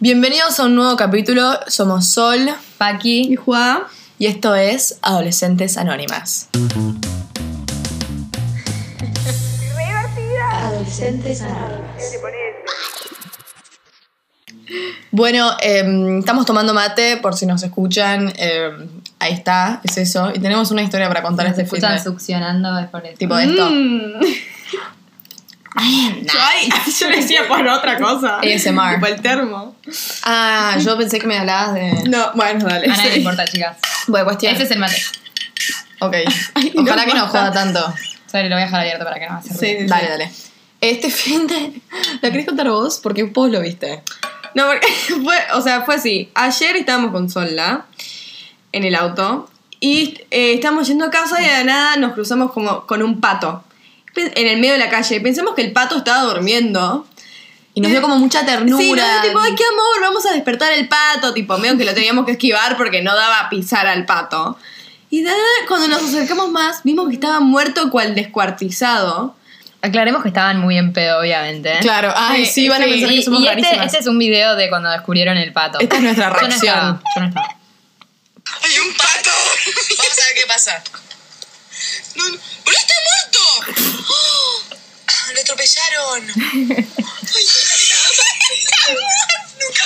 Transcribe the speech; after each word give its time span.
Bienvenidos 0.00 0.58
a 0.60 0.64
un 0.64 0.74
nuevo 0.74 0.96
capítulo. 0.96 1.58
Somos 1.66 2.08
Sol 2.08 2.48
Paqui. 2.78 3.32
Y 3.32 3.36
Juan. 3.36 3.82
y 4.18 4.26
esto 4.26 4.54
es 4.54 4.98
Adolescentes 5.02 5.76
Anónimas. 5.76 6.48
Adolescentes 10.52 11.42
Anónimas. 11.42 11.84
Bueno, 15.10 15.50
em, 15.60 16.18
estamos 16.18 16.44
tomando 16.46 16.74
mate 16.74 17.18
por 17.18 17.34
si 17.34 17.46
nos 17.46 17.62
escuchan. 17.62 18.32
em, 18.36 18.88
ahí 19.18 19.32
está, 19.32 19.80
es 19.84 19.96
eso. 19.96 20.30
Y 20.34 20.40
tenemos 20.40 20.70
una 20.70 20.82
historia 20.82 21.08
para 21.08 21.22
contar 21.22 21.46
Se 21.46 21.62
este 21.62 21.64
fin 21.76 21.88
de- 21.88 22.00
succionando 22.02 22.78
es 22.78 22.88
por 22.88 23.04
eso. 23.06 23.16
Tipo 23.18 23.38
esto. 23.38 23.70
Mm. 23.70 24.12
Ay, 25.76 26.68
yo 27.00 27.08
decía 27.08 27.48
por 27.48 27.66
otra 27.66 27.98
cosa. 27.98 28.38
ASMR. 28.38 28.94
Tipo 28.94 29.06
el 29.06 29.20
termo. 29.20 29.76
Ah, 30.24 30.76
yo 30.80 30.96
pensé 30.96 31.18
que 31.18 31.26
me 31.26 31.38
hablabas 31.38 31.74
de. 31.74 31.92
No, 32.08 32.30
bueno, 32.34 32.64
dale. 32.66 32.86
A 32.86 32.96
nadie 32.96 33.10
le 33.12 33.16
importa, 33.18 33.44
chicas. 33.44 33.76
Bueno, 34.06 34.24
cuestión. 34.26 34.54
Ese 34.54 34.64
es 34.64 34.70
el 34.70 34.78
mate. 34.78 35.02
Ok. 36.00 36.14
no 36.74 36.82
Ojalá 36.82 37.04
que 37.06 37.14
no 37.14 37.26
joda 37.26 37.52
tanto. 37.52 37.80
Sorry, 38.30 38.48
lo 38.48 38.56
voy 38.56 38.62
a 38.62 38.66
dejar 38.66 38.80
abierto 38.80 39.04
para 39.04 39.18
que 39.18 39.26
no 39.26 39.32
me 39.34 39.38
hace 39.38 39.54
Sí, 39.54 39.60
ruido. 39.74 39.80
sí, 39.80 39.86
Dale, 39.86 40.04
sí. 40.04 40.10
dale. 40.10 40.30
Este 40.80 41.10
fin 41.10 41.46
de. 41.46 41.80
¿La 42.20 42.30
querés 42.30 42.46
contar 42.46 42.68
vos? 42.68 43.00
Porque 43.02 43.24
vos 43.24 43.50
lo 43.50 43.60
viste. 43.60 44.02
No, 44.54 44.66
porque 44.66 44.86
fue, 45.24 45.36
o 45.54 45.60
sea, 45.62 45.82
fue 45.82 45.96
así. 45.96 46.30
Ayer 46.34 46.76
estábamos 46.76 47.10
con 47.10 47.28
Sola 47.30 47.86
en 48.72 48.84
el 48.84 48.94
auto 48.94 49.48
y 49.80 50.20
eh, 50.30 50.54
estábamos 50.54 50.86
yendo 50.88 51.04
a 51.06 51.10
casa 51.10 51.40
y 51.40 51.44
de 51.44 51.50
la 51.52 51.64
nada 51.64 51.96
nos 51.96 52.12
cruzamos 52.12 52.52
como 52.52 52.86
con 52.86 53.02
un 53.02 53.20
pato 53.20 53.64
en 54.16 54.46
el 54.48 54.58
medio 54.58 54.72
de 54.74 54.78
la 54.78 54.88
calle. 54.88 55.20
Pensamos 55.20 55.54
que 55.54 55.62
el 55.62 55.72
pato 55.72 55.96
estaba 55.98 56.22
durmiendo. 56.22 57.06
Y 57.76 57.80
nos 57.80 57.90
dio 57.90 58.00
como 58.02 58.16
mucha 58.18 58.46
ternura. 58.46 58.82
Sí, 58.82 58.92
nos 58.92 59.04
dio 59.12 59.22
tipo, 59.22 59.38
ay, 59.40 59.54
qué 59.56 59.64
amor, 59.64 60.00
vamos 60.00 60.24
a 60.26 60.32
despertar 60.32 60.72
el 60.72 60.86
pato. 60.88 61.34
Tipo, 61.34 61.58
medio 61.58 61.76
que 61.76 61.84
lo 61.84 61.92
teníamos 61.94 62.24
que 62.24 62.32
esquivar 62.32 62.76
porque 62.76 63.02
no 63.02 63.14
daba 63.16 63.40
a 63.40 63.48
pisar 63.50 63.86
al 63.86 64.06
pato. 64.06 64.56
Y 65.10 65.24
cuando 65.68 65.88
nos 65.88 66.02
acercamos 66.02 66.50
más, 66.50 66.80
vimos 66.84 67.08
que 67.08 67.14
estaba 67.14 67.40
muerto 67.40 67.90
cual 67.90 68.14
descuartizado. 68.14 69.34
Aclaremos 69.82 70.22
que 70.22 70.28
estaban 70.28 70.58
muy 70.60 70.78
en 70.78 70.92
pedo, 70.92 71.20
obviamente. 71.20 71.72
¿eh? 71.74 71.78
Claro, 71.82 72.12
ay, 72.16 72.46
sí, 72.46 72.52
Sí, 72.52 72.68
van 72.68 72.82
a 72.82 72.86
pensar 72.86 73.12
Y, 73.12 73.16
que 73.16 73.22
somos 73.22 73.40
y 73.40 73.46
este, 73.46 73.54
rarísimas. 73.62 73.86
este 73.86 73.98
es 73.98 74.06
un 74.06 74.18
video 74.18 74.56
de 74.56 74.68
cuando 74.70 74.88
descubrieron 74.90 75.36
el 75.36 75.52
pato. 75.52 75.78
Esta 75.80 75.96
es 75.96 76.02
nuestra 76.02 76.28
Yo 76.28 76.32
no 76.32 76.38
reacción. 76.38 76.74
estaba, 76.74 77.02
yo 77.16 77.20
no 77.20 77.26
estaba. 77.28 77.46
¡Hay 78.62 78.78
un 78.78 78.94
pato! 78.94 79.30
Vamos 79.98 80.18
a 80.18 80.26
ver 80.26 80.34
qué 80.34 80.46
pasa. 80.48 80.82
No, 82.16 82.28
no. 82.28 82.38
¡Pero 82.64 82.76
está 82.76 82.94
muerto! 83.04 83.40
¡Oh! 84.08 84.62
Ah, 85.06 85.32
¡Lo 85.34 85.40
atropellaron! 85.40 86.22
¡Ay, 87.34 87.44
nunca 89.60 89.84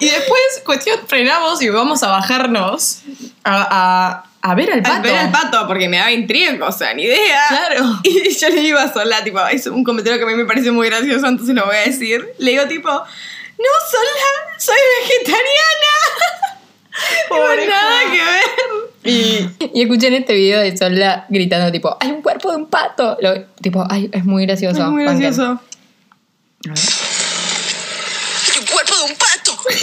Y, 0.00 0.06
y 0.06 0.10
después, 0.10 0.40
cuestión, 0.64 1.00
frenamos 1.06 1.60
y 1.62 1.68
vamos 1.68 2.02
a 2.02 2.08
bajarnos 2.08 3.00
a, 3.44 3.66
a, 3.70 4.24
a 4.42 4.54
ver 4.54 4.70
al 4.72 4.82
pato. 4.82 4.94
Al 4.94 5.02
ver 5.02 5.16
al 5.16 5.30
pato, 5.30 5.66
porque 5.66 5.88
me 5.88 5.98
daba 5.98 6.12
intriga, 6.12 6.66
o 6.66 6.72
sea, 6.72 6.94
ni 6.94 7.04
idea. 7.04 7.46
Claro. 7.48 8.00
Y 8.04 8.34
yo 8.34 8.48
le 8.48 8.60
digo 8.60 8.78
a 8.78 8.92
Sola, 8.92 9.22
tipo, 9.24 9.44
es 9.46 9.66
un 9.66 9.84
comentario 9.84 10.18
que 10.18 10.24
a 10.24 10.28
mí 10.28 10.34
me 10.34 10.46
parece 10.46 10.70
muy 10.70 10.88
gracioso, 10.88 11.26
entonces 11.26 11.54
lo 11.54 11.66
voy 11.66 11.76
a 11.76 11.80
decir. 11.80 12.34
Le 12.38 12.52
digo, 12.52 12.66
tipo, 12.66 12.88
no, 12.90 13.70
Sola, 13.90 14.58
soy 14.58 14.76
vegetariana. 15.00 15.42
Pobre 17.28 17.66
nada 17.66 18.00
que 18.10 18.24
ver. 18.24 18.42
Y 19.04 19.48
Y 19.74 19.82
escuché 19.82 20.08
en 20.08 20.14
este 20.14 20.34
video 20.34 20.60
de 20.60 20.76
Sola 20.76 21.26
gritando 21.28 21.70
tipo, 21.70 21.96
hay 22.00 22.10
un 22.10 22.22
cuerpo 22.22 22.50
de 22.50 22.56
un 22.56 22.66
pato. 22.66 23.16
Lo- 23.20 23.44
tipo, 23.62 23.84
ay, 23.88 24.08
es 24.12 24.24
muy 24.24 24.46
gracioso. 24.46 24.80
Es 24.82 24.88
muy 24.88 25.04
gracioso. 25.04 25.60
¡Es 26.74 28.56
un 28.58 28.66
cuerpo 28.66 28.94
de 28.96 29.04
un 29.04 29.16
pato! 29.18 29.56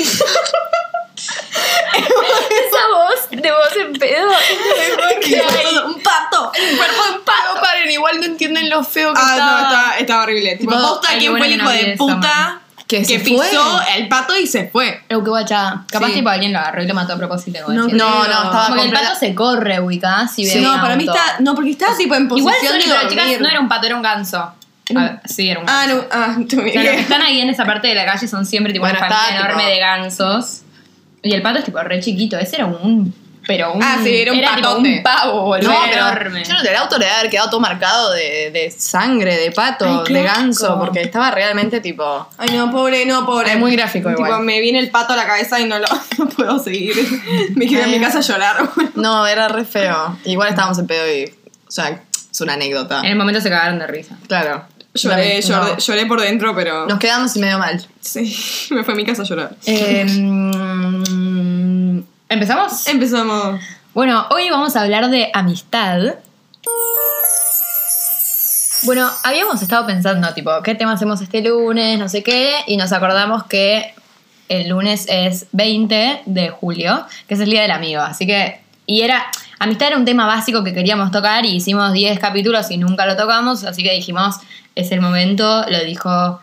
Esa 1.94 2.88
voz 2.92 3.30
de 3.42 3.52
voz 3.52 3.75
en 3.80 3.94
pedo. 3.94 4.30
un 5.86 6.02
pato. 6.02 6.52
un 6.71 6.77
cuerpo 6.77 7.04
de 7.04 7.11
un 7.17 7.23
pato. 7.23 7.61
paren, 7.61 7.92
igual 7.92 8.20
no 8.20 8.26
entienden 8.26 8.70
lo 8.70 8.83
feo 8.83 9.14
que 9.14 9.20
Ah, 9.23 9.30
estaba. 9.33 9.52
no, 9.52 9.58
estaba, 9.67 9.98
estaba 9.98 10.23
horrible. 10.23 10.55
Tipo, 10.58 10.71
posta, 10.71 11.08
ay, 11.11 11.20
¿quién 11.20 11.33
qué 11.33 11.38
fue 11.38 11.48
el 11.48 11.54
hijo 11.54 11.70
que 11.70 11.73
no 11.83 11.89
de 11.89 11.98
puta 11.98 12.61
Que 12.88 12.98
que, 12.99 13.05
se 13.05 13.20
pisó 13.20 13.38
fue. 13.38 13.98
el 13.98 14.08
pato 14.10 14.38
y 14.38 14.45
se 14.45 14.67
fue? 14.67 15.02
Lo 15.10 15.23
que 15.23 15.30
guacha. 15.30 15.83
Capaz 15.89 16.08
Sí. 16.08 16.14
tipo 16.16 16.30
alguien 16.30 16.52
lo 16.54 16.60
agarró 16.60 16.83
y 16.83 16.88
lo 16.88 16.94
mató 16.94 17.14
a 17.14 17.17
propósito. 17.17 17.58
igual, 17.60 17.76
No. 17.77 17.88
No, 17.88 18.17
no, 18.20 18.23
estaba 18.26 18.67
Porque 18.67 18.83
el 18.83 18.92
pato 18.92 19.16
se 19.20 19.33
corre, 19.33 19.80
ubicás, 19.80 20.33
si 20.36 20.44
ve 20.45 20.52
Sí, 20.52 20.58
un 20.60 20.66
no, 20.66 20.82
para 20.82 20.95
mí 20.95 21.05
está. 21.05 21.38
No, 21.39 21.55
porque 21.55 21.71
estaba 21.71 21.95
tipo 21.98 22.14
en 22.16 22.23
Igual 22.26 22.44
posición 22.44 22.82
sorry, 22.82 23.04
de 23.05 23.10
chicas, 23.10 23.39
no 23.42 23.48
era 23.48 23.60
un 23.60 23.67
pato, 23.70 23.86
era 23.88 23.95
un 23.95 24.02
ganso. 24.02 24.38
A 24.39 24.54
ver, 25.02 25.20
sí, 25.26 25.49
era 25.49 25.61
un 25.61 25.66
Ah, 25.70 25.86
ganso. 25.88 25.95
no, 25.95 26.04
ah, 26.11 26.36
tú 26.49 26.60
O 26.60 26.64
sea, 26.71 26.83
los 26.83 26.94
que 26.94 26.99
están 26.99 27.21
ahí 27.21 27.39
en 27.39 27.49
esa 27.49 27.66
parte 27.66 27.88
de 27.88 27.95
la 27.95 28.05
calle 28.05 28.27
son 28.27 28.45
siempre 28.45 28.73
tipo 28.73 28.83
Bueno, 28.83 29.00
una 29.00 29.08
familia 29.08 29.39
enorme 29.39 29.64
tipo- 29.64 29.70
de 29.73 29.80
gansos. 29.80 30.61
Y 31.23 31.32
el 31.33 31.42
pato 31.42 31.60
es 31.60 31.65
tipo 31.65 31.80
re 31.80 32.02
chiquito. 32.02 32.38
Ese 32.38 32.58
era 32.58 32.65
un. 32.65 33.14
Pero 33.45 33.73
un. 33.73 33.83
Ah, 33.83 33.98
sí, 34.04 34.15
era 34.21 34.31
un 34.31 34.39
tipo 34.39 34.52
patote. 34.52 34.89
un 34.98 35.04
pavo, 35.04 35.42
boludo. 35.42 35.70
No, 35.70 35.83
era 35.86 35.92
pero 36.14 36.27
enorme. 36.30 36.43
yo 36.45 36.54
no, 36.54 36.61
el 36.61 36.76
auto 36.76 36.98
le 36.98 37.05
debe 37.05 37.17
haber 37.17 37.30
quedado 37.31 37.49
todo 37.49 37.59
marcado 37.59 38.11
de, 38.14 38.52
de 38.52 38.71
sangre, 38.71 39.36
de 39.37 39.52
pato, 39.52 40.04
Ay, 40.08 40.14
de 40.14 40.23
ganso, 40.23 40.67
asco. 40.67 40.80
porque 40.80 41.02
estaba 41.02 41.30
realmente 41.31 41.82
tipo. 41.82 42.27
Ay, 42.37 42.49
no, 42.55 42.71
pobre, 42.71 43.05
no, 43.05 43.26
pobre. 43.26 43.52
Es 43.52 43.58
muy 43.59 43.76
gráfico 43.76 44.09
Tipo, 44.09 44.26
igual. 44.26 44.43
me 44.43 44.61
viene 44.61 44.80
el 44.80 44.89
pato 44.92 45.14
a 45.14 45.15
la 45.17 45.26
cabeza 45.26 45.59
y 45.59 45.65
no 45.65 45.77
lo 45.80 45.87
no 46.17 46.30
puedo 46.30 46.58
seguir. 46.59 46.95
Me 47.55 47.67
quedé 47.67 47.83
en 47.83 47.89
mi 47.89 47.95
Ay. 47.95 48.02
casa 48.02 48.20
a 48.20 48.21
llorar. 48.21 48.70
No, 48.95 49.27
era 49.27 49.48
re 49.49 49.65
feo. 49.65 50.17
Igual 50.26 50.49
estábamos 50.49 50.80
en 50.80 50.87
pedo 50.87 51.05
y. 51.11 51.26
O 51.67 51.71
sea, 51.71 52.02
es 52.32 52.39
una 52.42 52.53
anécdota. 52.53 52.99
En 52.99 53.05
el 53.08 53.15
momento 53.17 53.42
se 53.42 53.49
cagaron 53.49 53.80
de 53.80 53.87
risa. 53.87 54.15
Claro. 54.27 54.65
Lloré, 54.95 55.42
No. 55.42 55.48
lloré, 55.65 55.82
lloré 55.82 56.05
por 56.05 56.21
dentro, 56.21 56.55
pero. 56.55 56.86
Nos 56.86 56.99
quedamos 56.99 57.36
medio 57.37 57.58
mal. 57.58 57.83
Sí, 57.99 58.67
me 58.71 58.83
fue 58.83 58.93
a 58.93 58.98
mi 58.98 59.03
casa 59.03 59.23
a 59.23 59.26
llorar. 59.26 59.55
Eh, 59.65 60.05
¿Empezamos? 62.33 62.88
Empezamos. 62.88 63.61
Bueno, 63.94 64.26
hoy 64.32 64.49
vamos 64.49 64.76
a 64.76 64.82
hablar 64.82 65.11
de 65.11 65.30
amistad. 65.36 66.16
Bueno, 68.82 69.08
habíamos 69.23 69.61
estado 69.61 69.86
pensando, 69.86 70.33
tipo, 70.33 70.49
¿qué 70.64 70.73
tema 70.73 70.94
hacemos 70.94 71.21
este 71.21 71.44
lunes? 71.44 71.99
No 71.99 72.10
sé 72.10 72.23
qué. 72.23 72.55
Y 72.66 72.76
nos 72.76 72.92
acordamos 72.92 73.44
que 73.44 73.94
el 74.49 74.70
lunes 74.70 75.05
es 75.10 75.45
20 75.52 76.23
de 76.26 76.49
julio, 76.49 77.05
que 77.27 77.36
es 77.36 77.39
el 77.39 77.52
Día 77.52 77.61
del 77.61 77.71
Amigo. 77.71 78.02
Así 78.02 78.26
que, 78.26 78.61
y 78.88 79.02
era, 79.02 79.27
amistad 79.60 79.89
era 79.89 79.98
un 79.98 80.05
tema 80.05 80.26
básico 80.26 80.64
que 80.64 80.73
queríamos 80.73 81.11
tocar 81.11 81.45
y 81.45 81.58
hicimos 81.58 81.94
10 81.94 82.17
capítulos 82.17 82.71
y 82.71 82.80
nunca 82.80 83.05
lo 83.05 83.15
tocamos. 83.15 83.64
Así 83.64 83.83
que 83.83 83.94
dijimos, 83.94 84.38
es 84.73 84.92
el 84.92 85.02
momento, 85.02 85.65
lo 85.70 85.83
dijo 85.83 86.42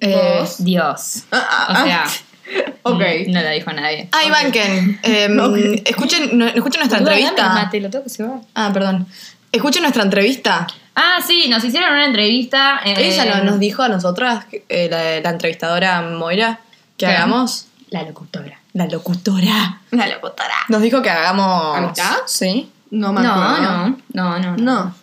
eh. 0.00 0.42
Dios. 0.56 1.24
Ah, 1.32 1.66
ah, 1.68 1.82
O 1.82 1.84
sea, 1.84 2.04
Ok. 2.84 3.00
no 3.28 3.40
lo 3.42 3.50
dijo 3.50 3.72
nadie. 3.72 4.08
Ay, 4.12 4.30
Banken. 4.30 4.98
em, 5.04 5.38
escuchen, 5.84 6.36
no- 6.36 6.46
escuchen 6.48 6.80
nuestra 6.80 6.98
dame 7.00 7.10
entrevista. 7.12 7.48
mate, 7.54 7.80
lo 7.80 7.90
tengo 7.90 8.04
que 8.04 8.10
cebar. 8.10 8.40
Ah, 8.54 8.70
perdón. 8.72 9.06
Escuchen 9.52 9.82
nuestra 9.82 10.02
entrevista. 10.02 10.66
Ah, 10.94 11.18
sí, 11.26 11.48
nos 11.48 11.62
hicieron 11.64 11.92
una 11.92 12.06
entrevista. 12.06 12.80
eh, 12.84 12.94
Ella 12.98 13.24
no- 13.36 13.44
nos 13.44 13.58
dijo 13.60 13.82
a 13.82 13.88
nosotras, 13.88 14.46
eh, 14.68 14.88
la, 14.90 15.20
la 15.20 15.30
entrevistadora 15.30 16.02
Moira, 16.02 16.60
que 16.96 17.06
¿Qué? 17.06 17.12
hagamos. 17.12 17.66
La 17.90 18.02
locutora. 18.02 18.58
La 18.72 18.86
locutora. 18.86 19.80
La 19.90 20.06
locutora. 20.08 20.54
Nos 20.68 20.80
dijo 20.82 21.02
que 21.02 21.10
hagamos. 21.10 21.76
¿Amistad? 21.76 22.16
Sí. 22.26 22.70
No 22.90 23.12
No, 23.12 23.20
me 23.20 23.26
acuerdo. 23.28 23.96
no, 24.12 24.38
no, 24.38 24.38
no. 24.40 24.56
No. 24.56 24.94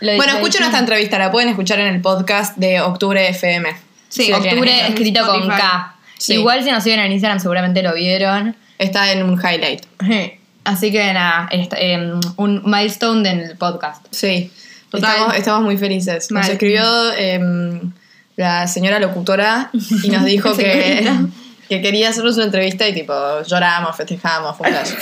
Bueno, 0.00 0.34
escuchen 0.34 0.60
nuestra 0.60 0.78
entrevista, 0.78 1.18
la 1.18 1.30
pueden 1.32 1.48
escuchar 1.48 1.80
en 1.80 1.88
el 1.92 2.00
podcast 2.00 2.56
de 2.56 2.80
Octubre 2.80 3.28
FM. 3.28 3.68
Sí, 4.08 4.32
Octubre 4.32 4.86
escrito 4.88 5.26
con. 5.26 5.48
K. 5.48 5.94
Sí. 6.18 6.34
Igual 6.34 6.62
si 6.62 6.70
nos 6.70 6.82
siguen 6.82 7.00
en 7.00 7.12
Instagram 7.12 7.40
seguramente 7.40 7.82
lo 7.82 7.94
vieron. 7.94 8.56
Está 8.78 9.12
en 9.12 9.22
un 9.22 9.38
highlight. 9.38 9.84
Así 10.64 10.92
que 10.92 11.12
nada, 11.12 11.48
em, 11.50 12.20
un 12.36 12.62
milestone 12.64 13.22
del 13.28 13.56
podcast. 13.56 14.04
Sí. 14.10 14.52
Estamos, 14.92 15.34
estamos 15.36 15.62
muy 15.62 15.78
felices. 15.78 16.30
Nos 16.30 16.42
Mal. 16.42 16.50
escribió 16.50 17.12
em, 17.14 17.92
la 18.36 18.66
señora 18.66 18.98
locutora 18.98 19.70
y 19.72 20.10
nos 20.10 20.24
dijo 20.26 20.56
que, 20.56 21.10
que 21.68 21.80
quería 21.82 22.10
hacernos 22.10 22.36
una 22.36 22.46
entrevista 22.46 22.88
y 22.88 22.94
tipo 22.94 23.12
lloramos, 23.46 23.96
festejamos, 23.96 24.56
fue 24.56 24.68
un 24.68 24.74
flash. 24.74 24.90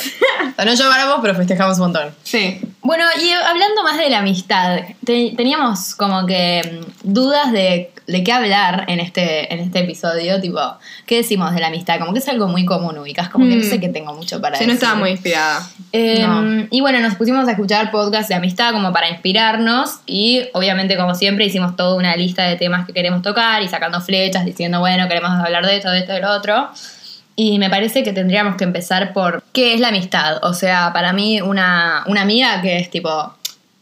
O 0.47 0.55
sea, 0.57 0.65
no 0.65 0.75
lloramos, 0.75 1.19
pero 1.21 1.35
festejamos 1.35 1.77
un 1.77 1.85
montón. 1.85 2.15
Sí. 2.23 2.61
Bueno, 2.87 3.05
y 3.21 3.31
hablando 3.33 3.83
más 3.83 3.99
de 3.99 4.09
la 4.11 4.19
amistad, 4.19 4.79
te- 5.05 5.35
teníamos 5.37 5.95
como 5.97 6.25
que 6.25 6.63
mm, 7.05 7.13
dudas 7.13 7.51
de, 7.51 7.91
de 8.07 8.23
qué 8.23 8.33
hablar 8.33 8.85
en 8.87 9.01
este, 9.01 9.53
en 9.53 9.59
este 9.59 9.81
episodio, 9.81 10.41
tipo, 10.41 10.61
¿qué 11.05 11.17
decimos 11.17 11.53
de 11.53 11.59
la 11.61 11.67
amistad? 11.67 11.99
Como 11.99 12.13
que 12.13 12.21
es 12.21 12.29
algo 12.29 12.47
muy 12.47 12.65
común, 12.65 12.97
ubicas, 12.97 13.29
como 13.29 13.45
que 13.49 13.57
no 13.57 13.65
Mm. 13.65 13.69
sé 13.69 13.81
que 13.81 13.89
tengo 13.89 14.15
mucho 14.15 14.41
para 14.41 14.57
Sí, 14.57 14.65
decir. 14.65 14.69
no 14.69 14.75
estaba 14.75 14.95
muy 15.01 15.11
inspirada. 15.11 15.69
Eh, 15.93 16.25
No. 16.25 16.69
Y 16.71 16.81
bueno, 16.81 17.01
nos 17.01 17.17
pusimos 17.17 17.49
a 17.49 17.51
escuchar 17.51 17.91
podcasts 17.91 18.29
de 18.29 18.37
amistad 18.37 18.71
como 18.73 18.93
para 18.93 19.09
inspirarnos 19.11 19.97
y 20.07 20.45
obviamente 20.53 20.97
como 20.97 21.17
siempre 21.17 21.45
hicimos 21.47 21.75
toda 21.75 21.97
una 21.97 22.15
lista 22.15 22.45
de 22.45 22.55
temas 22.55 22.87
que 22.87 22.93
queremos 22.93 23.21
tocar 23.23 23.63
y 23.65 23.69
sacando 23.69 24.01
flechas 24.01 24.45
diciendo, 24.45 24.79
bueno, 24.79 25.09
queremos 25.09 25.31
hablar 25.33 25.67
de 25.67 25.77
esto, 25.79 25.91
de 25.91 25.99
esto, 25.99 26.13
de 26.13 26.21
lo 26.21 26.31
otro. 26.31 26.71
Y 27.39 27.59
me 27.59 27.69
parece 27.69 28.03
que 28.03 28.13
tendríamos 28.15 28.57
que 28.57 28.65
empezar 28.65 29.13
por 29.13 29.43
qué 29.53 29.75
es 29.75 29.81
la 29.81 29.89
amistad. 29.89 30.43
O 30.43 30.55
sea, 30.55 30.93
para 30.95 31.13
mí 31.13 31.41
una, 31.43 32.03
una 32.07 32.23
amiga 32.23 32.63
que 32.63 32.79
es 32.79 32.91
tipo 32.91 33.35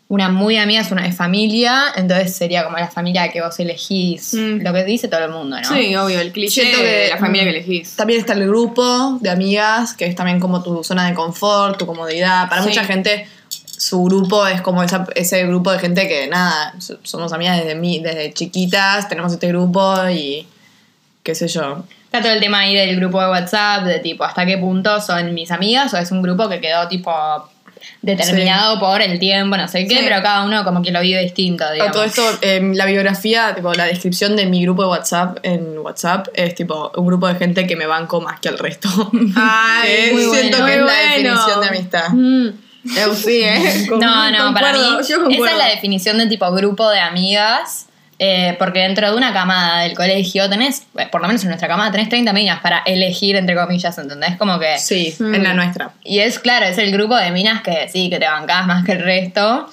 una 0.08 0.28
muy 0.28 0.58
amiga 0.58 0.82
es 0.82 0.90
una 0.92 1.02
de 1.02 1.12
familia, 1.12 1.84
entonces 1.96 2.36
sería 2.36 2.62
como 2.64 2.76
la 2.76 2.88
familia 2.88 3.30
que 3.30 3.40
vos 3.40 3.58
elegís, 3.58 4.34
Mm. 4.34 4.62
lo 4.62 4.72
que 4.72 4.84
dice 4.84 5.08
todo 5.08 5.24
el 5.24 5.30
mundo, 5.30 5.56
¿no? 5.58 5.66
Sí, 5.68 5.96
obvio, 5.96 6.20
el 6.20 6.30
cliché 6.30 6.60
Siento 6.62 6.78
de 6.78 6.84
que- 6.84 7.08
la 7.10 7.16
familia 7.16 7.44
que 7.44 7.50
elegís. 7.50 7.96
También 7.96 8.20
está 8.20 8.34
el 8.34 8.46
grupo 8.46 9.18
de 9.20 9.30
amigas, 9.30 9.94
que 9.94 10.04
es 10.06 10.14
también 10.14 10.40
como 10.40 10.62
tu 10.62 10.84
zona 10.84 11.06
de 11.08 11.14
confort, 11.14 11.78
tu 11.78 11.86
comodidad. 11.86 12.48
Para 12.50 12.62
Sí. 12.62 12.68
mucha 12.68 12.84
gente, 12.84 13.26
su 13.48 14.04
grupo 14.04 14.46
es 14.46 14.60
como 14.60 14.82
esa- 14.82 15.06
ese 15.14 15.46
grupo 15.46 15.72
de 15.72 15.78
gente 15.78 16.06
que, 16.06 16.26
nada, 16.28 16.74
so- 16.78 16.98
somos 17.02 17.32
amigas 17.32 17.58
desde, 17.58 17.74
mi, 17.74 17.98
desde 18.00 18.32
chiquitas, 18.34 19.08
tenemos 19.08 19.32
este 19.32 19.48
grupo 19.48 19.96
y 20.10 20.46
qué 21.22 21.34
sé 21.34 21.48
yo. 21.48 21.84
Está 22.14 22.22
todo 22.28 22.34
el 22.34 22.40
tema 22.40 22.60
ahí 22.60 22.76
del 22.76 22.94
grupo 22.94 23.20
de 23.20 23.26
WhatsApp, 23.28 23.82
de 23.86 23.98
tipo, 23.98 24.22
hasta 24.22 24.46
qué 24.46 24.56
punto 24.56 25.00
son 25.00 25.34
mis 25.34 25.50
amigas 25.50 25.92
o 25.94 25.98
es 25.98 26.12
un 26.12 26.22
grupo 26.22 26.48
que 26.48 26.60
quedó 26.60 26.86
tipo 26.86 27.12
determinado 28.02 28.78
por 28.78 29.02
el 29.02 29.18
tiempo, 29.18 29.56
no 29.56 29.66
sé 29.66 29.86
qué, 29.88 29.96
Sí. 29.98 30.00
pero 30.04 30.22
cada 30.22 30.44
uno 30.44 30.62
como 30.62 30.80
que 30.80 30.92
lo 30.92 31.00
vive 31.00 31.20
distinto, 31.22 31.64
A 31.64 31.72
digamos. 31.72 31.92
todo 31.92 32.04
esto, 32.04 32.22
eh, 32.42 32.60
la 32.72 32.86
biografía, 32.86 33.52
tipo, 33.56 33.72
la 33.74 33.86
descripción 33.86 34.36
de 34.36 34.46
mi 34.46 34.62
grupo 34.62 34.82
de 34.82 34.88
WhatsApp 34.90 35.38
en 35.42 35.78
WhatsApp 35.78 36.28
es 36.34 36.54
tipo 36.54 36.92
un 36.96 37.04
grupo 37.04 37.26
de 37.26 37.34
gente 37.34 37.66
que 37.66 37.74
me 37.74 37.86
banco 37.86 38.20
más 38.20 38.38
que 38.38 38.48
el 38.48 38.58
resto. 38.58 38.88
Ay, 39.36 40.06
Que 40.06 40.12
muy 40.12 40.22
siento 40.22 40.58
bueno. 40.58 40.66
que 40.66 40.72
es 40.72 40.78
la 40.78 40.84
bueno. 40.84 41.10
definición 41.16 41.60
de 41.62 41.66
amistad. 41.66 42.08
Mm. 42.10 42.48
Eu 42.96 43.14
sí, 43.16 43.40
¿eh? 43.42 43.86
No, 43.90 44.30
no, 44.30 44.54
para 44.54 44.72
mí 44.72 44.78
yo 45.08 45.28
esa 45.28 45.50
es 45.50 45.56
la 45.58 45.66
definición 45.68 46.18
de 46.18 46.26
tipo 46.28 46.48
grupo 46.52 46.88
de 46.90 47.00
amigas. 47.00 47.86
Eh, 48.18 48.54
porque 48.58 48.80
dentro 48.80 49.10
de 49.10 49.16
una 49.16 49.32
camada 49.32 49.82
del 49.82 49.94
colegio 49.94 50.48
tenés, 50.48 50.82
eh, 50.98 51.08
por 51.10 51.20
lo 51.20 51.26
menos 51.26 51.42
en 51.42 51.48
nuestra 51.48 51.68
camada, 51.68 51.90
tenés 51.90 52.08
30 52.08 52.32
minas 52.32 52.60
para 52.60 52.78
elegir, 52.86 53.36
entre 53.36 53.54
comillas, 53.56 53.96
¿entendés? 53.98 54.36
Como 54.36 54.58
que... 54.58 54.78
Sí, 54.78 55.14
Mm. 55.18 55.34
en 55.34 55.42
la 55.42 55.54
nuestra. 55.54 55.90
Y 56.04 56.20
es 56.20 56.38
claro, 56.38 56.66
es 56.66 56.78
el 56.78 56.92
grupo 56.92 57.16
de 57.16 57.30
minas 57.30 57.62
que 57.62 57.88
sí, 57.88 58.08
que 58.10 58.18
te 58.18 58.26
bancás 58.26 58.66
más 58.66 58.84
que 58.84 58.92
el 58.92 59.02
resto. 59.02 59.68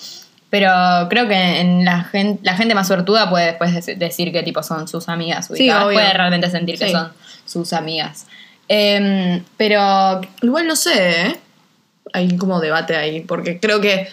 Pero 0.49 0.69
creo 1.09 1.29
que 1.29 1.61
en 1.61 1.85
la 1.85 2.03
gente, 2.03 2.41
la 2.43 2.55
gente 2.57 2.75
más 2.75 2.87
suertuda 2.87 3.29
puede 3.29 3.45
después 3.45 3.71
dec- 3.73 3.95
decir 3.97 4.33
que 4.33 4.43
tipo 4.43 4.61
son 4.63 4.85
sus 4.87 5.07
amigas. 5.07 5.47
Sí, 5.47 5.53
ubicadas. 5.63 5.83
puede 5.85 6.13
realmente 6.13 6.49
sentir 6.49 6.77
que 6.77 6.87
Sí. 6.87 6.91
son 6.91 7.13
sus 7.45 7.71
amigas. 7.71 8.25
Em, 8.67 9.43
pero 9.57 10.19
Igual 10.41 10.67
no 10.67 10.75
sé, 10.75 11.21
¿eh? 11.27 11.35
Hay 12.13 12.35
como 12.37 12.59
debate 12.59 12.95
ahí, 12.97 13.21
porque 13.21 13.59
creo 13.59 13.79
que 13.79 14.09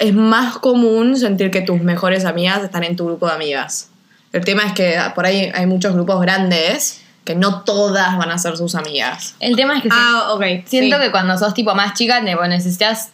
es 0.00 0.14
más 0.14 0.58
común 0.58 1.16
sentir 1.16 1.50
que 1.50 1.60
tus 1.60 1.80
mejores 1.82 2.24
amigas 2.24 2.62
están 2.64 2.82
en 2.84 2.96
tu 2.96 3.06
grupo 3.06 3.26
de 3.28 3.32
amigas. 3.34 3.88
El 4.32 4.44
tema 4.44 4.64
es 4.64 4.72
que 4.72 4.98
por 5.14 5.26
ahí 5.26 5.50
hay 5.54 5.66
muchos 5.66 5.92
grupos 5.94 6.20
grandes 6.20 7.02
que 7.24 7.34
no 7.34 7.62
todas 7.62 8.16
van 8.16 8.30
a 8.30 8.38
ser 8.38 8.56
sus 8.56 8.74
amigas. 8.74 9.34
el 9.40 9.54
tema 9.56 9.76
es 9.76 9.82
que 9.82 9.88
Ah, 9.92 10.30
ok. 10.32 10.42
siento 10.66 10.96
sí. 10.96 11.02
que 11.02 11.10
cuando 11.10 11.36
sos 11.38 11.52
tipo 11.54 11.74
más 11.74 11.94
chica 11.94 12.24
tipo, 12.24 12.44
necesitas 12.46 13.10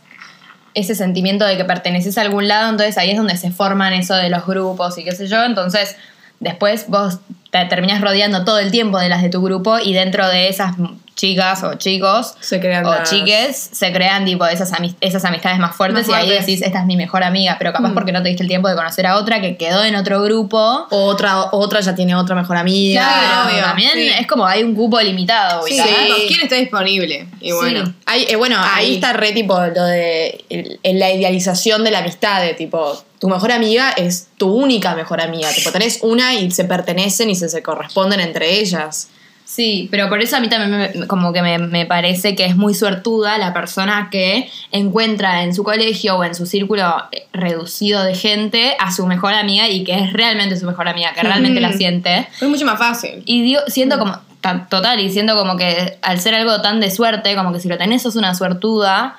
ese 0.74 0.94
sentimiento 0.94 1.44
de 1.44 1.56
que 1.56 1.64
perteneces 1.64 2.16
a 2.18 2.20
algún 2.20 2.46
lado, 2.48 2.70
entonces 2.70 2.96
ahí 2.98 3.10
es 3.10 3.16
donde 3.16 3.36
se 3.36 3.50
forman 3.50 3.92
eso 3.94 4.14
de 4.14 4.28
los 4.30 4.46
grupos 4.46 4.96
y 4.98 5.04
qué 5.04 5.12
sé 5.12 5.26
yo, 5.26 5.42
entonces 5.44 5.96
después 6.38 6.84
vos 6.88 7.18
te 7.50 7.64
terminás 7.64 8.00
rodeando 8.02 8.44
todo 8.44 8.58
el 8.58 8.70
tiempo 8.70 8.98
de 8.98 9.08
las 9.08 9.22
de 9.22 9.30
tu 9.30 9.42
grupo 9.42 9.78
y 9.78 9.92
dentro 9.94 10.28
de 10.28 10.48
esas 10.48 10.76
chicas 11.16 11.62
o 11.64 11.74
chicos 11.74 12.34
Se 12.40 12.60
crean 12.60 12.84
o 12.86 12.90
las- 12.90 13.10
chiques 13.10 13.70
se 13.72 13.90
crean 13.92 14.24
tipo 14.26 14.46
esas, 14.46 14.70
esas 15.00 15.24
amistades 15.24 15.58
más 15.58 15.74
fuertes 15.74 16.06
Más 16.06 16.16
y 16.16 16.20
ahí 16.20 16.30
decís, 16.38 16.60
esta 16.62 16.80
es 16.80 16.84
mi 16.86 16.96
mejor 16.96 17.24
amiga, 17.24 17.56
pero 17.58 17.72
capaz 17.72 17.92
porque 17.94 18.12
no 18.12 18.22
te 18.22 18.28
diste 18.28 18.42
el 18.42 18.48
tiempo 18.48 18.68
de 18.68 18.76
conocer 18.76 19.06
a 19.06 19.16
otra 19.16 19.40
que 19.40 19.56
quedó 19.56 19.82
en 19.82 19.96
otro 19.96 20.22
grupo. 20.22 20.86
O 20.90 21.06
Otra, 21.06 21.44
otra 21.52 21.80
ya 21.80 21.94
tiene 21.94 22.14
otra 22.14 22.34
mejor 22.36 22.58
amiga. 22.58 23.00
Claro, 23.00 23.48
obvio, 23.50 23.62
también 23.64 23.92
sí. 23.94 24.08
es 24.20 24.26
como 24.26 24.46
hay 24.46 24.62
un 24.62 24.74
cupo 24.74 25.00
limitado. 25.00 25.66
Sí, 25.66 25.80
¿quién 26.28 26.42
está 26.42 26.56
disponible? 26.56 27.26
Y 27.40 27.52
bueno. 27.52 27.94
Hay, 28.04 28.24
eh, 28.28 28.36
bueno, 28.36 28.56
ahí. 28.58 28.86
Ahí. 28.86 28.94
está 28.96 29.14
re 29.14 29.32
tipo 29.32 29.58
lo 29.58 29.84
de 29.84 30.44
el- 30.50 30.78
el- 30.82 30.98
la 30.98 31.10
idealización 31.10 31.82
de 31.82 31.90
la 31.92 32.00
amistad, 32.00 32.42
de 32.42 32.52
tipo, 32.54 33.02
tu 33.18 33.28
mejor 33.30 33.52
amiga 33.52 33.90
es 33.96 34.28
tu 34.36 34.52
única 34.54 34.94
mejor 34.94 35.22
amiga. 35.22 35.50
Tipo, 35.50 35.72
tenés 35.72 36.00
una 36.02 36.34
y 36.34 36.50
se 36.50 36.64
pertenecen 36.64 37.30
y 37.30 37.36
se, 37.36 37.48
se 37.48 37.62
corresponden 37.62 38.20
entre 38.20 38.58
ellas. 38.60 39.08
Sí, 39.48 39.86
pero 39.92 40.08
por 40.08 40.20
eso 40.20 40.36
a 40.36 40.40
mí 40.40 40.48
también 40.48 40.76
me- 41.00 41.06
como 41.06 41.32
que 41.32 41.40
me, 41.40 41.56
me 41.58 41.86
parece 41.86 42.34
que 42.34 42.44
es 42.46 42.56
muy 42.56 42.74
suertuda 42.74 43.38
la 43.38 43.54
persona 43.54 44.08
que 44.10 44.50
encuentra 44.72 45.44
en 45.44 45.54
su 45.54 45.62
colegio 45.62 46.16
o 46.16 46.24
en 46.24 46.34
su 46.34 46.46
círculo 46.46 47.04
eh, 47.12 47.26
reducido 47.32 48.02
de 48.02 48.16
gente 48.16 48.76
a 48.80 48.90
su 48.90 49.06
mejor 49.06 49.34
amiga 49.34 49.68
y 49.68 49.84
que 49.84 49.94
es 50.00 50.12
realmente 50.12 50.56
su 50.58 50.66
mejor 50.66 50.88
amiga, 50.88 51.12
que 51.14 51.22
realmente 51.22 51.60
la 51.60 51.72
siente. 51.72 52.28
Es 52.40 52.48
mucho 52.48 52.66
más 52.66 52.76
fácil. 52.78 53.22
Y 53.24 53.42
digo, 53.42 53.60
siento 53.68 54.00
como, 54.00 54.18
ta- 54.40 54.66
total, 54.68 54.98
y 54.98 55.12
siento 55.12 55.36
como 55.36 55.56
que 55.56 55.96
al 56.02 56.18
ser 56.20 56.34
algo 56.34 56.60
tan 56.60 56.80
de 56.80 56.90
suerte, 56.90 57.36
como 57.36 57.52
que 57.52 57.60
si 57.60 57.68
lo 57.68 57.78
tenés 57.78 58.02
sos 58.02 58.16
una 58.16 58.34
suertuda, 58.34 59.14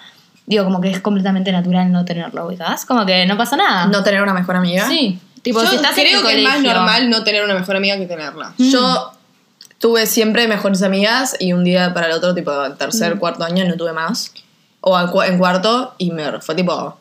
digo 0.46 0.66
como 0.66 0.82
que 0.82 0.90
es 0.92 1.00
completamente 1.00 1.54
natural 1.54 1.90
no 1.92 2.04
tenerlo, 2.04 2.46
ubicás, 2.48 2.86
como 2.86 3.06
que 3.06 3.26
no 3.26 3.38
pasa 3.38 3.56
nada. 3.56 3.86
No 3.88 4.04
tener 4.04 4.22
una 4.22 4.34
mejor 4.34 4.58
amiga. 4.58 4.88
Sí, 4.90 5.20
tipo, 5.42 5.62
Yo 5.64 5.70
si 5.70 5.76
estás 5.78 5.98
en 5.98 6.04
creo 6.06 6.20
el 6.20 6.28
que 6.28 6.38
es 6.40 6.44
más 6.44 6.62
normal 6.62 7.10
no 7.10 7.24
tener 7.24 7.46
una 7.46 7.54
mejor 7.54 7.78
amiga 7.78 7.98
que 7.98 8.06
tenerla. 8.08 8.54
Yo 8.58 9.12
tuve 9.80 10.06
siempre 10.06 10.48
mejores 10.48 10.82
amigas 10.84 11.36
y 11.40 11.54
un 11.54 11.64
día 11.64 11.94
para 11.94 12.08
el 12.08 12.14
otro, 12.14 12.34
tipo, 12.34 12.52
tercer, 12.78 13.16
Mm. 13.16 13.20
cuarto 13.20 13.44
año, 13.44 13.66
no 13.66 13.76
tuve 13.76 13.94
más. 13.94 14.32
O 14.82 14.96
al 14.96 15.12
cu- 15.12 15.22
en 15.24 15.38
cuarto 15.38 15.94
y 15.98 16.12
me 16.12 16.40
fue 16.42 16.56
tipo 16.56 16.98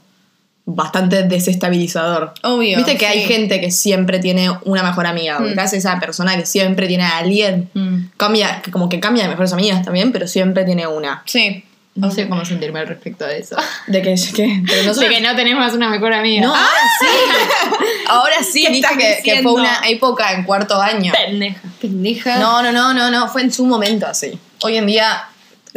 bastante 0.68 1.22
desestabilizador. 1.22 2.32
Obvio, 2.42 2.76
Viste 2.78 2.96
que 2.96 3.06
hay 3.06 3.20
sí. 3.22 3.26
gente 3.28 3.60
que 3.60 3.70
siempre 3.70 4.18
tiene 4.18 4.50
una 4.64 4.82
mejor 4.82 5.06
amiga, 5.06 5.38
ubicás 5.40 5.72
esa 5.74 6.00
persona 6.00 6.36
que 6.36 6.44
siempre 6.44 6.88
tiene 6.88 7.04
a 7.04 7.18
alguien. 7.18 7.70
Mm. 7.74 7.96
Cambia, 8.16 8.60
que 8.62 8.70
como 8.72 8.88
que 8.88 8.98
cambia 8.98 9.22
de 9.24 9.28
mejores 9.28 9.52
amigas 9.52 9.84
también, 9.84 10.10
pero 10.12 10.26
siempre 10.26 10.64
tiene 10.64 10.86
una. 10.88 11.22
Sí. 11.26 11.62
No 11.94 12.10
sé 12.10 12.28
cómo 12.28 12.44
sentirme 12.44 12.80
al 12.80 12.88
respecto 12.88 13.24
de 13.24 13.38
eso. 13.38 13.56
De 13.86 14.02
que, 14.02 14.14
que 14.34 14.46
no 14.84 14.92
de 14.94 15.08
que 15.08 15.20
no 15.22 15.34
tenemos 15.36 15.72
una 15.72 15.88
mejor 15.88 16.12
amiga. 16.12 16.42
No, 16.46 16.54
ahora 16.54 16.68
sí. 17.00 17.06
Ahora 18.08 18.36
sí, 18.42 18.64
¿Qué 18.64 18.70
viste 18.72 18.88
estás 18.92 19.22
que, 19.22 19.42
fue 19.42 19.52
una 19.52 19.80
época 19.88 20.32
en 20.32 20.44
cuarto 20.44 20.80
año. 20.80 21.12
Pendeja. 21.12 21.60
Pendeja. 21.80 22.38
No, 22.38 22.62
no, 22.62 22.72
no, 22.72 22.94
no, 22.94 23.10
no, 23.10 23.28
fue 23.28 23.42
en 23.42 23.52
su 23.52 23.64
momento 23.66 24.06
así. 24.06 24.38
Hoy 24.62 24.76
en 24.76 24.86
día, 24.86 25.24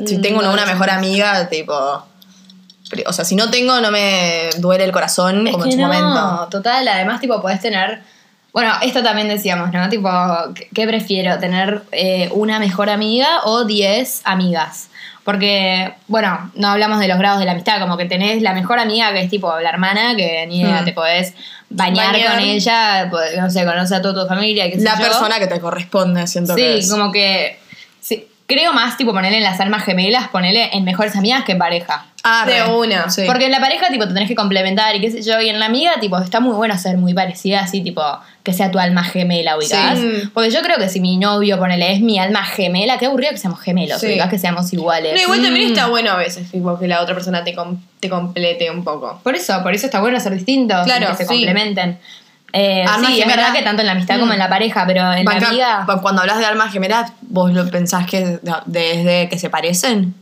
si 0.05 0.17
Mm, 0.17 0.21
tengo 0.21 0.39
una, 0.39 0.47
no, 0.49 0.53
una 0.53 0.65
no. 0.65 0.71
mejor 0.73 0.89
amiga, 0.89 1.49
tipo. 1.49 1.73
O 3.05 3.13
sea, 3.13 3.23
si 3.23 3.35
no 3.35 3.51
tengo, 3.51 3.79
no 3.81 3.91
me 3.91 4.49
duele 4.57 4.83
el 4.83 4.91
corazón 4.91 5.45
Es 5.45 5.51
como 5.53 5.63
que 5.65 5.69
en 5.71 5.75
su 5.75 5.81
no, 5.81 5.87
momento. 5.87 6.47
total, 6.49 6.87
además 6.87 7.21
tipo 7.21 7.39
podés 7.41 7.59
tener... 7.61 8.01
Bueno, 8.51 8.73
esto 8.81 9.03
también 9.03 9.27
decíamos, 9.27 9.71
¿no? 9.71 9.87
Tipo, 9.89 10.09
¿qué- 10.55 10.69
¿qué 10.73 10.87
prefiero? 10.87 11.37
¿Tener 11.37 11.83
eh, 11.91 12.29
una 12.33 12.57
mejor 12.57 12.89
amiga 12.89 13.41
o 13.43 13.63
10 13.63 14.21
amigas? 14.23 14.87
Porque, 15.29 15.93
bueno, 16.07 16.49
no 16.55 16.69
hablamos 16.69 16.99
de 16.99 17.07
los 17.07 17.19
grados 17.19 17.37
de 17.37 17.45
la 17.45 17.51
amistad, 17.51 17.79
como 17.79 17.97
que 17.97 18.05
tenés 18.05 18.41
la 18.41 18.51
mejor 18.53 18.79
amiga 18.79 19.13
que 19.13 19.21
es 19.21 19.29
tipo 19.29 19.59
la 19.59 19.69
hermana, 19.69 20.15
que 20.15 20.43
ni 20.47 20.61
idea, 20.61 20.81
Hmm. 20.81 20.85
te 20.85 20.93
podés 20.93 21.35
bañar, 21.69 22.13
Bañar. 22.13 22.31
con 22.31 22.39
ella, 22.39 23.05
no 23.39 23.47
sé, 23.51 23.63
conoce 23.63 23.93
a 23.93 24.01
toda 24.01 24.23
tu 24.23 24.27
familia, 24.27 24.67
qué 24.71 24.77
sé 24.79 24.83
La 24.85 24.95
yo. 24.97 25.03
persona 25.03 25.37
que 25.37 25.45
te 25.45 25.59
corresponde, 25.59 26.25
siento 26.25 26.55
Sí, 26.55 26.61
que 26.61 26.77
es. 26.79 26.89
como 26.89 27.11
que... 27.11 27.59
sí, 28.01 28.27
creo 28.47 28.73
más, 28.73 28.97
tipo, 28.97 29.13
ponerle 29.13 29.37
en 29.37 29.43
las 29.43 29.59
almas 29.59 29.83
gemelas, 29.85 30.29
ponerle 30.29 30.71
en 30.73 30.83
mejores 30.83 31.15
amigas 31.15 31.43
que 31.43 31.51
en 31.51 31.59
pareja. 31.59 32.05
Ah, 32.23 32.45
de 32.47 32.63
una. 32.73 33.07
Sí. 33.11 33.21
Porque 33.27 33.45
en 33.45 33.51
la 33.51 33.59
pareja, 33.59 33.89
tipo, 33.89 34.07
te 34.07 34.13
tenés 34.15 34.27
que 34.27 34.35
complementar 34.35 34.95
y 34.95 34.99
qué 34.99 35.11
sé 35.11 35.21
yo. 35.21 35.39
Y 35.39 35.49
en 35.49 35.59
la 35.59 35.67
amiga, 35.67 35.99
tipo, 36.01 36.17
está 36.17 36.39
muy 36.39 36.53
bueno 36.55 36.75
ser 36.77 36.97
muy 36.97 37.13
parecida, 37.13 37.59
así, 37.61 37.81
tipo, 37.81 38.01
que 38.49 38.53
sea 38.57 38.71
tu 38.71 38.79
alma 38.79 39.03
gemela, 39.03 39.57
ubicás. 39.57 39.99
Sí. 39.99 40.29
Porque 40.33 40.49
yo 40.51 40.61
creo 40.61 40.77
que 40.77 40.89
si 40.89 40.99
mi 40.99 41.17
novio, 41.17 41.57
ponele, 41.59 41.93
es 41.93 42.01
mi 42.01 42.17
alma 42.19 42.43
gemela, 42.43 42.97
qué 42.97 43.05
aburrido 43.05 43.31
que 43.31 43.37
seamos 43.37 43.59
gemelos, 43.61 43.99
Sí. 44.01 44.07
ubicás, 44.07 44.29
que 44.29 44.39
seamos 44.39 44.71
iguales. 44.73 45.13
No, 45.13 45.21
igual 45.21 45.41
también 45.41 45.67
Mm. 45.67 45.71
está 45.73 45.87
bueno 45.87 46.11
a 46.11 46.17
veces, 46.17 46.49
tipo, 46.51 46.77
que 46.79 46.87
la 46.87 47.01
otra 47.01 47.13
persona 47.15 47.43
te, 47.43 47.53
com- 47.55 47.77
te 47.99 48.09
complete 48.09 48.69
un 48.71 48.83
poco. 48.83 49.19
Por 49.23 49.35
eso, 49.35 49.61
por 49.63 49.73
eso 49.73 49.85
está 49.85 49.99
bueno 49.99 50.19
ser 50.19 50.33
distintos, 50.35 50.83
Claro, 50.85 51.05
y 51.05 51.07
que 51.11 51.15
se 51.17 51.23
sí. 51.23 51.29
complementen. 51.29 51.97
Eh, 52.51 52.83
sí, 53.05 53.21
es 53.21 53.27
verdad 53.27 53.53
que 53.53 53.61
tanto 53.61 53.81
en 53.81 53.85
la 53.85 53.91
amistad 53.91 54.17
Mm. 54.17 54.19
como 54.21 54.33
en 54.33 54.39
la 54.39 54.49
pareja, 54.49 54.83
pero 54.87 55.13
en 55.13 55.23
Banca- 55.23 55.51
la 55.53 55.85
cu- 55.85 56.01
Cuando 56.01 56.21
hablas 56.21 56.39
de 56.39 56.45
almas 56.45 56.73
gemelas, 56.73 57.11
¿vos 57.21 57.51
lo 57.53 57.69
pensás 57.69 58.07
que 58.07 58.25
de- 58.25 58.39
desde 58.65 59.29
que 59.29 59.37
se 59.37 59.51
parecen? 59.51 60.15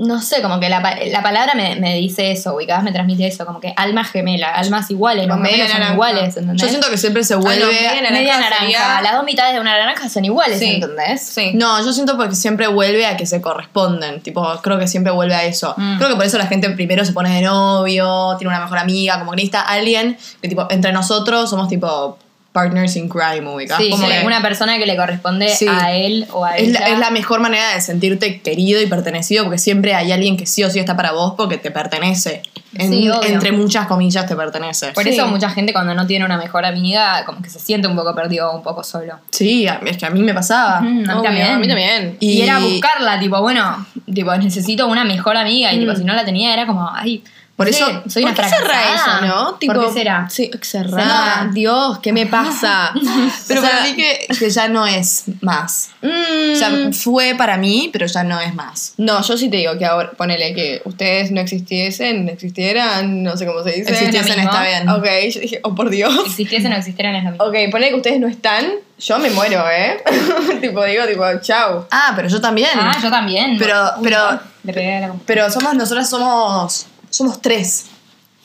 No 0.00 0.22
sé, 0.22 0.40
como 0.42 0.60
que 0.60 0.68
la, 0.68 0.78
la 1.10 1.22
palabra 1.24 1.54
me, 1.56 1.74
me 1.74 1.96
dice 1.96 2.30
eso, 2.30 2.54
ubicás, 2.54 2.84
me 2.84 2.92
transmite 2.92 3.26
eso, 3.26 3.44
como 3.44 3.58
que 3.58 3.74
alma 3.76 4.04
gemela, 4.04 4.50
almas 4.54 4.88
iguales, 4.92 5.26
los 5.26 5.36
gemelos 5.38 5.70
son 5.72 5.92
iguales, 5.92 6.36
¿entendés? 6.36 6.62
Yo 6.62 6.68
siento 6.68 6.88
que 6.88 6.96
siempre 6.96 7.24
se 7.24 7.34
Ah, 7.34 7.38
vuelve. 7.38 7.66
media 7.66 7.90
naranja 7.94 8.12
Media 8.12 8.38
naranja, 8.38 8.58
sería- 8.60 9.00
las 9.02 9.12
dos 9.14 9.24
mitades 9.24 9.54
de 9.54 9.60
una 9.60 9.76
naranja 9.76 10.08
son 10.08 10.24
iguales, 10.24 10.60
Sí. 10.60 10.66
¿entendés? 10.74 11.20
Sí. 11.26 11.50
No, 11.54 11.84
yo 11.84 11.92
siento 11.92 12.16
porque 12.16 12.36
siempre 12.36 12.68
vuelve 12.68 13.06
a 13.06 13.16
que 13.16 13.26
se 13.26 13.40
corresponden. 13.40 14.20
Tipo, 14.22 14.46
creo 14.62 14.78
que 14.78 14.86
siempre 14.86 15.12
vuelve 15.12 15.34
a 15.34 15.42
eso. 15.42 15.74
Mm. 15.76 15.96
Creo 15.96 16.10
que 16.10 16.14
por 16.14 16.24
eso 16.24 16.38
la 16.38 16.46
gente 16.46 16.70
primero 16.70 17.04
se 17.04 17.12
pone 17.12 17.34
de 17.34 17.42
novio, 17.42 18.36
tiene 18.38 18.54
una 18.54 18.60
mejor 18.62 18.78
amiga, 18.78 19.18
como 19.18 19.32
que 19.32 19.36
necesita 19.38 19.62
alguien 19.62 20.16
que, 20.40 20.48
tipo, 20.48 20.64
entre 20.70 20.92
nosotros 20.92 21.50
somos 21.50 21.68
tipo 21.68 22.16
partners 22.58 22.96
in 22.96 23.08
crime, 23.08 23.48
ubicás. 23.48 23.78
Sí, 23.78 23.90
Como 23.90 24.06
sí, 24.06 24.12
que 24.12 24.26
una 24.26 24.42
persona 24.42 24.78
que 24.78 24.86
le 24.86 24.96
corresponde 24.96 25.48
Sí. 25.48 25.66
a 25.68 25.92
él 25.92 26.26
o 26.32 26.44
a 26.44 26.56
es, 26.56 26.68
ella. 26.68 26.80
la, 26.80 26.86
es 26.88 26.98
la 26.98 27.10
mejor 27.10 27.40
manera 27.40 27.74
de 27.74 27.80
sentirte 27.80 28.40
querido 28.40 28.80
y 28.82 28.86
pertenecido 28.86 29.44
porque 29.44 29.58
siempre 29.58 29.94
hay 29.94 30.12
alguien 30.12 30.36
que 30.36 30.46
sí 30.46 30.64
o 30.64 30.70
sí 30.70 30.78
está 30.78 30.96
para 30.96 31.12
vos 31.12 31.34
porque 31.36 31.56
te 31.58 31.70
pertenece. 31.70 32.42
En- 32.74 32.90
Sí, 32.92 33.08
obvio. 33.08 33.22
entre 33.30 33.52
muchas 33.52 33.86
comillas 33.86 34.26
te 34.26 34.36
pertenece. 34.36 34.92
Por 34.92 35.04
Sí. 35.04 35.10
eso 35.10 35.26
mucha 35.28 35.48
gente 35.50 35.72
cuando 35.72 35.94
no 35.94 36.06
tiene 36.06 36.24
una 36.24 36.36
mejor 36.36 36.64
amiga, 36.66 37.24
como 37.24 37.40
que 37.40 37.48
se 37.48 37.58
siente 37.58 37.88
un 37.88 37.96
poco 37.96 38.14
perdido 38.14 38.50
o 38.50 38.56
un 38.56 38.62
poco 38.62 38.84
solo. 38.84 39.14
Sí, 39.30 39.66
a- 39.66 39.80
es 39.86 39.96
que 39.96 40.06
a 40.06 40.10
mí 40.10 40.20
me 40.20 40.34
pasaba. 40.34 40.80
Mm, 40.82 41.08
a 41.10 41.14
mí 41.16 41.22
también. 41.22 41.46
A 41.52 41.58
mí 41.58 41.66
también. 41.68 42.16
Y, 42.20 42.32
Y- 42.32 42.42
era 42.42 42.58
buscarla, 42.58 43.18
tipo, 43.18 43.40
bueno, 43.40 43.86
tipo, 44.12 44.34
necesito 44.36 44.86
una 44.86 45.04
mejor 45.04 45.36
amiga. 45.36 45.72
Y 45.72 45.78
tipo, 45.80 45.94
si 45.94 46.04
no 46.04 46.12
la 46.14 46.24
tenía, 46.24 46.52
era 46.52 46.66
como, 46.66 46.88
ay, 46.94 47.22
Por 47.58 47.66
Sí, 47.66 47.74
eso, 47.74 48.02
soy 48.08 48.22
¿Por 48.22 48.30
una 48.34 48.42
qué 48.44 48.48
fracasada. 48.56 48.94
eso, 48.94 49.26
no? 49.26 49.58
¿Por 49.74 49.86
qué 49.86 49.92
será? 49.92 50.28
Sí, 50.30 50.48
cerrada. 50.62 51.50
Dios, 51.52 51.98
¿qué 51.98 52.12
me 52.12 52.24
pasa? 52.26 52.92
pero 53.48 53.60
O 53.60 53.64
sea, 53.64 53.72
para 53.72 53.82
mí 53.82 53.96
que, 53.96 54.28
que 54.38 54.48
ya 54.48 54.68
no 54.68 54.86
es 54.86 55.24
más. 55.40 55.90
mm, 56.00 56.52
O 56.52 56.56
sea, 56.56 56.70
fue 56.92 57.34
para 57.36 57.56
mí, 57.56 57.90
pero 57.92 58.06
ya 58.06 58.22
no 58.22 58.40
es 58.40 58.54
más. 58.54 58.94
no, 58.96 59.20
yo 59.22 59.36
sí 59.36 59.50
te 59.50 59.56
digo 59.56 59.76
que 59.76 59.84
ahora, 59.86 60.12
ponele 60.12 60.54
que 60.54 60.80
ustedes 60.84 61.32
no 61.32 61.40
existiesen, 61.40 62.28
existieran, 62.28 63.24
no 63.24 63.36
sé 63.36 63.44
cómo 63.44 63.64
se 63.64 63.70
dice. 63.72 63.90
Existiesen 63.90 64.38
está 64.38 64.62
bien. 64.62 64.88
Ok, 64.88 65.06
yo 65.34 65.40
dije, 65.40 65.60
oh 65.64 65.74
por 65.74 65.90
Dios. 65.90 66.14
Existiesen 66.26 66.72
o 66.72 66.76
existieran 66.76 67.16
es 67.16 67.24
lo 67.24 67.30
mismo. 67.32 67.44
Ok, 67.44 67.54
ponele 67.72 67.88
que 67.90 67.96
ustedes 67.96 68.20
no 68.20 68.28
están, 68.28 68.66
yo 69.00 69.18
me 69.18 69.30
muero, 69.30 69.64
¿eh? 69.68 69.96
tipo, 70.60 70.84
digo, 70.84 71.04
tipo, 71.06 71.24
chao. 71.42 71.88
Ah, 71.90 72.12
pero 72.14 72.28
yo 72.28 72.40
también. 72.40 72.70
Ah, 72.74 72.96
yo 73.02 73.10
también. 73.10 73.56
Pero- 73.58 73.82
Uy, 73.98 74.04
pero- 74.04 74.30
no, 74.34 74.40
Le 74.62 74.72
pegué 74.72 74.96
a 74.96 75.00
la 75.08 75.14
Pero 75.26 75.50
somos, 75.50 75.74
nosotras 75.74 76.08
somos, 76.08 76.86
somos 77.10 77.40
tres. 77.42 77.86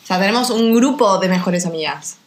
O 0.03 0.07
sea, 0.07 0.19
tenemos 0.19 0.49
un 0.49 0.73
grupo 0.75 1.17
de 1.19 1.29
mejores 1.29 1.65
amigas. 1.65 2.17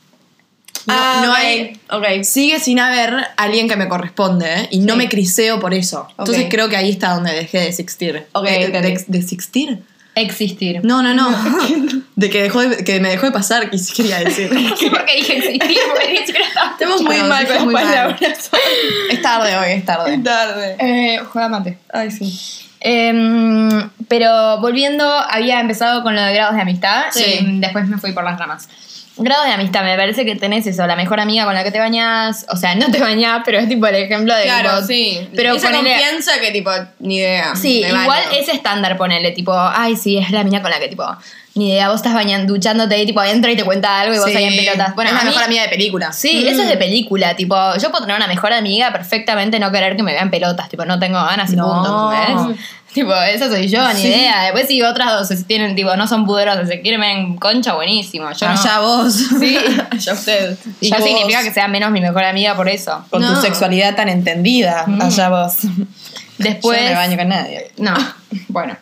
No, 0.87 0.95
Ah, 0.97 1.21
no 1.25 1.31
ok, 1.33 1.37
hay. 1.39 1.81
Ok. 1.91 2.23
Sigue 2.25 2.61
sin 2.61 2.79
haber 2.79 3.13
alguien 3.37 3.69
que 3.69 3.77
me 3.77 3.89
corresponde 3.89 4.47
¿eh? 4.63 4.69
y 4.71 4.79
no 4.79 4.93
Sí. 4.95 4.99
me 4.99 5.09
criseo 5.09 5.59
por 5.59 5.75
eso. 5.75 6.07
Entonces 6.19 6.45
Ok. 6.45 6.51
creo 6.51 6.69
que 6.69 6.77
ahí 6.77 6.91
está 6.91 7.15
donde 7.15 7.33
dejé 7.33 7.59
de 7.59 7.69
existir. 7.69 8.27
Ok, 8.33 8.45
de, 8.45 8.69
de, 8.69 9.05
de 9.07 9.19
existir? 9.19 9.83
Existir. 10.15 10.81
No, 10.85 11.03
no, 11.03 11.13
no. 11.13 11.29
de 12.17 12.31
que 12.31 12.43
dejó 12.45 12.61
de- 12.61 12.85
que 12.85 13.01
me 13.01 13.11
dejó 13.11 13.27
de 13.27 13.33
pasar, 13.33 13.69
quería 13.71 14.21
decir. 14.21 14.49
Sí, 14.79 14.89
porque 14.89 15.17
dije 15.17 15.39
existir, 15.39 15.79
porque 15.89 16.13
ni 16.13 16.19
siquiera 16.27 16.47
estaba- 16.47 16.71
Estamos 16.71 17.03
muy 17.03 17.19
mal 17.19 17.47
con 17.47 17.73
las 17.73 17.83
palabras. 17.85 18.51
es 19.11 19.23
tarde 19.23 19.57
hoy, 19.59 19.73
es 19.73 19.85
tarde. 19.85 20.15
Es 20.15 20.23
tarde. 20.25 20.77
Eh, 20.79 21.21
juega 21.31 21.49
mate. 21.49 21.79
Ay, 21.93 22.11
sí. 22.11 22.66
Em, 22.81 23.91
pero 24.09 24.59
volviendo, 24.61 25.05
había 25.09 25.61
empezado 25.61 26.03
con 26.03 26.15
lo 26.15 26.23
de 26.23 26.35
grados 26.35 26.55
de 26.57 26.63
amistad 26.63 27.05
Sí. 27.11 27.25
y 27.41 27.61
después 27.61 27.87
me 27.89 27.99
fui 27.99 28.13
por 28.13 28.25
las 28.25 28.39
ramas. 28.39 28.69
Grados 29.19 29.47
de 29.47 29.53
amistad, 29.53 29.83
me 29.83 29.97
parece 29.97 30.25
que 30.27 30.37
tenés 30.37 30.67
eso, 30.67 30.87
la 30.87 30.95
mejor 30.95 31.21
amiga 31.21 31.45
con 31.47 31.55
la 31.55 31.65
que 31.65 31.71
te 31.71 31.79
bañás, 31.79 32.45
o 32.51 32.57
sea, 32.57 32.75
no 32.77 32.91
te 32.91 32.99
bañás, 33.01 33.43
pero 33.45 33.59
es 33.59 33.69
tipo 33.69 33.87
el 33.87 33.95
ejemplo 33.95 34.35
de 34.35 34.43
Claro, 34.43 34.85
sí. 34.87 35.27
Pero 35.35 35.55
Esa 35.55 35.69
ponele- 35.71 35.91
confianza 35.93 36.33
que, 36.41 36.51
tipo, 36.51 36.71
ni 36.99 37.17
idea. 37.19 37.57
Sí, 37.57 37.79
igual 37.85 38.07
baño. 38.07 38.29
es 38.39 38.49
estándar 38.49 38.97
ponerle, 38.99 39.31
tipo, 39.33 39.53
ay, 39.57 39.97
sí, 39.97 40.19
es 40.19 40.31
la 40.31 40.45
mina 40.45 40.61
con 40.61 40.71
la 40.71 40.79
que, 40.79 40.89
tipo, 40.89 41.05
ni 41.55 41.71
idea, 41.71 41.89
vos 41.89 41.97
estás 41.97 42.13
bañando, 42.13 42.53
duchándote 42.53 42.99
y, 42.99 43.07
tipo, 43.07 43.23
entra 43.23 43.51
y 43.51 43.57
te 43.57 43.65
cuenta 43.65 44.01
algo 44.01 44.15
y 44.15 44.19
vos 44.19 44.27
Sí. 44.31 44.37
ahí 44.37 44.45
en 44.45 44.57
pelotas. 44.57 44.95
Bueno, 44.95 45.09
es 45.11 45.17
la 45.17 45.23
mí- 45.23 45.29
mejor 45.31 45.43
amiga 45.45 45.63
de 45.63 45.69
película. 45.71 46.13
Sí, 46.13 46.47
eso 46.47 46.63
es 46.63 46.69
de 46.69 46.77
película, 46.77 47.35
tipo, 47.35 47.57
yo 47.81 47.91
puedo 47.91 48.05
tener 48.05 48.17
una 48.17 48.27
mejor 48.27 48.53
amiga 48.53 48.93
perfectamente 48.93 49.59
no 49.59 49.73
querer 49.73 49.97
que 49.97 50.03
me 50.03 50.13
vean 50.13 50.31
pelotas, 50.31 50.69
tipo, 50.69 50.85
no 50.85 50.99
tengo 50.99 51.15
ganas 51.25 51.51
y 51.51 51.57
No. 51.57 51.65
punto, 51.73 52.13
¿entendés? 52.13 52.67
Tipo, 52.97 53.13
eso 53.15 53.49
soy 53.51 53.69
yo, 53.69 53.87
ni 53.93 54.01
Sí. 54.01 54.09
idea. 54.09 54.45
Después 54.45 54.69
si 54.69 54.81
otras 54.83 55.13
dos 55.13 55.29
se 55.29 55.45
tienen, 55.45 55.77
tipo, 55.77 55.95
no 55.97 56.09
son 56.09 56.25
pudorosas, 56.25 56.67
se 56.67 56.81
quieren 56.81 57.37
concha, 57.37 57.75
buenísimo. 57.75 58.33
Yo 58.33 58.47
no. 58.49 58.53
Allá 58.59 58.81
vos. 58.81 59.13
Sí. 59.39 59.59
Ya 59.99 60.15
usted. 60.15 60.57
Y 60.81 60.89
ya 60.89 60.97
vos- 60.97 61.07
significa 61.07 61.43
que 61.43 61.53
sea 61.53 61.69
menos 61.69 61.91
mi 61.91 62.01
mejor 62.01 62.25
amiga 62.25 62.57
por 62.57 62.71
eso. 62.71 63.05
Con 63.11 63.21
No. 63.21 63.35
tu 63.35 63.41
sexualidad 63.43 63.95
tan 63.97 64.09
entendida. 64.09 64.85
Mm. 64.87 65.03
Allá 65.03 65.29
vos. 65.29 65.57
Después. 66.39 66.79
Yo 66.81 66.85
no 66.87 66.91
me 66.91 66.97
baño 66.97 67.17
con 67.19 67.29
nadie. 67.29 67.71
No, 67.77 67.95
bueno. 68.49 68.77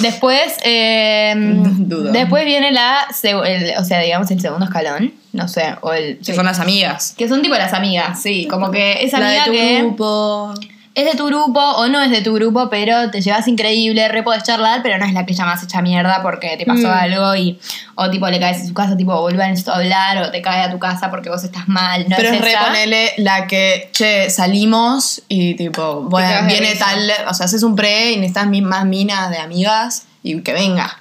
Después, 0.00 0.54
eh, 0.64 1.34
Dudo. 1.36 2.10
después 2.10 2.44
viene 2.44 2.72
la, 2.72 3.06
el- 3.22 3.74
o 3.78 3.84
sea, 3.84 4.00
digamos 4.00 4.28
el 4.32 4.40
segundo 4.40 4.66
escalón, 4.66 5.14
no 5.32 5.46
sé, 5.48 5.76
o 5.82 5.92
el... 5.92 6.18
Que 6.18 6.34
son 6.34 6.44
las 6.46 6.58
amigas. 6.58 7.14
Que 7.16 7.28
son 7.28 7.40
tipo 7.42 7.54
las 7.54 7.72
amigas, 7.72 8.20
sí, 8.20 8.46
como 8.50 8.70
que 8.72 9.04
esa 9.04 9.18
La 9.20 9.28
amiga 9.28 9.44
de 9.44 9.50
tu 9.50 9.56
que 9.56 9.78
grupo. 9.78 10.54
Es 10.94 11.04
de 11.06 11.16
tu 11.16 11.26
grupo 11.26 11.58
o 11.60 11.88
no 11.88 12.00
es 12.02 12.10
de 12.10 12.20
tu 12.20 12.34
grupo, 12.34 12.68
pero 12.68 13.10
te 13.10 13.20
llevas 13.22 13.48
increíble, 13.48 14.06
re 14.08 14.22
podés 14.22 14.42
charlar, 14.42 14.82
pero 14.82 14.98
no 14.98 15.06
es 15.06 15.14
la 15.14 15.24
que 15.24 15.32
llamas 15.32 15.62
hecha 15.62 15.80
mierda 15.80 16.20
porque 16.22 16.56
te 16.58 16.66
pasó 16.66 16.88
Mm. 16.88 16.92
algo 16.92 17.34
y 17.34 17.58
o 17.94 18.10
tipo 18.10 18.28
le 18.28 18.38
caes 18.38 18.60
en 18.60 18.68
su 18.68 18.74
casa, 18.74 18.96
tipo 18.96 19.18
vuelvan 19.20 19.54
a 19.66 19.72
hablar 19.74 20.18
o 20.22 20.30
te 20.30 20.42
cae 20.42 20.62
a 20.62 20.70
tu 20.70 20.78
casa 20.78 21.10
porque 21.10 21.30
vos 21.30 21.42
estás 21.44 21.66
mal, 21.68 22.06
no 22.08 22.16
Pero 22.16 22.28
es 22.30 22.40
es 22.40 22.46
esa. 22.46 22.60
reponele 22.60 23.12
la 23.18 23.46
que, 23.46 23.88
che, 23.92 24.28
salimos 24.28 25.22
y 25.28 25.54
tipo, 25.54 26.02
bueno, 26.02 26.46
viene 26.46 26.74
tal, 26.76 27.10
o 27.28 27.34
sea, 27.34 27.46
haces 27.46 27.62
un 27.62 27.74
pre 27.74 28.12
y 28.12 28.16
necesitas 28.16 28.46
más 28.62 28.84
minas 28.84 29.30
de 29.30 29.38
amigas 29.38 30.04
y 30.22 30.40
que 30.42 30.52
venga. 30.52 30.96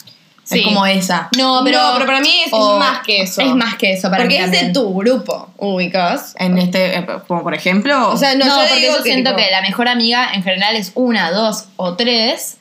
Sí. 0.51 0.60
Es 0.60 0.65
como 0.65 0.86
esa. 0.86 1.29
No, 1.38 1.62
pero, 1.63 1.79
No, 1.81 1.93
pero 1.93 2.05
para 2.05 2.20
mí 2.20 2.41
es, 2.46 2.51
o- 2.51 2.77
más 2.77 3.00
que 3.00 3.22
eso. 3.24 3.41
es 3.41 3.55
más 3.55 3.75
que 3.75 3.93
eso 3.93 4.10
para 4.10 4.24
Porque 4.24 4.38
mí 4.39 4.43
es 4.43 4.51
de 4.51 4.70
tu 4.74 4.93
grupo, 4.93 5.50
ubicas. 5.58 6.36
En 6.38 6.58
este, 6.58 6.98
eh, 6.98 7.05
como 7.27 7.43
por 7.43 7.53
ejemplo. 7.53 8.10
O 8.10 8.17
sea, 8.17 8.36
no, 8.36 8.46
No, 8.46 8.55
yo 8.55 8.67
porque 8.67 8.81
digo 8.81 8.98
yo 8.98 9.03
siento 9.03 9.31
tipo- 9.31 9.41
que 9.43 9.51
la 9.51 9.62
mejor 9.62 9.88
amiga 9.88 10.31
en 10.34 10.43
general 10.43 10.75
es 10.75 10.91
una, 10.96 11.31
dos 11.31 11.65
o 11.77 11.96
tres, 11.96 12.58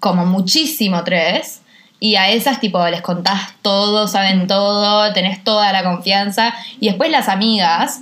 como 0.00 0.26
muchísimo 0.26 1.04
tres. 1.04 1.60
Y 2.02 2.16
a 2.16 2.30
esas, 2.30 2.60
tipo, 2.60 2.82
les 2.88 3.02
contás 3.02 3.50
todo, 3.60 4.08
saben 4.08 4.46
todo, 4.46 5.12
tenés 5.12 5.44
toda 5.44 5.70
la 5.72 5.82
confianza. 5.84 6.54
Y 6.80 6.86
después 6.88 7.10
las 7.10 7.28
amigas, 7.28 8.00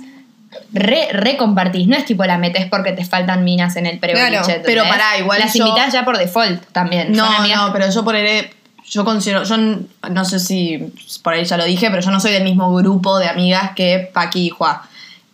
re, 0.71 1.09
re 1.11 1.35
compartís. 1.35 1.85
No 1.87 1.97
es 1.97 2.05
tipo 2.05 2.23
la 2.23 2.37
metés 2.37 2.65
porque 2.67 2.93
te 2.93 3.03
faltan 3.03 3.43
minas 3.43 3.75
en 3.75 3.85
el 3.85 3.99
pre 3.99 4.13
Claro, 4.13 4.41
pero 4.65 4.83
pará, 4.87 5.17
igual 5.17 5.39
Las 5.39 5.53
yo- 5.53 5.67
invitás 5.67 5.91
ya 5.93 6.05
por 6.05 6.17
default 6.17 6.63
también. 6.71 7.11
no, 7.11 7.45
no, 7.45 7.73
pero 7.73 7.89
yo 7.91 8.03
poneré. 8.05 8.53
Yo 8.89 9.05
considero. 9.05 9.43
Yo 9.43 9.55
no 9.57 10.25
sé 10.25 10.39
si 10.39 10.91
por 11.21 11.33
ahí 11.33 11.45
ya 11.45 11.57
lo 11.57 11.65
dije, 11.65 11.89
pero 11.89 12.01
yo 12.01 12.11
no 12.11 12.19
soy 12.19 12.31
del 12.31 12.43
mismo 12.43 12.73
grupo 12.73 13.19
de 13.19 13.27
amigas 13.27 13.71
que 13.75 14.09
Paqui 14.13 14.47
y 14.47 14.49
Juan. 14.49 14.77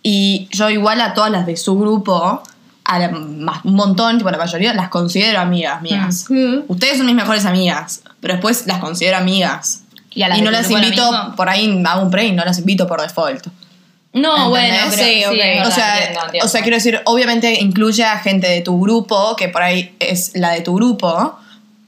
Y 0.03 0.47
yo, 0.51 0.69
igual 0.69 1.01
a 1.01 1.13
todas 1.13 1.31
las 1.31 1.45
de 1.45 1.55
su 1.57 1.77
grupo, 1.79 2.43
a 2.83 2.99
la- 2.99 3.09
más- 3.09 3.63
un 3.65 3.73
montón, 3.75 4.17
tipo 4.17 4.29
la 4.29 4.37
mayoría, 4.37 4.73
las 4.73 4.89
considero 4.89 5.39
amigas 5.39 5.81
mías. 5.81 6.25
Mm. 6.29 6.59
Ustedes 6.67 6.97
son 6.97 7.05
mis 7.07 7.15
mejores 7.15 7.45
amigas, 7.45 8.01
pero 8.19 8.33
después 8.35 8.67
las 8.67 8.79
considero 8.79 9.17
amigas. 9.17 9.81
Y 10.11 10.21
a 10.23 10.27
las 10.29 10.37
y 10.37 10.41
de 10.41 10.45
no 10.45 10.51
las 10.51 10.69
invito, 10.69 11.33
por 11.35 11.49
ahí 11.49 11.81
hago 11.85 12.01
un 12.03 12.11
pre 12.11 12.25
y 12.25 12.31
no 12.33 12.45
las 12.45 12.59
invito 12.59 12.87
por 12.87 13.01
default. 13.01 13.47
No, 14.13 14.49
bueno, 14.49 14.75
Sí, 14.91 14.97
sí, 14.97 15.23
O 15.25 15.71
sea, 15.71 15.97
entiendo, 15.97 16.21
entiendo. 16.25 16.45
o 16.45 16.47
sea, 16.47 16.61
quiero 16.61 16.77
decir, 16.77 17.01
obviamente 17.05 17.59
incluye 17.59 18.03
a 18.05 18.17
gente 18.19 18.47
de 18.47 18.61
tu 18.61 18.79
grupo, 18.79 19.35
que 19.35 19.49
por 19.49 19.61
ahí 19.61 19.93
es 19.99 20.31
la 20.35 20.51
de 20.51 20.61
tu 20.61 20.75
grupo, 20.75 21.37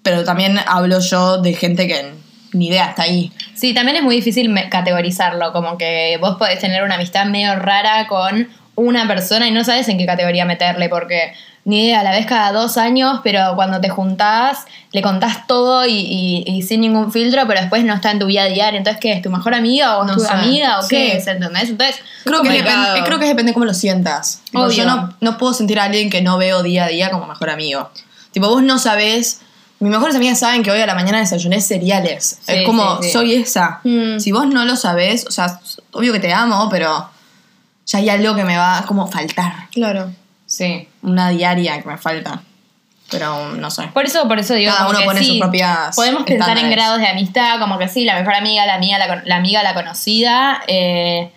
pero 0.08 0.24
también 0.24 0.58
hablo 0.68 1.02
yo 1.02 1.42
de 1.42 1.54
gente 1.54 1.86
que 1.86 2.14
ni 2.54 2.68
idea 2.68 2.86
está 2.92 3.02
ahí. 3.04 3.30
Sí, 3.56 3.74
también 3.74 3.98
es 3.98 4.04
muy 4.04 4.16
difícil 4.16 4.50
categorizarlo, 4.70 5.52
como 5.52 5.78
que 5.78 6.18
vos 6.22 6.38
podés 6.38 6.60
tener 6.60 6.82
una 6.84 6.96
amistad 6.96 7.26
medio 7.26 7.54
rara 7.58 8.08
con 8.08 8.48
una 8.76 9.06
persona 9.06 9.50
y 9.50 9.52
no 9.52 9.66
sabes 9.66 9.90
en 9.90 9.98
qué 9.98 10.06
categoría 10.06 10.46
meterle, 10.46 10.88
porque 10.88 11.34
ni 11.66 11.84
idea, 11.88 12.04
la 12.04 12.12
ves 12.12 12.26
cada 12.26 12.54
dos 12.54 12.78
años, 12.78 13.20
pero 13.22 13.52
cuando 13.56 13.82
te 13.82 13.90
juntás, 13.90 14.60
le 14.94 15.02
contás 15.02 15.46
todo 15.46 15.86
y, 15.86 15.92
y- 16.00 16.44
y 16.48 16.62
sin 16.62 16.80
ningún 16.80 17.12
filtro, 17.12 17.46
pero 17.46 17.60
después 17.60 17.84
no 17.84 17.94
está 17.94 18.12
en 18.12 18.20
tu 18.20 18.28
vida 18.28 18.46
diaria. 18.46 18.78
Entonces, 18.78 19.02
¿qué 19.02 19.12
es? 19.12 19.22
¿Tu 19.22 19.30
mejor 19.30 19.54
amiga 19.54 19.98
o 19.98 20.06
No 20.06 20.14
tu 20.14 20.22
sé. 20.22 20.30
amiga 20.32 20.80
o 20.80 20.88
qué 20.88 21.18
es? 21.18 21.28
¿Entendés? 21.28 21.70
Entonces, 21.70 21.98
Creo 22.24 22.42
que, 22.44 22.52
depende, 22.52 23.04
creo 23.04 23.20
que 23.20 23.26
depende 23.26 23.52
cómo 23.52 23.66
lo 23.66 23.74
sientas. 23.74 24.42
Tipo, 24.46 24.70
yo 24.72 24.86
no, 24.86 25.14
no 25.20 25.38
puedo 25.38 25.54
sentir 25.54 25.78
a 25.82 25.84
alguien 25.84 26.10
que 26.10 26.22
no 26.22 26.38
veo 26.38 26.64
día 26.64 26.86
a 26.86 26.88
día 26.88 27.12
como 27.12 27.26
mejor 27.28 27.50
amigo. 27.50 27.90
Tipo, 28.32 28.48
vos 28.48 28.64
no 28.64 28.80
sabés. 28.80 29.42
Mis 29.80 29.92
mejores 29.92 30.16
amigas 30.16 30.40
saben 30.40 30.64
que 30.64 30.72
hoy 30.72 30.82
a 30.82 30.88
la 30.88 30.96
mañana 30.96 31.20
desayuné 31.20 31.62
cereales. 31.62 32.40
Sí, 32.42 32.54
es 32.54 32.66
como, 32.66 32.98
sí, 32.98 33.04
sí. 33.04 33.12
soy 33.12 33.34
esa. 33.36 33.80
Mm. 33.84 34.20
Si 34.20 34.32
vos 34.32 34.48
no 34.48 34.66
lo 34.66 34.76
sabés, 34.76 35.26
o 35.28 35.32
sea, 35.32 35.60
obvio 35.92 36.12
que 36.14 36.20
te 36.20 36.34
amo, 36.34 36.68
pero 36.72 37.10
ya 37.86 38.00
hay 38.00 38.10
algo 38.10 38.36
que 38.36 38.44
me 38.44 38.58
va 38.58 38.80
a 38.80 38.86
como 38.86 39.08
faltar. 39.08 39.70
Claro. 39.72 40.12
sí. 40.46 40.88
Una 41.04 41.30
diaria 41.30 41.82
que 41.82 41.88
me 41.88 41.98
falta. 41.98 42.42
Pero 43.10 43.54
no 43.54 43.72
sé. 43.72 43.84
Por 43.94 44.06
eso, 44.06 44.28
por 44.28 44.38
eso 44.40 44.54
digo, 44.56 44.74
Cada 44.76 44.90
uno 44.90 45.00
que 45.00 45.06
pone 45.06 45.24
sus 45.24 45.38
propias 45.38 45.96
Podemos 45.96 46.24
pensar 46.24 46.58
en 46.58 46.70
grados 46.70 47.00
de 47.00 47.08
amistad, 47.08 47.58
como 47.60 47.78
que 47.78 47.88
sí, 47.88 48.04
la 48.04 48.16
mejor 48.16 48.34
amiga, 48.34 48.66
la 48.66 48.76
amiga, 48.76 48.98
la, 48.98 49.22
la 49.24 49.36
amiga, 49.38 49.64
la 49.64 49.74
conocida. 49.74 50.62
eh, 50.68 51.32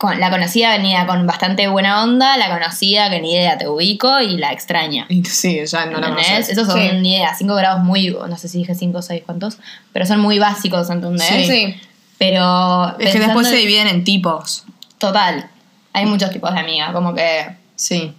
con, 0.00 0.18
la 0.18 0.30
conocida 0.30 0.70
venía 0.70 1.06
con 1.06 1.26
bastante 1.26 1.68
buena 1.68 2.02
onda, 2.02 2.38
la 2.38 2.48
conocida 2.48 3.10
que 3.10 3.20
ni 3.20 3.34
idea 3.34 3.58
te 3.58 3.68
ubico 3.68 4.18
y 4.20 4.38
la 4.38 4.50
extraña. 4.50 5.04
Y 5.10 5.22
Sí, 5.26 5.60
ya 5.66 5.84
no 5.84 5.98
la 6.00 6.08
conoces. 6.08 6.48
Esos 6.48 6.66
son 6.66 6.80
Sí. 6.80 6.88
ni 7.00 7.16
idea, 7.16 7.34
cinco 7.34 7.54
grados 7.54 7.82
muy, 7.84 8.08
no 8.10 8.38
sé 8.38 8.48
si 8.48 8.56
dije 8.58 8.74
cinco 8.74 9.00
o 9.00 9.02
seis 9.02 9.22
cuántos, 9.26 9.58
pero 9.92 10.06
son 10.06 10.20
muy 10.20 10.38
básicos, 10.38 10.88
¿entendés? 10.88 11.26
Sí. 11.28 11.44
Sí. 11.44 11.80
Pero 12.16 12.96
Es 12.98 13.12
que 13.12 13.18
después 13.20 13.46
se 13.46 13.54
en- 13.56 13.60
dividen 13.60 13.88
en 13.88 14.04
tipos. 14.04 14.64
Total. 14.96 15.50
Hay 15.92 16.06
muchos 16.06 16.30
tipos 16.30 16.50
de 16.54 16.60
amigas, 16.60 16.92
como 16.92 17.12
que 17.14 17.56
Sí. 17.76 18.14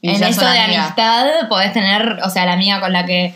Y 0.00 0.08
en 0.14 0.22
esto 0.24 0.46
de 0.48 0.58
amistad 0.58 1.26
podés 1.50 1.74
tener, 1.74 2.18
o 2.24 2.30
sea, 2.30 2.46
la 2.46 2.54
amiga 2.54 2.80
con 2.80 2.94
la 2.94 3.04
que, 3.04 3.34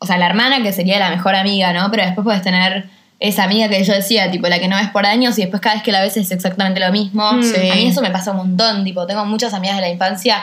o 0.00 0.06
sea, 0.06 0.18
la 0.18 0.26
hermana 0.26 0.60
que 0.60 0.72
sería 0.72 0.98
la 0.98 1.10
mejor 1.10 1.36
amiga, 1.36 1.72
¿no? 1.72 1.88
Pero 1.92 2.04
después 2.04 2.24
podés 2.24 2.42
tener 2.42 2.90
esa 3.28 3.44
amiga 3.44 3.68
que 3.68 3.82
yo 3.84 3.92
decía, 3.94 4.30
tipo, 4.30 4.48
la 4.48 4.58
que 4.58 4.68
no 4.68 4.76
ves 4.76 4.88
por 4.90 5.06
años 5.06 5.38
y 5.38 5.42
después 5.42 5.60
cada 5.62 5.76
vez 5.76 5.84
que 5.84 5.92
la 5.92 6.00
ves 6.00 6.16
es 6.16 6.30
exactamente 6.30 6.80
lo 6.80 6.90
mismo. 6.90 7.32
Mm. 7.34 7.42
Sí. 7.42 7.70
A 7.70 7.74
mí 7.74 7.86
eso 7.86 8.02
me 8.02 8.10
pasa 8.10 8.32
un 8.32 8.38
montón, 8.38 8.82
tipo, 8.84 9.06
tengo 9.06 9.24
muchas 9.24 9.54
amigas 9.54 9.76
de 9.76 9.82
la 9.82 9.88
infancia, 9.88 10.42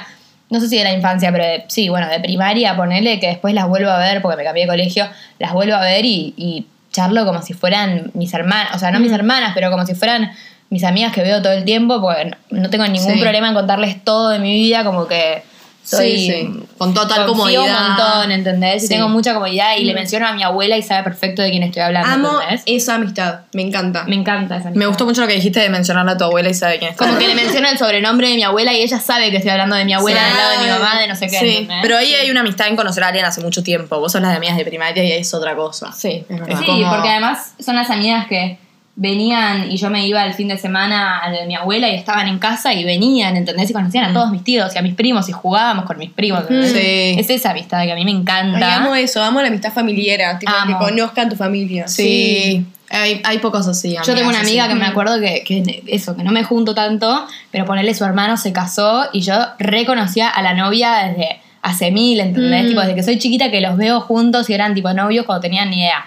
no 0.49 0.59
sé 0.59 0.67
si 0.69 0.77
de 0.77 0.83
la 0.85 0.93
infancia, 0.93 1.31
pero 1.31 1.43
de- 1.43 1.65
sí, 1.67 1.89
bueno, 1.89 2.07
de 2.07 2.19
primaria, 2.19 2.75
ponele 2.75 3.19
que 3.19 3.27
después 3.27 3.53
las 3.53 3.67
vuelvo 3.67 3.89
a 3.91 3.97
ver 3.99 4.21
porque 4.21 4.37
me 4.37 4.43
cambié 4.43 4.63
de 4.63 4.69
colegio, 4.69 5.07
las 5.39 5.53
vuelvo 5.53 5.75
a 5.75 5.81
ver 5.81 6.05
y, 6.05 6.33
y 6.37 6.65
charlo 6.91 7.25
como 7.25 7.41
si 7.41 7.53
fueran 7.53 8.11
mis 8.15 8.33
hermanas, 8.33 8.75
o 8.75 8.79
sea, 8.79 8.89
no 8.91 8.99
mis 8.99 9.11
hermanas, 9.11 9.51
pero 9.53 9.69
como 9.69 9.85
si 9.85 9.93
fueran 9.93 10.31
mis 10.71 10.83
amigas 10.83 11.11
que 11.13 11.21
veo 11.21 11.41
todo 11.41 11.53
el 11.53 11.65
tiempo, 11.65 11.99
porque 12.01 12.25
no 12.25 12.37
no 12.61 12.69
tengo 12.69 12.85
ningún 12.87 13.13
Sí. 13.13 13.19
problema 13.19 13.49
en 13.49 13.53
contarles 13.55 14.03
todo 14.03 14.29
de 14.29 14.39
mi 14.39 14.53
vida, 14.53 14.83
como 14.83 15.07
que 15.07 15.43
Estoy- 15.91 16.17
Sí, 16.19 16.31
sí. 16.31 16.63
Con 16.77 16.93
total 16.93 17.25
confío 17.25 17.61
comodidad. 17.61 17.63
un 17.81 17.87
montón, 17.95 18.31
¿entendés? 18.31 18.83
Y 18.83 18.87
Sí. 18.87 18.93
tengo 18.93 19.09
mucha 19.09 19.33
comodidad 19.33 19.75
y 19.77 19.83
le 19.85 19.93
menciono 19.93 20.27
a 20.27 20.33
mi 20.33 20.43
abuela 20.43 20.77
y 20.77 20.83
sabe 20.83 21.03
perfecto 21.03 21.41
de 21.41 21.49
quién 21.49 21.63
estoy 21.63 21.81
hablando, 21.81 22.29
Amo 22.29 22.41
¿entendés? 22.41 22.63
esa 22.67 22.95
amistad. 22.95 23.39
Me 23.53 23.63
encanta. 23.63 24.03
Me 24.05 24.15
encanta 24.15 24.55
esa 24.57 24.65
Me 24.65 24.69
amistad. 24.71 24.87
gustó 24.89 25.05
mucho 25.05 25.21
lo 25.21 25.27
que 25.27 25.33
dijiste 25.33 25.59
de 25.59 25.69
mencionarle 25.69 26.11
a 26.11 26.17
tu 26.17 26.23
abuela 26.25 26.47
y 26.49 26.53
sabe 26.53 26.77
quién 26.79 26.91
es. 26.91 26.97
Como 26.97 27.17
que 27.17 27.27
le 27.27 27.35
menciono 27.35 27.67
el 27.69 27.77
sobrenombre 27.77 28.29
de 28.29 28.35
mi 28.35 28.43
abuela 28.43 28.71
y 28.73 28.81
ella 28.81 28.99
sabe 28.99 29.31
que 29.31 29.37
estoy 29.37 29.51
hablando 29.51 29.75
de 29.75 29.85
mi 29.85 29.93
abuela 29.93 30.23
del 30.23 30.35
lado 30.37 30.51
de 30.51 30.65
mi 30.65 30.69
mamá, 30.71 30.99
de 30.99 31.07
no 31.07 31.15
sé 31.15 31.27
qué. 31.27 31.39
Sí, 31.39 31.47
¿entendés? 31.57 31.77
pero 31.81 31.97
ahí 31.97 32.13
hay 32.13 32.29
una 32.29 32.41
amistad 32.41 32.67
en 32.67 32.75
conocer 32.75 33.03
a 33.03 33.07
alguien 33.07 33.25
hace 33.25 33.41
mucho 33.41 33.63
tiempo. 33.63 33.99
Vos 33.99 34.11
sos 34.11 34.21
las 34.21 34.31
de 34.31 34.37
amigas 34.37 34.57
de 34.57 34.65
primaria 34.65 35.03
y 35.03 35.11
es 35.13 35.33
otra 35.33 35.55
cosa. 35.55 35.91
Sí, 35.91 36.23
Es 36.29 36.59
sí 36.59 36.65
Como- 36.65 36.89
porque 36.91 37.09
además 37.09 37.53
son 37.59 37.75
las 37.75 37.89
amigas 37.89 38.27
que 38.27 38.57
venían 38.99 39.71
y 39.71 39.77
yo 39.77 39.89
me 39.89 40.05
iba 40.05 40.25
el 40.25 40.33
fin 40.33 40.49
de 40.49 40.57
semana 40.57 41.19
a 41.19 41.29
lo 41.29 41.37
de 41.39 41.45
mi 41.45 41.55
abuela 41.55 41.87
y 41.87 41.95
estaban 41.95 42.27
en 42.27 42.37
casa 42.37 42.73
y 42.73 42.83
venían, 42.83 43.37
¿entendés? 43.37 43.69
Y 43.69 43.73
conocían 43.73 44.03
a 44.03 44.13
todos 44.13 44.29
mis 44.29 44.43
tíos 44.43 44.75
y 44.75 44.77
a 44.77 44.81
mis 44.81 44.93
primos 44.93 45.29
y 45.29 45.31
jugábamos 45.31 45.85
con 45.85 45.97
mis 45.97 46.09
primos, 46.09 46.41
¿entendés? 46.41 46.73
Sí. 46.73 47.15
Es 47.17 47.29
esa 47.29 47.51
amistad 47.51 47.85
que 47.85 47.93
a 47.93 47.95
mí 47.95 48.03
me 48.03 48.11
Ay, 48.11 48.17
encanta. 48.17 48.75
amo 48.75 48.93
eso, 48.95 49.23
amo 49.23 49.41
la 49.41 49.47
amistad 49.47 49.71
familiar, 49.71 50.37
tipo, 50.37 50.51
que 50.67 50.73
conozcan 50.73 51.29
tu 51.29 51.37
familia. 51.37 51.87
Sí. 51.87 52.65
Hay, 52.89 53.21
hay 53.23 53.37
pocos 53.37 53.67
así. 53.67 53.95
Yo 54.05 54.15
tengo 54.15 54.29
una 54.29 54.41
amiga 54.41 54.65
así. 54.65 54.73
que 54.73 54.79
me 54.79 54.85
acuerdo 54.85 55.17
que, 55.21 55.43
que 55.45 55.83
eso, 55.87 56.17
que 56.17 56.23
no 56.23 56.31
me 56.31 56.43
junto 56.43 56.75
tanto, 56.75 57.25
pero 57.51 57.63
ponerle 57.63 57.93
su 57.93 58.03
hermano 58.03 58.35
se 58.35 58.51
casó 58.51 59.05
y 59.13 59.21
yo 59.21 59.35
reconocía 59.59 60.27
a 60.27 60.41
la 60.41 60.53
novia 60.53 61.05
desde 61.05 61.39
hace 61.61 61.91
mil, 61.91 62.19
¿entendés? 62.19 62.65
Mm. 62.65 62.67
Tipo, 62.67 62.81
desde 62.81 62.95
que 62.95 63.03
soy 63.03 63.17
chiquita 63.17 63.51
que 63.51 63.61
los 63.61 63.77
veo 63.77 64.01
juntos 64.01 64.49
y 64.49 64.53
eran 64.53 64.73
tipo 64.73 64.91
novios 64.93 65.25
cuando 65.25 65.41
tenían 65.41 65.69
ni 65.69 65.79
idea. 65.79 66.05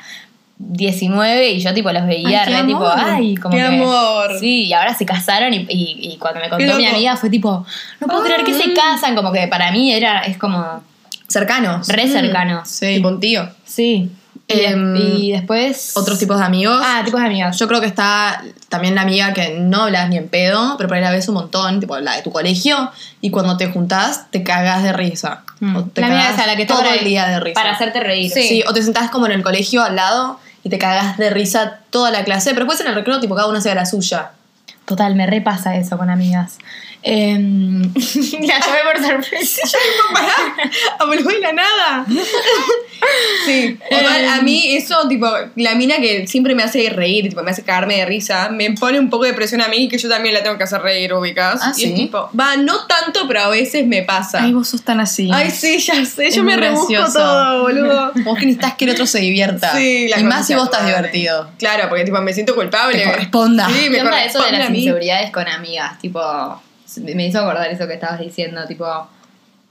19 0.69 1.51
y 1.51 1.61
yo 1.61 1.75
tipo 1.75 1.91
los 1.93 2.07
veía 2.07 2.43
Ay, 2.45 2.55
re 2.55 2.63
tipo, 2.65 2.87
ay, 2.87 3.35
como 3.37 3.55
Qué 3.55 3.61
que- 3.63 3.67
amor. 3.67 4.39
Sí, 4.39 4.65
y 4.67 4.73
ahora 4.73 4.95
se 4.95 5.05
casaron 5.05 5.53
y, 5.53 5.67
y- 5.69 6.13
y 6.13 6.17
cuando 6.19 6.41
me 6.41 6.49
contó 6.49 6.77
mi 6.77 6.87
amiga 6.87 7.17
fue 7.17 7.31
tipo, 7.31 7.67
no 8.01 8.07
puedo 8.07 8.23
creer 8.25 8.45
que 8.45 8.55
se 8.55 8.73
casan, 8.73 9.15
como 9.17 9.33
que 9.33 9.49
para 9.49 9.71
mí 9.73 9.93
era, 9.93 10.21
es 10.21 10.39
como 10.39 10.83
Cercanos. 11.29 11.89
re 11.89 12.09
cercanos. 12.09 12.69
Sí. 12.69 12.95
Tipo 12.97 13.09
un 13.09 13.21
tío. 13.21 13.49
Sí. 13.65 14.11
Y, 14.49 14.61
Em, 14.61 14.97
y 14.97 15.33
después... 15.33 15.93
Otros 15.97 16.19
tipos 16.19 16.37
de 16.39 16.45
amigos. 16.45 16.79
Ah, 16.85 17.03
tipos 17.05 17.21
de 17.21 17.27
amigas. 17.27 17.59
Yo 17.59 17.69
creo 17.69 17.81
que 17.81 17.87
está 17.87 18.43
también 18.69 18.95
la 18.95 19.03
amiga 19.03 19.33
que 19.33 19.57
no 19.61 19.85
hablas 19.85 20.09
ni 20.11 20.17
en 20.17 20.29
pedo, 20.29 20.75
pero 20.77 20.89
por 20.89 20.97
ahí 20.97 21.03
la 21.03 21.11
ves 21.11 21.29
un 21.29 21.35
montón, 21.37 21.81
tipo 21.81 21.97
la 21.99 22.17
de 22.17 22.23
tu 22.23 22.31
colegio, 22.33 22.91
y 23.21 23.31
cuando 23.31 23.57
te 23.57 23.69
juntás 23.69 24.31
te 24.31 24.43
cagas 24.43 24.83
de 24.83 24.93
risa. 24.93 25.45
Mm. 25.61 25.77
O 25.77 25.85
te 25.85 26.01
La 26.01 26.09
amiga 26.09 26.35
la 26.47 26.57
que 26.57 26.63
está 26.63 26.75
todo 26.75 26.91
el 26.93 27.05
día 27.05 27.27
de 27.29 27.41
risa. 27.41 27.55
Para 27.55 27.73
hacerte 27.73 28.01
reír. 28.01 28.31
Sí. 28.33 28.63
o 28.67 28.73
te 28.75 28.83
sentás 28.83 29.11
como 29.11 29.27
en 29.27 29.33
el 29.33 29.43
colegio 29.43 29.83
al 29.83 29.97
lado 29.97 30.39
y 30.65 30.69
te 30.69 30.79
cagas 30.79 31.17
de 31.17 31.31
risa 31.31 31.81
toda 31.91 32.11
la 32.11 32.25
clase, 32.25 32.51
pero 32.51 32.67
después 32.67 32.81
en 32.81 32.89
el 32.89 32.95
recreo 32.95 33.21
tipo 33.21 33.35
cada 33.35 33.49
uno 33.49 33.61
se 33.61 33.75
la 33.75 33.87
suya. 33.87 34.33
Total, 34.85 35.15
me 35.15 35.27
repasa 35.27 35.77
eso 35.77 35.97
con 35.97 36.11
amigas. 36.11 36.59
Em, 37.05 37.83
la 37.93 38.61
llamé 38.61 38.79
por 38.93 39.05
sorpresa. 39.05 39.63
Habló 40.99 41.23
de 41.31 41.39
la 41.41 41.53
nada. 41.53 42.07
sí. 43.45 43.77
Igual 43.91 44.29
a 44.29 44.43
mí 44.43 44.77
eso, 44.77 45.09
tipo, 45.09 45.29
la 45.57 45.75
mina 45.75 45.97
que 45.97 46.27
siempre 46.29 46.55
me 46.55 46.63
hace 46.63 46.89
reír, 46.91 47.29
tipo, 47.29 47.43
me 47.43 47.51
hace 47.51 47.65
cagarme 47.65 47.97
de 47.97 48.05
risa, 48.07 48.51
me 48.51 48.71
pone 48.73 49.01
un 49.01 49.11
poco 49.11 49.25
de 49.25 49.33
presión 49.35 49.61
a 49.63 49.69
mí 49.69 49.89
que 49.89 49.99
yo 49.99 50.09
también 50.09 50.35
la 50.35 50.43
tengo 50.43 50.57
que 50.57 50.65
hacer 50.65 50.81
reír, 50.81 51.13
ubicas. 51.13 51.61
Ah, 51.63 51.73
y 51.77 51.81
¿sí? 51.81 51.85
es 51.87 51.95
tipo, 51.95 52.31
va, 52.39 52.57
no 52.57 52.87
tanto, 52.87 53.27
pero 53.27 53.41
a 53.41 53.49
veces 53.49 53.87
me 53.87 54.03
pasa. 54.03 54.45
Ay, 54.45 54.53
vos 54.53 54.69
sos 54.69 54.83
tan 54.83 55.01
así. 55.01 55.29
Ay, 55.33 55.51
sí, 55.51 55.79
ya 55.79 56.05
sé, 56.05 56.29
Es 56.29 56.37
yo 56.37 56.45
me 56.45 56.57
rebusco 56.57 56.87
gracioso. 56.93 57.19
todo, 57.19 57.63
boludo. 57.63 58.13
Vos 58.25 58.39
que 58.39 58.47
necesitas 58.47 58.75
que 58.75 58.85
el 58.85 58.91
otro 58.93 59.07
se 59.07 59.19
divierta. 59.19 59.77
Sí, 59.77 60.07
la 60.09 60.21
y 60.21 60.25
más 60.25 60.47
si 60.47 60.55
vos 60.55 60.65
estás 60.67 60.87
divertido. 60.87 61.51
Claro, 61.59 61.89
porque 61.89 62.05
tipo 62.05 62.21
me 62.21 62.33
siento 62.33 62.55
culpable. 62.55 62.99
Te 62.99 63.05
corresponda. 63.05 63.67
Sí, 63.69 63.91
me 63.91 64.03
Me 64.03 64.11
pasa 64.11 64.25
eso 64.25 64.43
de 64.45 64.53
las 64.53 64.71
inseguridades 64.71 65.31
con 65.33 65.49
amigas. 65.49 65.99
Tipo, 65.99 66.63
me 66.99 67.27
hizo 67.27 67.39
acordar 67.41 67.69
eso 67.71 67.87
que 67.87 67.95
estabas 67.95 68.21
diciendo. 68.21 68.65
Tipo, 68.67 68.87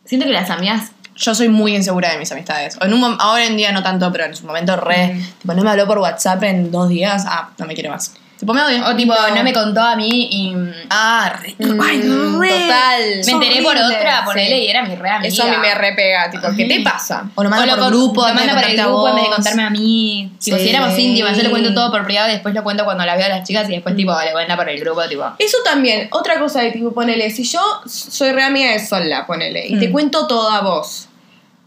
siento 0.05 0.25
que 0.27 0.33
las 0.33 0.49
amigas. 0.49 0.91
Yo 1.15 1.35
soy 1.35 1.49
muy 1.49 1.75
insegura 1.75 2.09
de 2.11 2.17
mis 2.17 2.31
amistades. 2.31 2.77
En 2.81 2.93
un 2.93 3.01
mom- 3.01 3.17
ahora 3.19 3.45
en 3.45 3.57
día 3.57 3.71
no 3.73 3.83
tanto, 3.83 4.11
pero 4.11 4.23
en 4.25 4.35
su 4.35 4.45
momento 4.45 4.75
re. 4.77 5.21
Tipo, 5.39 5.53
no 5.53 5.61
me 5.63 5.69
habló 5.69 5.85
por 5.85 5.99
WhatsApp 5.99 6.41
en 6.43 6.71
dos 6.71 6.87
días. 6.89 7.25
Ah, 7.27 7.49
no 7.57 7.65
me 7.65 7.73
quiere 7.73 7.89
más. 7.89 8.13
Tipo, 8.41 8.53
me 8.55 8.63
odia. 8.63 8.89
O 8.89 8.95
tipo, 8.95 9.13
no 9.36 9.43
me 9.43 9.53
contó 9.53 9.79
a 9.81 9.95
mí 9.95 10.10
y. 10.31 10.55
Ah, 10.89 11.31
re. 11.39 11.55
Ay, 11.60 12.00
Mm, 12.00 12.39
re. 12.41 12.50
Total. 12.50 13.01
Me 13.24 13.31
enteré 13.33 13.62
por 13.62 13.77
otra, 13.77 14.24
ponele, 14.25 14.55
Sí. 14.57 14.63
y 14.63 14.67
era 14.67 14.81
mi 14.81 14.95
re 14.95 15.10
amiga. 15.12 15.27
Eso 15.27 15.43
a 15.43 15.45
mí 15.45 15.57
me 15.57 15.75
repega, 15.75 16.31
tipo, 16.31 16.48
¿qué 16.57 16.65
te 16.65 16.79
pasa? 16.81 17.29
O 17.35 17.44
lo 17.44 17.50
O 17.50 17.51
manda 17.51 17.68
lo 17.68 17.74
por 17.74 17.79
con- 17.83 17.94
grupo, 17.94 18.27
lo 18.27 18.33
manda 18.33 18.55
por 18.55 18.63
el 18.68 18.77
grupo 18.77 19.09
en 19.09 19.15
vez 19.15 19.24
de 19.25 19.29
contarme 19.29 19.63
a 19.63 19.70
mí. 19.70 20.31
Tipo, 20.44 20.57
Sí. 20.57 20.63
si 20.63 20.70
éramos 20.72 20.98
íntimas, 20.98 21.37
yo 21.37 21.44
le 21.44 21.51
cuento 21.51 21.72
todo 21.75 21.92
por 21.92 22.03
privado 22.03 22.29
y 22.29 22.31
después 22.31 22.55
lo 22.55 22.63
cuento 22.63 22.83
cuando 22.83 23.05
la 23.05 23.15
veo 23.15 23.27
a 23.27 23.29
las 23.29 23.48
chicas 23.48 23.70
y 23.70 23.74
después, 23.74 23.96
tipo, 23.96 24.11
le 24.20 24.31
cuenta 24.31 24.55
por 24.57 24.68
el 24.68 24.79
grupo, 24.79 25.03
tipo. 25.07 25.24
Eso 25.37 25.57
también, 25.63 26.07
otra 26.11 26.39
cosa 26.39 26.61
de 26.61 26.72
tipo, 26.72 26.92
ponele, 26.96 27.29
si 27.29 27.44
yo 27.44 27.59
soy 27.85 28.31
re 28.31 28.44
amiga 28.44 28.72
de 28.72 28.83
Sola, 28.83 29.27
ponele, 29.27 29.68
y 29.68 29.77
te 29.77 29.87
Mm. 29.87 29.92
cuento 29.92 30.25
todo 30.25 30.50
a 30.50 30.61
vos, 30.61 31.07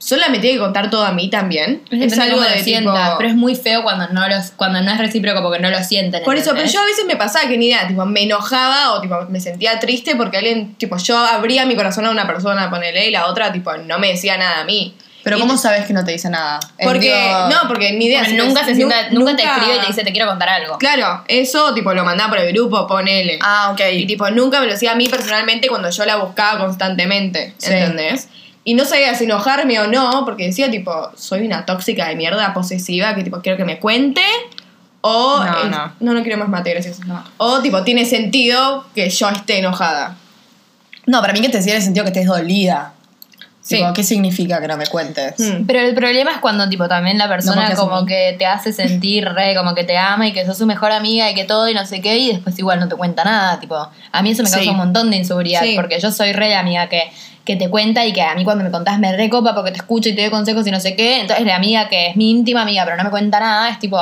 ¿Sola 0.04 0.28
me 0.28 0.38
tiene 0.38 0.56
que 0.56 0.60
contar 0.62 0.90
todo 0.90 1.02
a 1.04 1.12
mí 1.12 1.30
también? 1.30 1.80
Es 1.90 2.18
algo 2.18 2.38
de 2.42 2.48
tipo- 2.52 2.64
sientas, 2.64 3.14
pero 3.16 3.30
es 3.30 3.34
muy 3.34 3.54
feo 3.54 3.82
cuando 3.82 4.06
no 4.08 4.28
los, 4.28 4.50
cuando 4.50 4.82
no 4.82 4.90
es 4.92 4.98
recíproco 4.98 5.40
porque 5.40 5.60
no 5.60 5.70
lo 5.70 5.82
sienten. 5.82 6.22
Por 6.24 6.36
eso, 6.36 6.50
pero 6.54 6.66
yo 6.68 6.78
a 6.80 6.84
veces 6.84 7.06
me 7.06 7.16
pasaba 7.16 7.48
que 7.48 7.56
ni 7.56 7.68
idea, 7.68 7.88
tipo, 7.88 8.04
me 8.04 8.24
enojaba 8.24 8.92
o 8.92 9.00
tipo, 9.00 9.16
me 9.30 9.40
sentía 9.40 9.78
triste 9.80 10.14
porque 10.14 10.36
alguien, 10.36 10.74
tipo, 10.74 10.98
yo 10.98 11.16
abría 11.16 11.64
mi 11.64 11.74
corazón 11.74 12.04
a 12.04 12.10
una 12.10 12.26
persona, 12.26 12.68
ponele, 12.68 13.08
y 13.08 13.10
la 13.12 13.26
otra, 13.28 13.50
tipo, 13.50 13.74
no 13.78 13.98
me 13.98 14.08
decía 14.08 14.36
nada 14.36 14.60
a 14.60 14.64
mí. 14.64 14.94
Pero 15.22 15.38
Y 15.38 15.40
¿cómo 15.40 15.56
sabes 15.56 15.86
que 15.86 15.94
no 15.94 16.04
te 16.04 16.12
dice 16.12 16.28
nada? 16.28 16.60
Es, 16.76 16.86
Porque, 16.86 17.32
no, 17.50 17.66
porque 17.66 17.92
ni 17.92 18.04
idea. 18.08 18.26
Si 18.26 18.34
nunca 18.36 18.62
se 18.62 18.74
sienta, 18.74 19.08
nunca, 19.10 19.34
te 19.34 19.42
escribe 19.42 19.76
y 19.76 19.80
te 19.80 19.86
dice 19.86 20.04
te 20.04 20.12
quiero 20.12 20.28
contar 20.28 20.50
algo. 20.50 20.76
Claro, 20.76 21.24
eso, 21.28 21.72
tipo, 21.72 21.94
lo 21.94 22.04
mandaba 22.04 22.28
por 22.28 22.40
el 22.40 22.52
grupo, 22.52 22.86
ponele. 22.86 23.38
Ah, 23.40 23.70
ok. 23.72 23.80
Y 23.94 24.06
tipo, 24.06 24.28
nunca 24.28 24.60
me 24.60 24.66
lo 24.66 24.72
decía 24.72 24.92
a 24.92 24.96
mí 24.96 25.08
personalmente 25.08 25.68
cuando 25.68 25.88
yo 25.88 26.04
la 26.04 26.16
buscaba 26.16 26.58
constantemente, 26.58 27.54
Sí. 27.56 27.72
¿entendés? 27.72 28.28
Y 28.64 28.74
no 28.74 28.84
sabía 28.86 29.14
si 29.14 29.24
enojarme 29.24 29.78
o 29.80 29.86
no, 29.86 30.24
porque 30.24 30.46
decía, 30.46 30.70
tipo, 30.70 31.10
soy 31.16 31.46
una 31.46 31.66
tóxica 31.66 32.08
de 32.08 32.16
mierda 32.16 32.54
posesiva 32.54 33.14
que, 33.14 33.22
tipo, 33.22 33.40
quiero 33.42 33.58
que 33.58 33.64
me 33.64 33.78
cuente. 33.78 34.22
O. 35.02 35.44
No, 35.44 35.64
eh, 35.64 35.70
no. 35.70 35.92
no, 36.00 36.14
no 36.14 36.22
quiero 36.22 36.38
más 36.38 36.48
mate, 36.48 36.70
gracias. 36.70 36.98
O, 37.36 37.60
tipo, 37.60 37.82
tiene 37.84 38.06
sentido 38.06 38.86
que 38.94 39.10
yo 39.10 39.28
esté 39.28 39.58
enojada. 39.58 40.16
No, 41.06 41.20
para 41.20 41.34
mí 41.34 41.42
que 41.42 41.50
te 41.50 41.62
tiene 41.62 41.82
sentido 41.82 42.04
que 42.04 42.10
estés 42.10 42.26
dolida. 42.26 42.94
Sí. 43.60 43.76
Tipo, 43.76 43.92
¿Qué 43.94 44.02
significa 44.02 44.60
que 44.60 44.68
no 44.68 44.76
me 44.76 44.86
cuentes? 44.86 45.34
Mm. 45.38 45.64
Pero 45.66 45.80
el 45.80 45.94
problema 45.94 46.30
es 46.32 46.38
cuando 46.38 46.68
tipo 46.68 46.86
también 46.86 47.16
la 47.16 47.24
No 47.24 47.30
persona 47.30 47.74
como 47.74 48.04
que 48.04 48.36
te 48.38 48.44
hace 48.44 48.74
sentir 48.74 49.26
re, 49.26 49.54
como 49.54 49.74
que 49.74 49.84
te 49.84 49.96
ama 49.96 50.26
y 50.28 50.32
que 50.34 50.44
sos 50.44 50.58
su 50.58 50.66
mejor 50.66 50.92
amiga 50.92 51.30
y 51.30 51.34
que 51.34 51.44
todo 51.44 51.66
y 51.68 51.74
no 51.74 51.86
sé 51.86 52.02
qué 52.02 52.16
y 52.18 52.28
después 52.32 52.58
igual 52.58 52.78
no 52.80 52.88
te 52.88 52.96
cuenta 52.96 53.24
nada, 53.24 53.60
tipo, 53.60 53.76
a 54.12 54.22
mí 54.22 54.30
eso 54.32 54.42
me 54.42 54.50
causa 54.50 54.64
Sí. 54.64 54.68
un 54.68 54.76
montón 54.76 55.10
de 55.10 55.16
inseguridad 55.16 55.62
Sí. 55.62 55.72
porque 55.76 55.98
yo 55.98 56.12
soy 56.12 56.32
re 56.32 56.50
la 56.50 56.60
amiga 56.60 56.90
que, 56.90 57.10
que 57.44 57.56
te 57.56 57.68
cuenta 57.68 58.04
y 58.06 58.12
que 58.12 58.22
a 58.22 58.34
mí 58.34 58.44
cuando 58.44 58.64
me 58.64 58.70
contás 58.70 58.98
me 58.98 59.14
recopa 59.16 59.54
porque 59.54 59.70
te 59.70 59.76
escucho 59.78 60.08
y 60.08 60.14
te 60.14 60.22
doy 60.22 60.30
consejos 60.30 60.66
y 60.66 60.70
no 60.70 60.80
sé 60.80 60.96
qué, 60.96 61.20
entonces 61.20 61.44
la 61.44 61.56
amiga 61.56 61.88
que 61.88 62.08
es 62.08 62.16
mi 62.16 62.30
íntima 62.30 62.62
amiga 62.62 62.84
pero 62.84 62.96
no 62.96 63.04
me 63.04 63.10
cuenta 63.10 63.38
nada 63.40 63.68
es 63.68 63.78
tipo, 63.78 64.00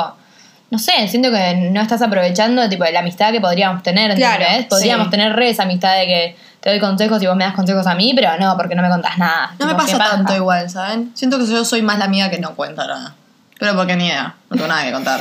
no 0.69 0.79
sé, 0.79 1.07
siento 1.07 1.29
que 1.31 1.55
no 1.71 1.81
estás 1.81 2.01
aprovechando 2.01 2.67
tipo 2.69 2.83
la 2.85 2.99
amistad 2.99 3.31
que 3.31 3.41
podríamos 3.41 3.83
tener, 3.83 4.15
Claro. 4.15 4.45
Podríamos 4.69 5.07
sí. 5.07 5.11
tener 5.11 5.33
re 5.35 5.49
esa 5.49 5.63
amistad 5.63 5.95
de 5.97 6.05
que 6.05 6.35
te 6.61 6.69
doy 6.69 6.79
consejos 6.79 7.21
y 7.21 7.27
vos 7.27 7.35
me 7.35 7.43
das 7.43 7.53
consejos 7.53 7.85
a 7.85 7.93
mí, 7.93 8.13
pero 8.15 8.37
no, 8.39 8.55
porque 8.55 8.73
no 8.73 8.81
me 8.81 8.89
contás 8.89 9.17
nada. 9.17 9.53
No 9.59 9.65
me 9.65 9.73
Tipo, 9.73 9.85
¿qué 9.85 9.91
pasa 9.91 9.97
paja? 9.97 10.15
tanto 10.15 10.35
igual, 10.35 10.69
¿saben? 10.69 11.11
Siento 11.13 11.37
que 11.37 11.45
yo 11.45 11.65
soy 11.65 11.81
más 11.81 11.99
la 11.99 12.05
amiga 12.05 12.29
que 12.29 12.39
no 12.39 12.55
cuenta 12.55 12.87
nada. 12.87 13.13
Pero 13.59 13.75
porque 13.75 13.97
ni 13.97 14.05
idea, 14.07 14.33
no 14.49 14.55
tengo 14.55 14.67
nada 14.69 14.83
que 14.85 14.93
contar. 14.93 15.19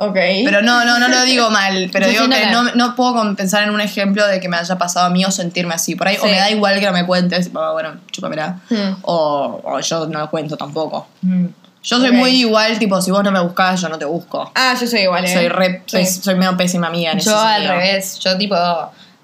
Ok. 0.00 0.14
Pero 0.44 0.62
no, 0.62 0.84
no, 0.84 0.98
no 1.00 1.08
lo 1.08 1.22
digo 1.24 1.50
mal, 1.60 1.90
pero 1.92 2.06
digo 2.06 2.28
que, 2.28 2.46
No, 2.46 2.62
no 2.74 2.94
puedo 2.94 3.34
pensar 3.34 3.64
en 3.64 3.70
un 3.70 3.80
ejemplo 3.80 4.24
de 4.26 4.38
que 4.38 4.48
me 4.48 4.56
haya 4.56 4.78
pasado 4.78 5.06
a 5.06 5.10
mí 5.10 5.24
o 5.24 5.30
sentirme 5.32 5.74
así. 5.74 5.96
Por 5.96 6.06
ahí, 6.06 6.16
o 6.22 6.26
me 6.26 6.38
da 6.38 6.50
igual 6.50 6.78
que 6.78 6.86
no 6.86 6.92
me 6.92 7.04
cuentes, 7.04 7.50
"Ah, 7.54 7.72
bueno, 7.72 7.96
chúpamela. 8.12 8.60
Hmm. 8.70 8.94
O, 9.02 9.60
o 9.64 9.80
yo 9.80 10.06
no 10.06 10.20
lo 10.20 10.30
cuento 10.30 10.56
tampoco. 10.56 11.08
Mm. 11.22 11.46
Yo 11.82 11.98
soy 11.98 12.10
muy 12.12 12.30
igual, 12.30 12.78
tipo, 12.78 13.00
si 13.00 13.10
vos 13.10 13.22
no 13.24 13.30
me 13.30 13.40
buscás, 13.40 13.80
yo 13.80 13.88
no 13.88 13.98
te 13.98 14.04
busco. 14.04 14.50
Ah, 14.54 14.74
yo 14.78 14.86
soy 14.86 15.00
igual, 15.00 15.24
¿eh? 15.24 15.32
Soy 15.32 15.48
re, 15.48 15.82
Sí. 15.86 16.04
soy 16.04 16.34
medio 16.34 16.56
pésima 16.56 16.88
en 16.88 17.18
ese 17.18 17.30
Yo 17.30 17.38
al 17.38 17.66
revés, 17.66 18.18
yo 18.18 18.36
tipo, 18.36 18.56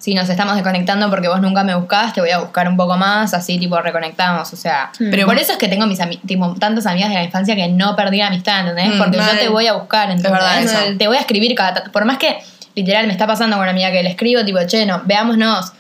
si 0.05 0.15
nos 0.15 0.29
estamos 0.29 0.55
desconectando 0.55 1.09
porque 1.09 1.29
vos 1.29 1.41
nunca 1.41 1.65
me 1.65 1.75
buscás, 1.75 2.13
te 2.13 2.21
voy 2.21 2.29
a 2.29 2.37
buscar 2.37 2.69
un 2.69 2.77
poco 2.77 2.99
más, 2.99 3.33
así 3.33 3.59
tipo 3.59 3.81
reconectamos, 3.81 4.53
o 4.53 4.57
sea. 4.57 4.91
Pero- 4.99 5.25
por 5.25 5.39
eso 5.39 5.53
es 5.53 5.59
que 5.59 5.67
tengo 5.67 5.87
mis 5.87 5.99
tipo, 6.27 6.55
tantas 6.57 6.85
amigas 6.85 7.09
de 7.09 7.15
la 7.15 7.25
infancia 7.25 7.57
que 7.57 7.69
no 7.69 7.97
perdí 7.97 8.19
la 8.19 8.27
amistad, 8.27 8.69
¿entendés? 8.69 8.97
Mm, 8.97 8.99
porque 8.99 9.17
mal. 9.17 9.33
yo 9.33 9.39
te 9.39 9.49
voy 9.49 9.67
a 9.67 9.73
buscar, 9.73 10.11
¿entendés? 10.11 10.31
verdad 10.31 10.63
eso. 10.63 10.79
Te 10.99 11.07
voy 11.07 11.17
a 11.17 11.21
escribir 11.21 11.55
cada 11.55 11.85
por 11.85 12.05
más 12.05 12.19
que 12.19 12.37
literal 12.75 13.07
me 13.07 13.13
está 13.15 13.27
pasando 13.27 13.57
con 13.57 13.63
una 13.63 13.71
amiga 13.71 13.91
que 13.93 14.03
le 14.03 14.11
escribo, 14.11 14.45
tipo, 14.45 14.59
che, 14.67 14.85
no, 14.85 15.01
veámonos. 15.07 15.73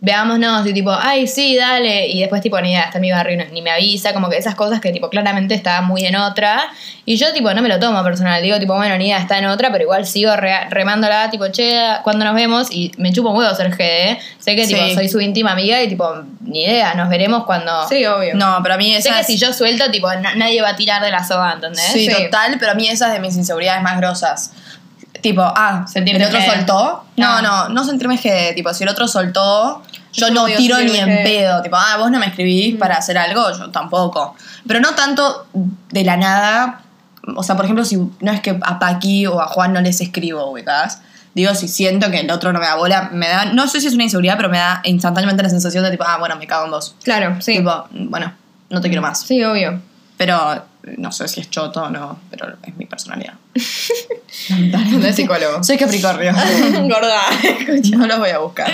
Veámonos 0.00 0.64
y 0.64 0.72
tipo, 0.72 0.92
ay, 0.92 1.26
sí, 1.26 1.56
dale. 1.56 2.06
Y 2.06 2.20
después, 2.20 2.40
tipo, 2.40 2.60
ni 2.60 2.70
idea, 2.70 2.82
está 2.84 2.98
en 2.98 3.02
mi 3.02 3.10
barrio 3.10 3.36
no- 3.36 3.50
ni 3.52 3.62
me 3.62 3.70
avisa. 3.72 4.12
Como 4.12 4.30
que 4.30 4.36
esas 4.36 4.54
cosas 4.54 4.80
que, 4.80 4.92
tipo, 4.92 5.10
claramente 5.10 5.54
está 5.54 5.82
muy 5.82 6.04
en 6.04 6.14
otra. 6.14 6.70
Y 7.04 7.16
yo, 7.16 7.32
tipo, 7.32 7.52
no 7.52 7.62
me 7.62 7.68
lo 7.68 7.80
tomo 7.80 8.00
personal. 8.04 8.40
Digo, 8.40 8.60
tipo, 8.60 8.76
bueno, 8.76 8.96
ni 8.96 9.06
idea, 9.06 9.18
está 9.18 9.38
en 9.38 9.46
otra, 9.46 9.72
pero 9.72 9.82
igual 9.82 10.06
sigo 10.06 10.36
re- 10.36 10.68
remándola, 10.70 11.30
tipo, 11.30 11.48
che, 11.48 11.80
cuando 12.04 12.24
nos 12.24 12.34
vemos. 12.36 12.68
Y 12.70 12.92
me 12.96 13.12
chupo 13.12 13.30
un 13.30 13.38
huevo 13.38 13.52
ser 13.56 13.70
GD. 13.74 14.18
Sé 14.38 14.54
que, 14.54 14.68
tipo, 14.68 14.80
Sí. 14.84 14.94
soy 14.94 15.08
su 15.08 15.20
íntima 15.20 15.50
amiga 15.50 15.82
y, 15.82 15.88
tipo, 15.88 16.08
ni 16.42 16.62
idea, 16.62 16.94
nos 16.94 17.08
veremos 17.08 17.44
cuando. 17.44 17.88
Sí, 17.88 18.06
obvio. 18.06 18.36
No, 18.36 18.60
pero 18.62 18.76
a 18.76 18.78
mí 18.78 18.92
Sé 18.92 18.98
esa 19.08 19.14
que 19.14 19.20
es- 19.22 19.26
si 19.26 19.36
yo 19.36 19.52
suelto, 19.52 19.90
tipo, 19.90 20.12
na- 20.14 20.36
nadie 20.36 20.62
va 20.62 20.68
a 20.70 20.76
tirar 20.76 21.02
de 21.02 21.10
la 21.10 21.24
soga, 21.24 21.54
¿entendés? 21.54 21.82
Sí, 21.92 22.06
Sí. 22.08 22.12
total, 22.24 22.54
pero 22.60 22.70
a 22.70 22.74
mí 22.76 22.88
esas 22.88 23.12
de 23.12 23.18
mis 23.18 23.34
inseguridades 23.36 23.82
más 23.82 23.96
grosas. 23.98 24.52
Tipo, 25.22 25.42
ah, 25.42 25.84
el 25.94 26.22
otro 26.24 26.38
que- 26.38 26.46
soltó. 26.46 27.04
No, 27.16 27.26
Ah. 27.26 27.42
no, 27.42 27.68
no 27.70 27.84
sentirme 27.84 28.18
que, 28.20 28.52
tipo, 28.54 28.72
si 28.72 28.84
el 28.84 28.90
otro 28.90 29.08
soltó, 29.08 29.82
yo 30.12 30.28
Yo 30.28 30.34
no 30.34 30.44
tiro 30.46 30.78
ni 30.78 30.96
en 30.96 31.22
pedo. 31.24 31.60
Tipo, 31.62 31.76
ah, 31.76 31.96
vos 31.98 32.10
no 32.10 32.18
me 32.18 32.26
escribís 32.26 32.74
Mm. 32.74 32.78
para 32.78 32.96
hacer 32.96 33.18
algo, 33.18 33.50
yo 33.56 33.70
tampoco. 33.70 34.34
Pero 34.66 34.80
no 34.80 34.94
tanto 34.94 35.46
de 35.90 36.04
la 36.04 36.16
nada. 36.16 36.82
O 37.36 37.42
sea, 37.42 37.56
por 37.56 37.64
ejemplo, 37.64 37.84
si 37.84 37.96
no 37.96 38.32
es 38.32 38.40
que 38.40 38.58
a 38.62 38.78
Paqui 38.78 39.26
o 39.26 39.40
a 39.40 39.46
Juan 39.48 39.72
no 39.72 39.80
les 39.80 40.00
escribo, 40.00 40.50
ubicás. 40.50 41.00
Digo, 41.34 41.54
si 41.54 41.68
siento 41.68 42.10
que 42.10 42.20
el 42.20 42.30
otro 42.30 42.52
no 42.52 42.58
me 42.58 42.66
da 42.66 42.74
bola, 42.76 43.10
me 43.12 43.28
da. 43.28 43.44
No 43.46 43.68
sé 43.68 43.80
si 43.80 43.86
es 43.86 43.94
una 43.94 44.04
inseguridad, 44.04 44.36
pero 44.36 44.48
me 44.48 44.58
da 44.58 44.80
instantáneamente 44.84 45.42
la 45.42 45.50
sensación 45.50 45.84
de 45.84 45.90
tipo, 45.90 46.04
ah, 46.06 46.16
bueno, 46.18 46.36
me 46.36 46.46
cago 46.46 46.64
en 46.64 46.70
vos. 46.70 46.94
Claro, 47.04 47.36
sí. 47.40 47.58
Tipo, 47.58 47.86
bueno, 47.92 48.32
no 48.70 48.80
te 48.80 48.88
quiero 48.88 49.02
más. 49.02 49.20
Sí, 49.20 49.42
obvio. 49.44 49.80
Pero 50.16 50.64
no 50.96 51.12
sé 51.12 51.28
si 51.28 51.40
es 51.40 51.50
choto 51.50 51.82
o 51.84 51.90
no, 51.90 52.18
pero 52.30 52.54
es 52.62 52.74
mi 52.76 52.86
personalidad. 52.86 53.34
Es 53.58 55.16
psicólogo. 55.16 55.62
Soy 55.62 55.76
Capricornio. 55.76 56.32
Gorda. 56.82 57.22
no 57.96 58.06
lo 58.06 58.18
voy 58.18 58.30
a 58.30 58.38
buscar. 58.38 58.72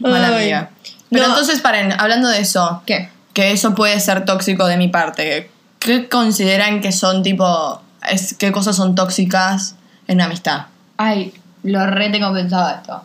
Mala 0.00 0.28
Ay. 0.28 0.34
amiga. 0.34 0.70
Pero 1.10 1.24
No. 1.24 1.28
entonces, 1.30 1.60
paren, 1.60 1.92
hablando 1.92 2.28
de 2.28 2.38
eso, 2.40 2.82
¿Qué? 2.86 3.10
que 3.32 3.52
eso 3.52 3.74
puede 3.74 3.98
ser 4.00 4.24
tóxico 4.24 4.66
de 4.66 4.76
mi 4.76 4.88
parte, 4.88 5.50
¿qué 5.78 6.08
consideran 6.08 6.80
que 6.80 6.92
son 6.92 7.22
tipo. 7.22 7.82
Es, 8.08 8.34
¿Qué 8.34 8.50
cosas 8.52 8.76
son 8.76 8.94
tóxicas 8.94 9.74
en 10.06 10.16
una 10.16 10.24
amistad? 10.26 10.66
Ay, 10.96 11.34
lo 11.62 11.86
re 11.86 12.08
tengo 12.10 12.32
pensado 12.32 12.70
esto. 12.74 13.02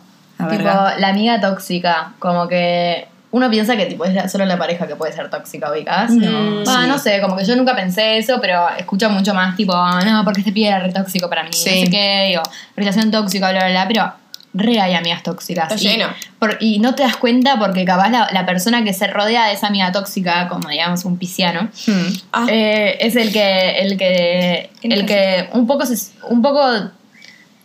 Tipo, 0.50 0.64
la 0.64 1.08
amiga 1.08 1.40
tóxica, 1.40 2.12
como 2.18 2.46
que 2.48 3.08
uno 3.36 3.50
piensa 3.50 3.76
que 3.76 3.86
tipo 3.86 4.04
es 4.04 4.14
la- 4.14 4.28
solo 4.28 4.44
la 4.46 4.56
pareja 4.58 4.86
que 4.86 4.96
puede 4.96 5.12
ser 5.12 5.28
tóxica, 5.30 5.70
ubicás. 5.70 6.10
No, 6.10 6.62
Ah, 6.66 6.80
sí. 6.82 6.88
no 6.88 6.98
sé, 6.98 7.20
como 7.20 7.36
que 7.36 7.44
yo 7.44 7.54
nunca 7.56 7.74
pensé 7.76 8.16
eso, 8.18 8.38
pero 8.40 8.66
escucho 8.78 9.10
mucho 9.10 9.34
más 9.34 9.56
tipo, 9.56 9.74
no, 9.74 10.24
porque 10.24 10.40
este 10.40 10.52
pibe 10.52 10.68
era 10.68 10.78
re 10.80 10.92
tóxico 10.92 11.28
para 11.28 11.42
mí, 11.42 11.50
Sí. 11.52 11.68
no 11.80 11.84
sé 11.86 11.90
qué, 11.90 12.24
digo, 12.30 12.42
relación 12.76 13.10
tóxica, 13.10 13.50
bla, 13.50 13.60
bla, 13.60 13.70
bla, 13.70 13.88
pero 13.88 14.12
re 14.54 14.80
hay 14.80 14.94
amigas 14.94 15.22
tóxicas. 15.22 15.70
Está 15.70 15.84
y, 15.84 15.92
lleno. 15.92 16.06
por- 16.38 16.56
y 16.60 16.78
no 16.78 16.94
te 16.94 17.02
das 17.02 17.16
cuenta 17.18 17.58
porque 17.58 17.84
capaz 17.84 18.08
la, 18.08 18.28
la 18.32 18.46
persona 18.46 18.82
que 18.84 18.94
se 18.94 19.06
rodea 19.06 19.46
de 19.48 19.52
esa 19.52 19.66
amiga 19.66 19.92
tóxica, 19.92 20.48
como 20.48 20.70
digamos 20.70 21.04
un 21.04 21.18
pisciano, 21.18 21.68
Hmm. 21.86 22.12
Ah. 22.32 22.46
eh, 22.48 22.96
es 23.00 23.16
el 23.16 23.32
que 23.34 23.80
el 23.80 23.98
que 23.98 24.70
el 24.82 25.04
que 25.04 25.50
un 25.52 25.66
poco 25.66 25.84
se, 25.84 25.96
un 26.30 26.40
poco 26.40 26.60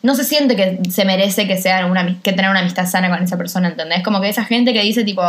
no 0.03 0.15
se 0.15 0.23
siente 0.23 0.55
que 0.55 0.79
se 0.89 1.05
merece 1.05 1.47
que 1.47 1.57
sea 1.61 1.85
una 1.85 2.17
que 2.23 2.33
tener 2.33 2.49
una 2.49 2.61
amistad 2.61 2.87
sana 2.87 3.09
con 3.09 3.21
esa 3.23 3.37
persona 3.37 3.67
¿entendés? 3.69 4.01
como 4.03 4.19
que 4.21 4.29
esa 4.29 4.43
gente 4.45 4.73
que 4.73 4.81
dice 4.81 5.03
tipo 5.03 5.23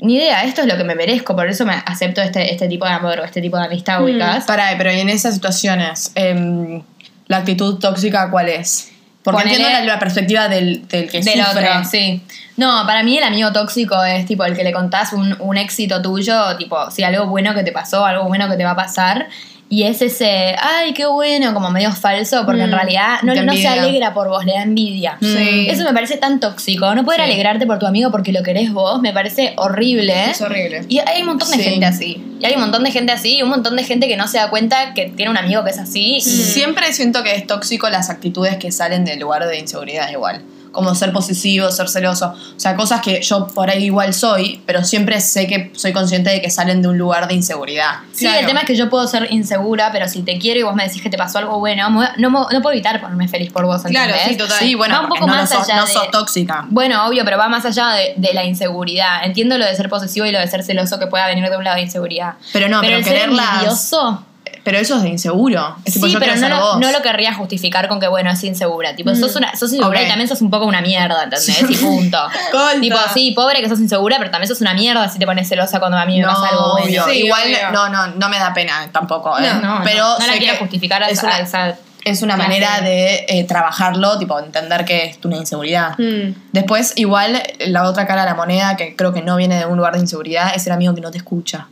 ni 0.00 0.16
idea 0.16 0.44
esto 0.44 0.62
es 0.62 0.66
lo 0.66 0.76
que 0.76 0.84
me 0.84 0.94
merezco 0.94 1.36
por 1.36 1.48
eso 1.48 1.64
me 1.64 1.74
acepto 1.86 2.20
este 2.20 2.52
este 2.52 2.68
tipo 2.68 2.84
de 2.84 2.92
amor 2.92 3.20
o 3.20 3.24
este 3.24 3.40
tipo 3.40 3.56
de 3.56 3.64
amistad 3.66 4.00
Mm. 4.00 4.04
ubicás 4.04 4.44
Pará, 4.44 4.74
pero 4.76 4.92
y 4.92 5.00
en 5.00 5.08
esas 5.08 5.34
situaciones, 5.34 6.10
em, 6.14 6.82
¿la 7.28 7.38
actitud 7.38 7.78
tóxica 7.78 8.30
cuál 8.30 8.48
es? 8.48 8.90
Porque 9.22 9.40
Ponele- 9.44 9.52
entiendo 9.56 9.68
la, 9.70 9.84
la 9.94 9.98
perspectiva 9.98 10.48
del, 10.48 10.86
del 10.88 11.08
que 11.08 11.22
del 11.22 11.42
sufre. 11.42 11.68
otro, 11.70 11.84
sí. 11.90 12.22
No, 12.58 12.82
para 12.86 13.02
mí 13.02 13.16
el 13.16 13.24
amigo 13.24 13.50
tóxico 13.52 14.04
es 14.04 14.26
tipo 14.26 14.44
el 14.44 14.54
que 14.54 14.62
le 14.64 14.72
contás 14.72 15.14
un, 15.14 15.34
un 15.40 15.56
éxito 15.56 16.02
tuyo, 16.02 16.56
tipo, 16.58 16.90
si 16.90 17.04
algo 17.04 17.26
bueno 17.26 17.54
que 17.54 17.62
te 17.62 17.72
pasó, 17.72 18.04
algo 18.04 18.24
bueno 18.24 18.50
que 18.50 18.56
te 18.56 18.64
va 18.64 18.72
a 18.72 18.76
pasar. 18.76 19.28
Y 19.74 19.82
es 19.82 20.02
ese, 20.02 20.54
ay, 20.60 20.92
qué 20.94 21.04
bueno, 21.06 21.52
como 21.52 21.68
medio 21.68 21.90
falso, 21.90 22.44
porque 22.46 22.62
en 22.62 22.70
Mm, 22.70 22.74
realidad 22.74 23.22
no, 23.24 23.34
se 23.54 23.66
alegra 23.66 24.14
por 24.14 24.28
vos, 24.28 24.44
le 24.44 24.52
da 24.52 24.62
envidia. 24.62 25.18
Sí. 25.20 25.66
Eso 25.68 25.82
me 25.82 25.92
parece 25.92 26.16
tan 26.16 26.38
tóxico. 26.38 26.94
No 26.94 27.04
poder 27.04 27.18
Sí. 27.22 27.24
alegrarte 27.26 27.66
por 27.66 27.80
tu 27.80 27.86
amigo 27.86 28.12
porque 28.12 28.30
lo 28.30 28.44
querés 28.44 28.72
vos, 28.72 29.00
me 29.02 29.12
parece 29.12 29.52
horrible. 29.56 30.30
Es 30.30 30.40
horrible. 30.40 30.82
Y 30.88 31.00
hay 31.00 31.22
un 31.22 31.26
montón 31.26 31.50
de 31.50 31.56
Sí. 31.56 31.62
gente 31.64 31.86
así. 31.86 32.24
Y 32.38 32.44
hay 32.46 32.54
un 32.54 32.60
montón 32.60 32.84
de 32.84 32.92
gente 32.92 33.10
así 33.10 33.38
y 33.38 33.42
un 33.42 33.48
montón 33.48 33.74
de 33.74 33.82
gente 33.82 34.06
que 34.06 34.16
no 34.16 34.28
se 34.28 34.38
da 34.38 34.48
cuenta 34.48 34.94
que 34.94 35.06
tiene 35.06 35.30
un 35.32 35.38
amigo 35.38 35.64
que 35.64 35.70
es 35.70 35.78
así. 35.80 36.18
y- 36.18 36.20
Siempre 36.20 36.92
siento 36.92 37.24
que 37.24 37.34
es 37.34 37.44
tóxico 37.44 37.88
las 37.90 38.10
actitudes 38.10 38.56
que 38.58 38.70
salen 38.70 39.04
del 39.04 39.18
lugar 39.18 39.44
de 39.48 39.58
inseguridad 39.58 40.08
igual. 40.10 40.40
Como 40.74 40.94
ser 40.94 41.12
posesivo, 41.12 41.70
ser 41.70 41.88
celoso. 41.88 42.34
O 42.34 42.60
sea, 42.60 42.76
cosas 42.76 43.00
que 43.00 43.22
yo 43.22 43.46
por 43.46 43.70
ahí 43.70 43.84
igual 43.84 44.12
soy, 44.12 44.60
pero 44.66 44.84
siempre 44.84 45.20
sé 45.20 45.46
que 45.46 45.70
soy 45.74 45.92
consciente 45.94 46.28
de 46.30 46.42
que 46.42 46.50
salen 46.50 46.82
de 46.82 46.88
un 46.88 46.98
lugar 46.98 47.26
de 47.28 47.34
inseguridad. 47.34 48.00
Sí, 48.12 48.24
Claro. 48.26 48.40
el 48.40 48.46
tema 48.46 48.60
es 48.60 48.66
que 48.66 48.74
yo 48.76 48.90
puedo 48.90 49.06
ser 49.06 49.28
insegura, 49.32 49.90
pero 49.92 50.08
si 50.08 50.22
te 50.22 50.38
quiero 50.38 50.60
y 50.60 50.62
vos 50.64 50.74
me 50.74 50.84
decís 50.86 51.00
que 51.00 51.08
te 51.08 51.16
pasó 51.16 51.38
algo 51.38 51.58
bueno, 51.60 51.88
no, 52.18 52.28
no 52.50 52.60
puedo 52.60 52.72
evitar 52.72 53.00
ponerme 53.00 53.28
feliz 53.28 53.50
por 53.52 53.64
vos, 53.66 53.82
Claro, 53.84 54.10
¿entendés? 54.12 54.28
sí, 54.32 54.36
total. 54.36 54.58
Sí, 54.58 54.74
bueno, 54.74 54.96
Va 54.96 55.00
un 55.02 55.08
poco 55.08 55.20
no, 55.26 55.34
más 55.34 55.50
lo 55.50 55.56
sos, 55.58 55.68
allá 55.68 55.76
no 55.80 55.86
de- 55.86 55.92
sos 55.92 56.10
tóxica. 56.10 56.66
Bueno, 56.68 57.06
obvio, 57.06 57.24
pero 57.24 57.38
va 57.38 57.48
más 57.48 57.64
allá 57.64 57.90
de, 57.90 58.14
de 58.16 58.34
la 58.34 58.44
inseguridad. 58.44 59.24
Entiendo 59.24 59.56
lo 59.56 59.64
de 59.64 59.74
ser 59.76 59.88
posesivo 59.88 60.26
y 60.26 60.32
lo 60.32 60.40
de 60.40 60.48
ser 60.48 60.62
celoso 60.64 60.98
que 60.98 61.06
pueda 61.06 61.26
venir 61.28 61.48
de 61.48 61.56
un 61.56 61.62
lado 61.64 61.76
de 61.76 61.82
inseguridad. 61.82 62.34
Pero 62.52 62.68
no, 62.68 62.80
pero 62.80 62.96
el 62.96 63.04
ser 63.04 63.14
quererlas- 63.30 63.52
envidioso, 63.54 64.24
Pero 64.64 64.78
eso 64.78 64.96
es 64.96 65.02
de 65.02 65.10
inseguro. 65.10 65.76
Es 65.84 65.92
tipo, 65.94 66.06
sí, 66.06 66.12
yo 66.12 66.18
pero 66.18 66.34
no 66.36 66.48
lo, 66.48 66.58
vos. 66.58 66.80
no 66.80 66.90
lo 66.90 67.02
querría 67.02 67.34
justificar 67.34 67.86
con 67.86 68.00
que, 68.00 68.08
bueno, 68.08 68.30
es 68.30 68.42
insegura. 68.44 68.96
Tipo, 68.96 69.14
sos, 69.14 69.36
una, 69.36 69.54
sos 69.54 69.72
insegura 69.72 70.02
y 70.02 70.08
también 70.08 70.26
sos 70.26 70.40
un 70.40 70.50
poco 70.50 70.64
una 70.64 70.80
mierda, 70.80 71.24
¿entendés? 71.24 71.64
Y 71.70 71.76
punto. 71.76 72.18
Tipo, 72.80 72.96
sí, 73.12 73.32
pobre 73.32 73.60
que 73.60 73.68
sos 73.68 73.78
insegura, 73.80 74.16
pero 74.18 74.30
también 74.30 74.48
sos 74.48 74.60
una 74.62 74.72
mierda 74.74 75.06
si 75.10 75.18
te 75.18 75.26
pones 75.26 75.48
celosa 75.48 75.78
cuando 75.80 75.98
a 75.98 76.06
mí 76.06 76.16
me 76.16 76.22
No, 76.22 76.28
pasa 76.28 76.48
algo 76.48 76.72
bueno. 76.72 76.86
obvio. 76.86 77.04
Sí, 77.04 77.24
Igual 77.26 77.42
obvio. 77.44 77.70
no, 77.72 77.88
no, 77.90 78.06
no 78.08 78.28
me 78.30 78.38
da 78.38 78.54
pena 78.54 78.88
tampoco. 78.90 79.38
¿eh? 79.38 79.42
No, 79.42 79.60
no, 79.78 79.80
pero 79.84 80.02
no, 80.04 80.18
no 80.18 80.26
la 80.26 80.32
quiero 80.38 80.56
justificar 80.56 81.02
a 81.02 81.08
es 81.08 81.18
esa- 81.18 81.26
una, 81.26 81.36
a 81.36 81.40
esa 81.40 81.76
es 82.06 82.20
una 82.22 82.36
manera 82.36 82.80
de 82.82 83.24
eh, 83.28 83.44
trabajarlo, 83.44 84.18
tipo 84.18 84.38
entender 84.38 84.84
que 84.84 85.04
es 85.06 85.18
una 85.24 85.36
inseguridad. 85.36 85.94
Mm. 85.98 86.34
Después, 86.52 86.92
igual, 86.96 87.42
la 87.60 87.84
otra 87.88 88.06
cara 88.06 88.22
de 88.24 88.30
la 88.30 88.34
moneda, 88.34 88.76
que 88.76 88.94
creo 88.94 89.12
que 89.14 89.22
no 89.22 89.36
viene 89.36 89.56
de 89.58 89.64
un 89.66 89.76
lugar 89.78 89.94
de 89.94 90.00
inseguridad, 90.00 90.52
es 90.54 90.66
el 90.66 90.72
amigo 90.72 90.94
que 90.94 91.00
no 91.00 91.10
te 91.10 91.16
escucha. 91.18 91.66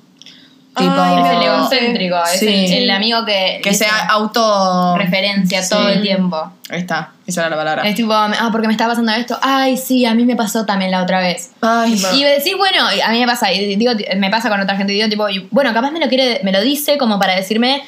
Tipo, 0.77 0.91
Ay, 0.97 1.23
Es 1.23 1.31
el 1.37 1.43
egocéntrico, 1.43 2.17
es 2.25 2.41
Sí. 2.41 2.47
el, 2.47 2.83
el 2.85 2.91
amigo 2.91 3.25
que, 3.27 3.61
que 3.63 3.75
sea 3.75 4.07
auto... 4.09 4.97
referencia 4.97 5.63
Sí. 5.63 5.69
todo 5.71 5.89
el 5.89 6.01
tiempo. 6.01 6.51
Ahí 6.71 6.79
está, 6.81 7.11
esa 7.27 7.43
era 7.43 7.51
la 7.51 7.57
palabra. 7.57 7.83
Es 7.87 7.95
tipo, 7.95 8.13
ah, 8.15 8.49
porque 8.51 8.67
me 8.69 8.73
está 8.73 8.87
pasando 8.87 9.13
esto. 9.13 9.39
Ay, 9.43 9.77
sí, 9.77 10.07
a 10.07 10.15
mí 10.15 10.25
me 10.25 10.35
pasó 10.35 10.65
también 10.65 10.91
la 10.91 11.03
otra 11.03 11.21
vez. 11.21 11.51
Ay, 11.61 12.01
Y 12.15 12.25
decís, 12.25 12.55
bueno, 12.57 12.87
a 12.87 13.11
mí 13.11 13.21
me 13.21 13.27
pasa, 13.27 13.53
y 13.53 13.77
digo, 13.77 13.93
me 14.17 14.31
pasa 14.31 14.49
con 14.49 14.61
otra 14.61 14.77
gente, 14.77 14.95
y 14.95 14.97
digo, 14.97 15.09
tipo, 15.11 15.29
y, 15.29 15.47
bueno, 15.51 15.75
capaz 15.75 15.91
me 15.91 16.01
lo 16.01 16.09
quiere, 16.09 16.41
me 16.43 16.53
lo 16.53 16.63
dice 16.63 16.97
como 16.97 17.19
para 17.19 17.35
decirme 17.37 17.83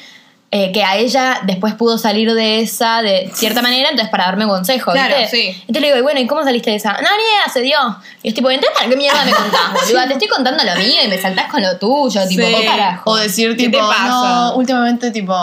eh, 0.51 0.71
que 0.71 0.83
a 0.83 0.95
ella 0.97 1.41
después 1.43 1.73
pudo 1.73 1.97
salir 1.97 2.33
de 2.33 2.61
esa 2.61 3.01
de 3.01 3.29
cierta 3.33 3.61
manera, 3.61 3.89
entonces 3.89 4.09
para 4.09 4.25
darme 4.25 4.45
un 4.45 4.51
consejo, 4.51 4.91
Claro, 4.93 5.15
¿viste? 5.19 5.35
sí. 5.35 5.47
Entonces 5.61 5.81
le 5.81 5.87
digo, 5.87 5.97
y 5.99 6.01
bueno, 6.01 6.19
¿y 6.21 6.27
cómo 6.27 6.43
saliste 6.43 6.69
de 6.69 6.77
esa? 6.77 6.93
No, 6.93 6.99
ni 6.99 7.05
idea, 7.23 7.51
se 7.51 7.61
dio. 7.61 7.77
Y 8.23 8.29
es 8.29 8.33
tipo, 8.33 8.49
entonces, 8.49 8.77
¿para 8.77 8.89
qué 8.89 8.95
mierda 8.95 9.25
me 9.25 9.31
contás? 9.35 9.73
boluda? 9.73 10.07
Te 10.07 10.13
estoy 10.13 10.27
contando 10.29 10.63
lo 10.63 10.75
mío 10.75 11.01
y 11.03 11.07
me 11.09 11.17
saltás 11.21 11.51
con 11.51 11.61
lo 11.61 11.77
tuyo, 11.77 12.25
tipo, 12.27 12.45
Sí. 12.45 12.53
¿qué 12.55 12.65
carajo? 12.65 13.11
O 13.11 13.15
decir, 13.17 13.49
¿Qué 13.57 13.65
tipo, 13.65 13.79
te 13.79 13.83
pasa? 13.83 14.05
no, 14.07 14.55
últimamente, 14.55 15.11
tipo, 15.11 15.35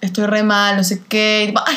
estoy 0.00 0.26
re 0.26 0.42
mal, 0.44 0.76
no 0.76 0.84
sé 0.84 1.02
qué. 1.08 1.42
y 1.44 1.46
tipo, 1.48 1.60
ay, 1.66 1.76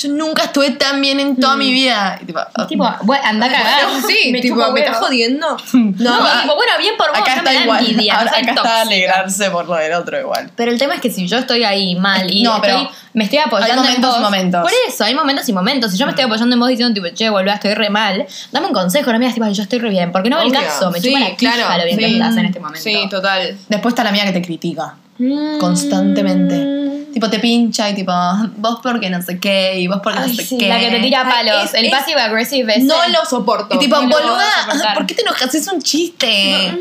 yo 0.00 0.08
nunca 0.08 0.44
estuve 0.44 0.70
tan 0.70 1.00
bien 1.00 1.20
en 1.20 1.36
toda 1.36 1.56
mi 1.56 1.70
vida. 1.72 2.18
Y 2.22 2.24
tipo, 2.26 2.40
Y 2.56 2.66
tipo, 2.66 2.88
bueno, 3.02 3.22
anda 3.26 3.46
a 3.46 3.50
cagar. 3.50 3.84
Bueno, 3.86 4.06
sí, 4.08 4.32
Me 4.32 4.40
tipo, 4.40 4.72
¿me 4.72 4.80
estás 4.80 4.96
jodiendo? 4.98 5.56
No, 5.72 6.18
No, 6.20 6.40
tipo, 6.42 6.54
bueno, 6.56 6.72
bien 6.78 6.94
por 6.96 7.10
vos, 7.10 7.18
acá 7.18 7.36
no 7.36 7.42
me 7.42 7.50
está 7.50 7.52
da 7.58 7.62
igual. 7.64 7.80
envidia, 7.86 8.14
Ahora, 8.18 8.30
no 8.30 8.36
acá 8.38 8.50
está 8.52 8.80
alegrarse 8.82 9.50
por 9.50 9.66
lo 9.66 9.74
del 9.74 9.92
otro 9.92 10.18
igual. 10.18 10.50
Pero 10.56 10.70
el 10.72 10.78
tema 10.78 10.94
es 10.94 11.00
que 11.00 11.10
si 11.10 11.26
yo 11.28 11.38
estoy 11.38 11.64
ahí 11.64 11.96
mal 11.96 12.30
y 12.30 12.42
No, 12.42 12.60
pero 12.60 12.78
estoy- 12.78 12.94
me 13.12 13.24
estoy 13.24 13.38
apoyando 13.40 13.72
hay 13.82 13.88
momentos 13.88 13.96
en 14.04 14.10
vos, 14.10 14.18
y 14.18 14.22
momentos. 14.22 14.62
Por 14.62 14.70
eso, 14.88 15.04
hay 15.04 15.14
momentos 15.14 15.48
y 15.48 15.52
momentos. 15.52 15.90
Si 15.92 15.98
yo 15.98 16.06
me 16.06 16.12
estoy 16.12 16.24
apoyando 16.24 16.54
en 16.54 16.60
vos 16.60 16.68
diciendo, 16.68 16.94
tipo, 16.94 17.14
che, 17.14 17.28
boluda, 17.28 17.54
estoy 17.54 17.74
re 17.74 17.90
mal, 17.90 18.24
dame 18.52 18.66
un 18.68 18.72
consejo, 18.72 19.06
no 19.12 19.18
me 19.18 19.24
digas, 19.24 19.34
tipo, 19.34 19.46
"Ay, 19.46 19.54
yo 19.54 19.62
estoy 19.64 19.78
re 19.80 19.90
bien. 19.90 20.12
Porque 20.12 20.30
no 20.30 20.36
va 20.36 20.44
el 20.44 20.52
caso, 20.52 20.90
me 20.90 21.00
Sí, 21.00 21.08
chupa 21.08 21.18
la 21.28 21.36
claro, 21.36 21.78
lo 21.78 21.84
bien 21.84 21.98
que 21.98 22.06
estás 22.12 22.36
en 22.36 22.46
este 22.46 22.60
momento. 22.60 22.80
Sí, 22.82 23.06
total. 23.10 23.58
Después 23.68 23.92
está 23.92 24.04
la 24.04 24.12
mía 24.12 24.24
que 24.24 24.32
te 24.32 24.42
critica 24.42 24.94
Mm. 25.20 25.58
constantemente. 25.58 26.80
Tipo, 27.12 27.28
te 27.28 27.38
pincha 27.40 27.90
y 27.90 27.94
tipo, 27.94 28.12
vos 28.56 28.78
porque 28.82 29.10
no 29.10 29.20
sé 29.20 29.38
qué, 29.38 29.78
y 29.78 29.86
vos 29.86 30.00
porque 30.02 30.18
Ay, 30.20 30.28
no 30.30 30.34
sé 30.34 30.44
sí, 30.44 30.56
qué. 30.58 30.68
la 30.68 30.78
que 30.80 30.90
te 30.90 31.00
tira 31.00 31.28
palos, 31.28 31.64
es- 31.64 31.74
el 31.74 31.84
es- 31.86 31.90
passive 31.92 32.20
aggressive 32.20 32.72
ese. 32.72 32.84
No 32.84 32.96
lo 33.08 33.24
soporto. 33.28 33.74
Y 33.74 33.78
tipo, 33.78 33.96
No 34.00 34.08
boluda. 34.08 34.94
¿por 34.94 35.06
qué 35.06 35.14
te 35.14 35.22
enojas? 35.22 35.54
Es 35.54 35.66
un 35.68 35.82
chiste. 35.82 36.26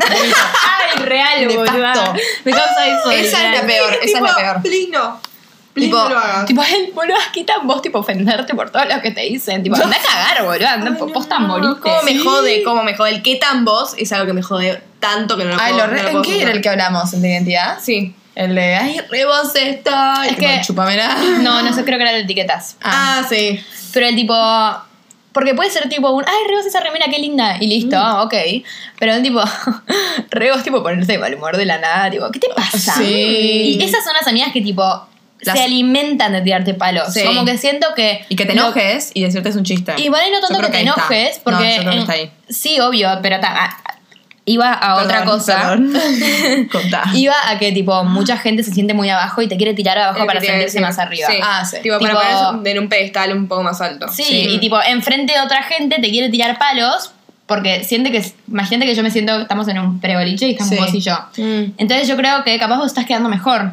Ay, 0.00 1.02
real, 1.04 1.46
boluda. 1.48 2.14
Me 2.44 2.52
causa 2.52 2.86
eso. 2.86 3.10
Esa 3.10 3.46
es 3.54 3.60
la 3.60 3.66
peor, 3.66 3.94
esa 4.02 4.18
es 4.18 4.22
la 4.22 4.34
peor. 4.36 4.62
Please 4.62 4.88
no. 4.90 5.20
Please 5.78 5.86
Tipo, 5.90 6.02
no 6.02 6.08
lo 6.10 6.18
hagas. 6.18 6.46
Tipo, 6.46 6.62
el 6.86 6.92
boludo, 6.92 7.16
quita 7.32 7.54
vos, 7.62 7.80
tipo, 7.82 7.98
ofenderte 8.00 8.54
por 8.54 8.70
todo 8.70 8.84
lo 8.84 9.00
que 9.00 9.10
te 9.10 9.22
dicen. 9.22 9.62
Tipo, 9.62 9.76
anda 9.76 9.96
a 9.96 10.00
cagar, 10.00 10.44
boludo. 10.44 10.68
Anda, 10.68 10.96
Ay, 11.00 11.12
posta 11.12 11.38
no. 11.38 11.80
¿Cómo 11.80 12.02
me 12.02 12.18
jode? 12.18 12.62
¿Cómo 12.62 12.82
me 12.84 12.94
jode? 12.96 13.10
El 13.10 13.22
qué 13.22 13.36
tan 13.36 13.64
vos 13.64 13.94
es 13.96 14.12
algo 14.12 14.26
que 14.26 14.32
me 14.32 14.42
jode 14.42 14.82
tanto 15.00 15.36
que 15.36 15.44
no 15.44 15.54
lo 15.54 15.60
Ay, 15.60 15.72
puedo 15.72 15.86
lo 15.86 15.92
re- 15.92 16.02
no 16.02 16.10
lo 16.10 16.16
¿en 16.18 16.22
qué 16.22 16.42
era 16.42 16.50
el 16.52 16.60
que 16.60 16.68
hablamos? 16.68 17.12
¿En 17.14 17.22
de 17.22 17.28
identidad? 17.30 17.78
Sí. 17.80 18.14
El 18.34 18.54
de, 18.54 18.76
ay, 18.76 19.00
re 19.10 19.24
vos 19.24 19.52
esto. 19.54 19.90
Es 20.28 20.36
que- 20.36 20.60
Chupamela. 20.64 21.16
No, 21.40 21.62
no 21.62 21.72
sé, 21.72 21.84
creo 21.84 21.96
que 21.98 22.02
era 22.02 22.12
de 22.12 22.20
etiquetas. 22.20 22.76
Ah, 22.82 23.24
sí. 23.28 23.60
Pero 23.92 24.06
el 24.06 24.14
tipo. 24.14 24.34
Porque 25.32 25.54
puede 25.54 25.70
ser 25.70 25.88
tipo 25.88 26.10
un, 26.10 26.24
ay, 26.26 26.48
Rebos 26.48 26.66
esa 26.66 26.80
remera, 26.80 27.06
qué 27.10 27.18
linda. 27.20 27.58
Y 27.60 27.66
listo, 27.68 27.96
ah, 27.96 28.22
ok. 28.24 28.34
Pero 28.98 29.12
el 29.14 29.22
tipo, 29.22 29.40
Rebos, 30.30 30.62
tipo, 30.64 30.82
ponerse 30.82 31.12
de 31.12 31.18
mal 31.18 31.32
humor 31.34 31.56
de 31.56 31.64
la 31.64 31.78
nada, 31.78 32.10
tipo, 32.10 32.28
¿qué 32.32 32.40
te 32.40 32.48
pasa? 32.56 32.94
Sí. 32.94 33.76
Y 33.78 33.82
esas 33.82 34.02
son 34.04 34.14
las 34.14 34.26
amigas 34.26 34.52
que, 34.52 34.60
tipo, 34.60 34.82
Las- 35.42 35.56
se 35.58 35.64
alimentan 35.64 36.32
de 36.32 36.40
tirarte 36.40 36.74
palos. 36.74 37.12
Sí. 37.14 37.22
Como 37.24 37.44
que 37.44 37.56
siento 37.58 37.88
que. 37.94 38.24
Y 38.28 38.36
que 38.36 38.44
te 38.44 38.54
lo- 38.54 38.62
enojes 38.62 39.10
y 39.14 39.22
decirte 39.22 39.48
es 39.50 39.56
un 39.56 39.64
chiste. 39.64 39.94
Y 39.98 40.06
y 40.06 40.10
no 40.10 40.40
tanto 40.40 40.60
que 40.60 40.68
te 40.68 40.78
está. 40.78 40.80
enojes, 40.80 41.40
porque. 41.44 41.64
No, 41.64 41.70
yo 41.76 41.80
creo 41.82 41.92
que 41.92 41.98
está 42.00 42.12
ahí. 42.14 42.30
Sí, 42.48 42.80
obvio, 42.80 43.18
pero 43.22 43.38
ta- 43.40 43.76
iba 44.44 44.72
a 44.72 44.96
otra 45.02 45.24
cosa. 45.24 45.76
Contá. 46.72 47.04
Iba 47.14 47.34
a 47.48 47.58
que, 47.58 47.70
tipo, 47.72 48.02
mucha 48.04 48.36
gente 48.38 48.62
se 48.62 48.72
siente 48.72 48.94
muy 48.94 49.10
abajo 49.10 49.42
y 49.42 49.46
te 49.48 49.56
quiere 49.56 49.74
tirar 49.74 49.98
abajo 49.98 50.20
Es 50.20 50.26
para 50.26 50.40
sentirse 50.40 50.80
más 50.80 50.98
arriba. 50.98 51.28
Sí. 51.30 51.38
Ah, 51.42 51.64
sí. 51.64 51.76
Tipo, 51.82 51.98
Tipo- 51.98 52.12
para 52.14 52.50
ponerse 52.52 52.70
en 52.70 52.78
un 52.78 52.88
pedestal 52.88 53.32
un 53.36 53.46
poco 53.48 53.62
más 53.62 53.80
alto. 53.80 54.08
Sí, 54.08 54.22
Sí. 54.24 54.46
y 54.50 54.58
tipo, 54.58 54.80
enfrente 54.82 55.34
de 55.34 55.40
otra 55.40 55.62
gente 55.62 55.96
te 56.00 56.10
quiere 56.10 56.28
tirar 56.30 56.58
palos 56.58 57.12
porque 57.46 57.84
siente 57.84 58.10
que. 58.10 58.24
Imagínate 58.48 58.86
que 58.86 58.94
yo 58.94 59.02
me 59.02 59.10
siento. 59.10 59.40
Estamos 59.40 59.68
en 59.68 59.78
un 59.78 60.00
preboliche 60.00 60.48
y 60.48 60.52
estamos 60.52 60.74
Sí. 60.74 60.80
vos 60.80 60.94
y 60.94 61.00
yo. 61.00 61.14
Mm. 61.36 61.72
Entonces 61.78 62.08
yo 62.08 62.16
creo 62.16 62.42
que 62.44 62.58
capaz 62.58 62.76
vos 62.78 62.86
estás 62.86 63.04
quedando 63.06 63.28
mejor. 63.28 63.72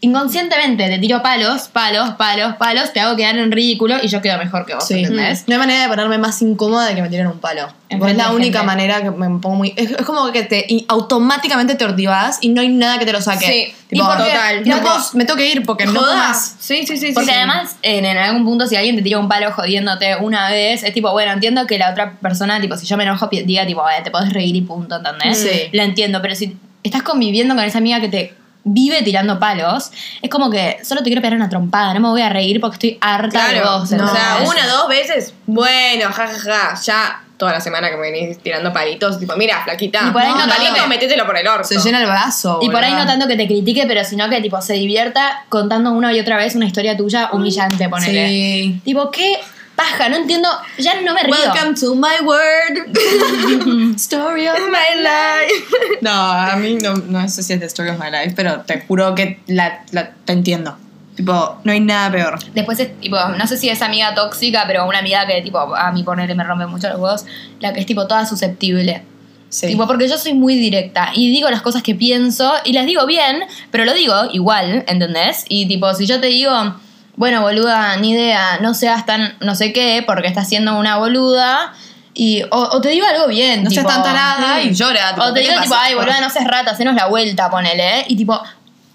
Inconscientemente 0.00 0.86
te 0.88 0.98
tiro 1.00 1.22
palos, 1.22 1.68
palos, 1.68 2.10
palos, 2.10 2.54
palos, 2.54 2.92
te 2.92 3.00
hago 3.00 3.16
quedar 3.16 3.36
en 3.36 3.50
ridículo 3.50 3.96
y 4.00 4.06
yo 4.06 4.22
quedo 4.22 4.38
mejor 4.38 4.64
que 4.64 4.74
vos, 4.76 4.86
Sí. 4.86 5.00
¿entendés? 5.00 5.42
No 5.48 5.54
hay 5.54 5.58
manera 5.58 5.82
de 5.82 5.88
ponerme 5.88 6.18
más 6.18 6.40
incómoda 6.40 6.86
de 6.86 6.94
que 6.94 7.02
me 7.02 7.08
tiren 7.08 7.26
un 7.26 7.40
palo. 7.40 7.66
Es 7.88 7.98
la 8.16 8.30
única 8.30 8.60
gente. 8.60 8.66
manera 8.66 9.02
que 9.02 9.10
me 9.10 9.26
pongo 9.40 9.56
muy. 9.56 9.72
Es, 9.76 9.90
es 9.90 10.02
como 10.06 10.30
que 10.30 10.44
te 10.44 10.64
y 10.68 10.84
automáticamente 10.88 11.74
te 11.74 11.84
ortivas 11.84 12.38
y 12.42 12.50
no 12.50 12.60
hay 12.60 12.68
nada 12.68 12.98
que 13.00 13.06
te 13.06 13.12
lo 13.12 13.20
saque. 13.20 13.46
Sí. 13.46 13.74
Tipo, 13.88 14.04
Y 14.04 14.06
total. 14.18 14.62
No 14.68 14.80
puedo- 14.82 15.04
me 15.14 15.24
tengo 15.24 15.36
que 15.36 15.50
ir 15.50 15.64
porque 15.66 15.86
no 15.86 15.98
Jodas. 15.98 16.56
Sí, 16.60 16.86
sí, 16.86 16.96
sí. 16.96 17.10
Porque 17.12 17.30
sí. 17.30 17.34
además, 17.36 17.76
en, 17.82 18.04
en 18.04 18.18
algún 18.18 18.44
punto, 18.44 18.66
si 18.68 18.76
alguien 18.76 18.94
te 18.94 19.02
tira 19.02 19.18
un 19.18 19.28
palo 19.28 19.50
jodiéndote 19.50 20.14
una 20.20 20.48
vez, 20.50 20.84
es 20.84 20.92
tipo, 20.94 21.10
bueno, 21.10 21.32
entiendo 21.32 21.66
que 21.66 21.76
la 21.76 21.90
otra 21.90 22.12
persona, 22.20 22.60
tipo, 22.60 22.76
si 22.76 22.86
yo 22.86 22.96
me 22.96 23.02
enojo, 23.02 23.28
diga, 23.32 23.66
tipo, 23.66 23.82
"Eh, 23.88 24.00
te 24.04 24.12
podés 24.12 24.32
reír 24.32 24.54
y 24.54 24.60
punto, 24.60 24.96
¿entendés? 24.96 25.38
Sí. 25.38 25.70
Lo 25.72 25.82
entiendo, 25.82 26.22
pero 26.22 26.36
si 26.36 26.56
estás 26.84 27.02
conviviendo 27.02 27.56
con 27.56 27.64
esa 27.64 27.78
amiga 27.78 28.00
que 28.00 28.08
te 28.08 28.34
vive 28.72 29.02
tirando 29.02 29.38
palos, 29.38 29.90
es 30.22 30.30
como 30.30 30.50
que 30.50 30.78
solo 30.82 31.02
te 31.02 31.06
quiero 31.10 31.20
pegar 31.22 31.36
una 31.36 31.48
trompada, 31.48 31.94
no 31.94 32.00
me 32.00 32.08
voy 32.08 32.22
a 32.22 32.28
reír 32.28 32.60
porque 32.60 32.74
estoy 32.74 32.98
harta 33.00 33.48
de 33.48 33.54
Claro. 33.60 33.80
vos. 33.80 33.82
o 33.84 33.86
sea, 33.86 34.38
una, 34.46 34.66
dos 34.66 34.88
veces, 34.88 35.34
bueno, 35.46 36.10
jajaja, 36.12 36.74
ya 36.82 37.22
toda 37.36 37.52
la 37.52 37.60
semana 37.60 37.88
que 37.88 37.96
me 37.96 38.10
venís 38.10 38.38
tirando 38.40 38.72
palitos, 38.72 39.18
tipo, 39.18 39.36
mira, 39.36 39.62
flaquita. 39.62 40.00
Y 40.08 40.10
por 40.10 40.20
ahí 40.20 40.32
no, 40.32 40.44
no 40.44 40.52
palito, 40.52 40.88
métetelo 40.88 41.24
por 41.24 41.36
el 41.38 41.46
orto. 41.46 41.68
Se 41.68 41.78
llena 41.78 42.00
el 42.00 42.06
brazo. 42.06 42.58
Y 42.60 42.68
por 42.68 42.82
ahí 42.82 42.92
no 42.94 43.06
tanto 43.06 43.28
que 43.28 43.36
te 43.36 43.46
critique, 43.46 43.84
pero 43.86 44.04
sino 44.04 44.28
que 44.28 44.40
tipo 44.40 44.60
se 44.60 44.74
divierta 44.74 45.44
contando 45.48 45.92
una 45.92 46.12
y 46.12 46.18
otra 46.18 46.36
vez 46.36 46.56
una 46.56 46.66
historia 46.66 46.96
tuya 46.96 47.30
humillante, 47.32 47.88
ponele. 47.88 48.28
Sí. 48.28 48.80
Tipo, 48.84 49.10
qué 49.12 49.38
paja, 49.78 50.08
no 50.08 50.16
entiendo, 50.16 50.48
ya 50.76 51.00
no 51.02 51.14
me 51.14 51.22
río. 51.22 51.36
Welcome 51.36 51.74
to 51.76 51.94
my 51.94 52.18
world. 52.24 53.94
Story 53.96 54.48
of 54.48 54.58
my 54.58 55.00
life. 55.00 55.64
No, 56.00 56.10
a 56.10 56.56
mí 56.56 56.74
no, 56.82 56.96
no 56.96 57.28
sé 57.28 57.44
si 57.44 57.52
es 57.52 57.60
The 57.60 57.66
Story 57.66 57.90
of 57.90 57.98
My 57.98 58.10
Life, 58.10 58.32
pero 58.34 58.62
te 58.62 58.80
juro 58.80 59.14
que 59.14 59.38
la, 59.46 59.84
la- 59.92 60.10
te 60.24 60.32
entiendo. 60.32 60.76
Tipo, 61.14 61.60
no 61.64 61.70
hay 61.72 61.78
nada 61.80 62.10
peor. 62.10 62.38
Después 62.54 62.78
es 62.80 63.00
tipo, 63.00 63.16
no 63.36 63.46
sé 63.46 63.56
si 63.56 63.68
es 63.68 63.80
amiga 63.80 64.14
tóxica, 64.14 64.64
pero 64.66 64.84
una 64.86 64.98
amiga 64.98 65.26
que 65.26 65.40
tipo, 65.42 65.58
a 65.58 65.92
mí 65.92 66.02
ponerle 66.02 66.34
me 66.34 66.42
rompe 66.44 66.66
mucho 66.66 66.88
los 66.88 66.98
huevos, 66.98 67.24
la 67.60 67.72
que 67.72 67.80
es 67.80 67.86
tipo 67.86 68.06
toda 68.08 68.26
susceptible. 68.26 69.02
Sí. 69.48 69.68
Tipo, 69.68 69.86
porque 69.86 70.08
yo 70.08 70.18
soy 70.18 70.34
muy 70.34 70.56
directa 70.58 71.10
y 71.14 71.30
digo 71.30 71.48
las 71.50 71.62
cosas 71.62 71.82
que 71.84 71.94
pienso 71.94 72.52
y 72.64 72.72
las 72.72 72.84
digo 72.84 73.06
bien, 73.06 73.44
pero 73.70 73.84
lo 73.84 73.94
digo 73.94 74.14
igual, 74.32 74.84
¿entendés? 74.88 75.44
Y 75.48 75.66
tipo, 75.66 75.92
si 75.94 76.04
yo 76.06 76.20
te 76.20 76.26
digo, 76.26 76.52
bueno, 77.18 77.42
boluda, 77.42 77.96
ni 77.96 78.12
idea, 78.12 78.58
no 78.60 78.74
seas 78.74 79.04
tan 79.04 79.34
no 79.40 79.56
sé 79.56 79.72
qué, 79.72 80.04
porque 80.06 80.28
estás 80.28 80.48
siendo 80.48 80.78
una 80.78 80.98
boluda, 80.98 81.72
y, 82.14 82.42
o, 82.44 82.48
o 82.50 82.80
te 82.80 82.90
digo 82.90 83.06
algo 83.06 83.26
bien. 83.26 83.64
No 83.64 83.70
seas 83.70 83.84
tipo, 83.84 83.92
tan 83.92 84.04
tarada 84.04 84.62
y 84.62 84.72
llora, 84.72 85.14
tipo, 85.14 85.26
o 85.26 85.32
te 85.32 85.40
¿qué 85.40 85.46
te 85.46 85.52
digo, 85.52 85.62
tipo, 85.64 85.74
ay, 85.76 85.94
boluda, 85.94 86.20
no 86.20 86.30
seas 86.30 86.46
rata, 86.46 86.70
hacenos 86.70 86.94
la 86.94 87.06
vuelta, 87.06 87.50
ponele. 87.50 88.04
Y 88.06 88.16
tipo, 88.16 88.40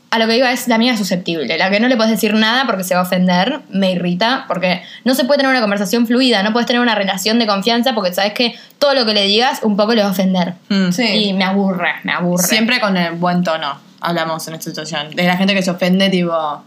a 0.09 0.19
lo 0.19 0.25
que 0.25 0.37
iba 0.37 0.49
es 0.51 0.69
la 0.69 0.75
amiga 0.75 0.95
susceptible, 0.95 1.57
la 1.57 1.69
que 1.69 1.81
no 1.81 1.89
le 1.89 1.97
puedes 1.97 2.11
decir 2.11 2.33
nada 2.33 2.65
porque 2.65 2.85
se 2.85 2.93
va 2.95 3.01
a 3.01 3.03
ofender, 3.03 3.59
me 3.69 3.91
irrita, 3.91 4.45
porque 4.47 4.83
no 5.03 5.15
se 5.15 5.25
puede 5.25 5.39
tener 5.39 5.51
una 5.51 5.61
conversación 5.61 6.07
fluida, 6.07 6.43
no 6.43 6.53
puedes 6.53 6.65
tener 6.65 6.81
una 6.81 6.95
relación 6.95 7.39
de 7.39 7.47
confianza 7.47 7.93
porque 7.93 8.13
sabes 8.13 8.33
que 8.33 8.55
todo 8.79 8.93
lo 8.93 9.05
que 9.05 9.13
le 9.13 9.23
digas 9.23 9.59
un 9.63 9.75
poco 9.75 9.95
le 9.95 10.01
va 10.01 10.07
a 10.07 10.11
ofender. 10.11 10.53
Mm. 10.69 10.91
Sí. 10.91 11.03
Y 11.03 11.33
me 11.33 11.43
aburre, 11.43 11.95
me 12.03 12.13
aburre. 12.13 12.47
Siempre 12.47 12.79
con 12.79 12.95
el 12.95 13.15
buen 13.15 13.43
tono 13.43 13.77
hablamos 13.99 14.47
en 14.47 14.53
esta 14.53 14.69
situación. 14.69 15.11
De 15.11 15.23
la 15.23 15.35
gente 15.35 15.55
que 15.55 15.63
se 15.63 15.71
ofende, 15.71 16.09
tipo, 16.09 16.63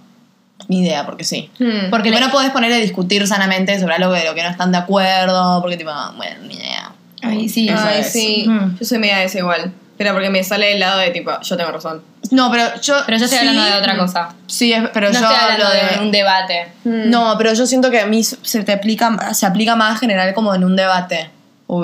ni 0.68 0.82
idea, 0.82 1.04
porque 1.06 1.24
sí. 1.24 1.50
Hmm. 1.58 1.90
Porque 1.90 2.10
no 2.10 2.30
podés 2.30 2.50
poner 2.50 2.72
a 2.72 2.76
discutir 2.76 3.26
sanamente 3.26 3.78
sobre 3.78 3.94
algo 3.94 4.12
de 4.12 4.24
lo 4.24 4.34
que 4.34 4.42
no 4.42 4.48
están 4.48 4.72
de 4.72 4.78
acuerdo, 4.78 5.60
porque 5.60 5.76
tipo, 5.76 5.90
bueno, 6.16 6.36
ni 6.46 6.54
idea. 6.54 6.92
Ay, 7.22 7.48
sí. 7.48 7.68
Eso 7.68 7.82
Ay, 7.84 8.00
es. 8.00 8.12
sí. 8.12 8.44
Mm. 8.48 8.76
Yo 8.78 8.84
soy 8.84 8.98
media 8.98 9.18
desigual. 9.18 9.72
Pero 9.98 10.12
porque 10.12 10.28
me 10.28 10.44
sale 10.44 10.66
del 10.66 10.80
lado 10.80 10.98
de 10.98 11.10
tipo, 11.10 11.30
yo 11.40 11.56
tengo 11.56 11.70
razón. 11.72 12.02
No, 12.30 12.50
pero 12.50 12.64
yo. 12.82 12.94
Pero 13.06 13.16
yo 13.18 13.24
estoy 13.24 13.38
sí, 13.40 13.46
hablando 13.48 13.64
de 13.72 13.78
otra 13.80 13.96
cosa. 13.96 14.28
Sí, 14.46 14.72
es- 14.72 14.82
pero 14.92 15.06
no 15.08 15.14
yo 15.14 15.20
estoy 15.20 15.36
hablando 15.36 15.66
hablo 15.66 15.96
de 15.96 16.00
un 16.04 16.12
debate. 16.12 16.68
No, 16.84 17.34
pero 17.38 17.54
yo 17.54 17.66
siento 17.66 17.90
que 17.90 18.00
a 18.00 18.06
mí 18.06 18.22
se 18.22 18.62
te 18.62 18.72
aplica, 18.72 19.32
se 19.34 19.46
aplica 19.46 19.74
más 19.74 19.94
en 19.94 20.00
general 20.00 20.34
como 20.34 20.54
en 20.54 20.64
un 20.64 20.76
debate. 20.76 21.30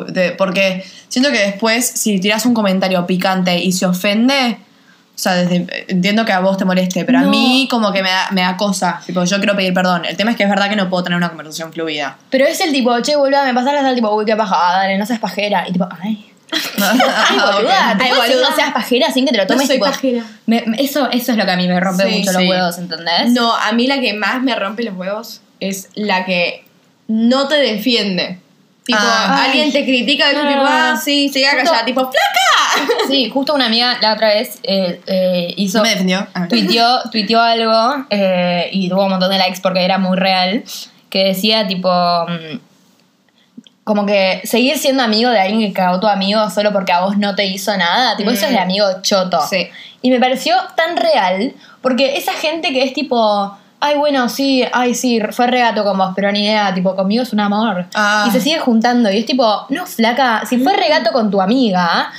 De- 0.09 0.33
porque 0.33 0.85
siento 1.09 1.31
que 1.31 1.39
después, 1.39 1.87
si 1.87 2.21
tiras 2.21 2.45
un 2.45 2.53
comentario 2.55 3.05
picante 3.07 3.59
y 3.59 3.73
se 3.73 3.87
ofende, 3.87 4.59
sea, 5.23 5.35
desde- 5.35 5.87
entiendo 5.89 6.25
que 6.25 6.33
a 6.33 6.41
vos 6.41 6.57
te 6.57 6.65
moleste, 6.65 7.05
pero 7.05 7.19
a 7.19 7.23
No. 7.23 7.31
mí 7.31 7.69
como 7.71 7.93
que 7.93 8.03
me 8.03 8.11
da, 8.11 8.29
me 8.33 8.41
da 8.43 8.57
cosa. 8.57 9.01
Tipo, 9.07 9.23
yo 9.25 9.37
quiero 9.39 9.55
pedir 9.57 9.73
perdón. 9.73 10.05
El 10.05 10.17
tema 10.17 10.31
es 10.33 10.37
que 10.37 10.43
es 10.43 10.49
verdad 10.51 10.69
que 10.69 10.77
no 10.77 10.91
puedo 10.91 11.05
tener 11.05 11.17
una 11.17 11.29
conversación 11.29 11.73
fluida. 11.73 12.17
Pero 12.31 12.47
es 12.47 12.61
el 12.61 12.73
tipo, 12.73 12.99
che, 13.01 13.17
boluda, 13.17 13.45
me 13.45 13.55
pasas 13.55 13.73
la 13.75 13.83
sal, 13.83 13.95
tipo, 13.95 14.11
uy, 14.15 14.25
qué 14.25 14.35
paja, 14.37 14.57
ah, 14.59 14.79
dale, 14.79 14.99
no 14.99 15.07
seas 15.07 15.21
pajera. 15.21 15.67
Y 15.69 15.73
tipo, 15.73 15.89
ay. 16.03 16.29
Ay, 16.53 17.39
boluda, 17.39 17.97
¿te 17.97 18.05
Ay, 18.05 18.11
boluda. 18.11 18.51
no 18.51 18.55
seas 18.57 18.73
pajera 18.73 19.11
sin 19.11 19.25
que 19.25 19.33
te 19.33 19.39
lo 19.39 19.47
tomes? 19.47 19.67
soy 19.67 19.77
tipo, 19.77 19.87
pajera. 19.87 20.23
me- 20.47 20.63
me- 20.67 20.83
eso, 20.83 21.09
eso 21.11 21.33
es 21.33 21.39
lo 21.39 21.47
que 21.47 21.51
a 21.51 21.57
mí 21.57 21.67
me 21.67 21.81
rompe 21.81 22.05
Sí, 22.05 22.19
mucho 22.19 22.33
los 22.33 22.43
sí. 22.43 22.49
huevos, 22.49 22.77
¿entendés? 22.79 23.31
No, 23.31 23.55
a 23.57 23.73
mí 23.73 23.87
la 23.87 24.01
que 24.01 24.13
más 24.13 24.43
me 24.43 24.55
rompe 24.55 24.83
los 24.83 24.95
huevos 24.95 25.41
es 25.61 25.89
la 25.95 26.27
que 26.27 26.65
no 27.09 27.49
te 27.49 27.55
defiende. 27.55 28.39
Tipo, 28.85 28.99
Ah. 29.01 29.45
alguien 29.45 29.71
te 29.71 29.85
critica 29.85 30.33
y 30.33 30.35
tú 30.35 30.43
No, 30.43 30.49
tipo, 30.49 30.63
ah, 30.67 30.97
sí, 31.03 31.29
se 31.29 31.39
queda 31.41 31.51
Justo- 31.53 31.67
callada, 31.67 31.85
tipo, 31.85 32.01
¡flaca! 32.01 32.89
Sí, 33.09 33.31
justo 33.31 33.55
una 33.55 33.67
amiga 33.67 33.97
la 34.01 34.15
otra 34.15 34.29
vez 34.29 34.59
eh, 34.65 35.01
eh, 35.07 35.55
hizo. 35.57 35.79
¿No 35.79 35.85
me 35.85 35.91
defendió? 35.91 36.27
Ah. 36.35 36.49
tuiteó, 36.49 37.03
tuiteó 37.11 37.41
algo 37.41 38.07
eh, 38.11 38.69
y 38.73 38.89
tuvo 38.89 39.05
un 39.05 39.11
montón 39.11 39.31
de 39.31 39.39
likes 39.39 39.61
porque 39.63 39.85
era 39.85 39.99
muy 39.99 40.17
real. 40.17 40.65
Que 41.11 41.25
decía, 41.27 41.67
tipo. 41.67 41.91
mm, 41.91 42.59
como 43.85 44.07
que 44.07 44.41
seguir 44.45 44.79
siendo 44.79 45.03
amigo 45.03 45.29
de 45.31 45.41
alguien 45.41 45.61
que 45.61 45.73
cagó 45.73 45.99
tu 45.99 46.07
amigo 46.07 46.49
solo 46.51 46.73
porque 46.73 46.93
a 46.93 47.01
vos 47.01 47.19
no 47.19 47.35
te 47.35 47.45
hizo 47.47 47.77
nada. 47.77 48.17
Tipo, 48.17 48.31
eso 48.31 48.47
es 48.47 48.53
de 48.53 48.59
amigo 48.59 48.87
choto. 49.03 49.41
Sí. 49.49 49.69
Y 50.03 50.11
me 50.11 50.21
pareció 50.21 50.55
tan 50.77 50.97
real 50.97 51.53
porque 51.83 52.17
esa 52.17 52.33
gente 52.33 52.73
que 52.73 52.83
es 52.85 52.93
tipo. 52.95 53.57
Ay, 53.85 53.97
bueno, 53.97 54.29
sí, 54.29 54.65
ay, 54.73 54.95
sí, 54.95 55.21
fue 55.33 55.49
regato 55.49 55.83
con 55.83 55.99
vos, 55.99 56.13
pero 56.15 56.31
ni 56.31 56.45
idea, 56.45 56.73
tipo, 56.73 56.95
conmigo 56.95 57.25
es 57.25 57.33
un 57.33 57.41
amor. 57.41 57.87
Ah. 57.95 58.27
Y 58.29 58.31
se 58.31 58.41
sigue 58.41 58.61
juntando. 58.61 59.11
Y 59.11 59.19
es 59.19 59.27
tipo, 59.27 59.67
no, 59.71 59.87
flaca, 59.87 60.45
si 60.49 60.59
fue 60.59 60.73
regato 60.75 61.11
con 61.11 61.33
tu 61.33 61.43
amiga, 61.43 62.13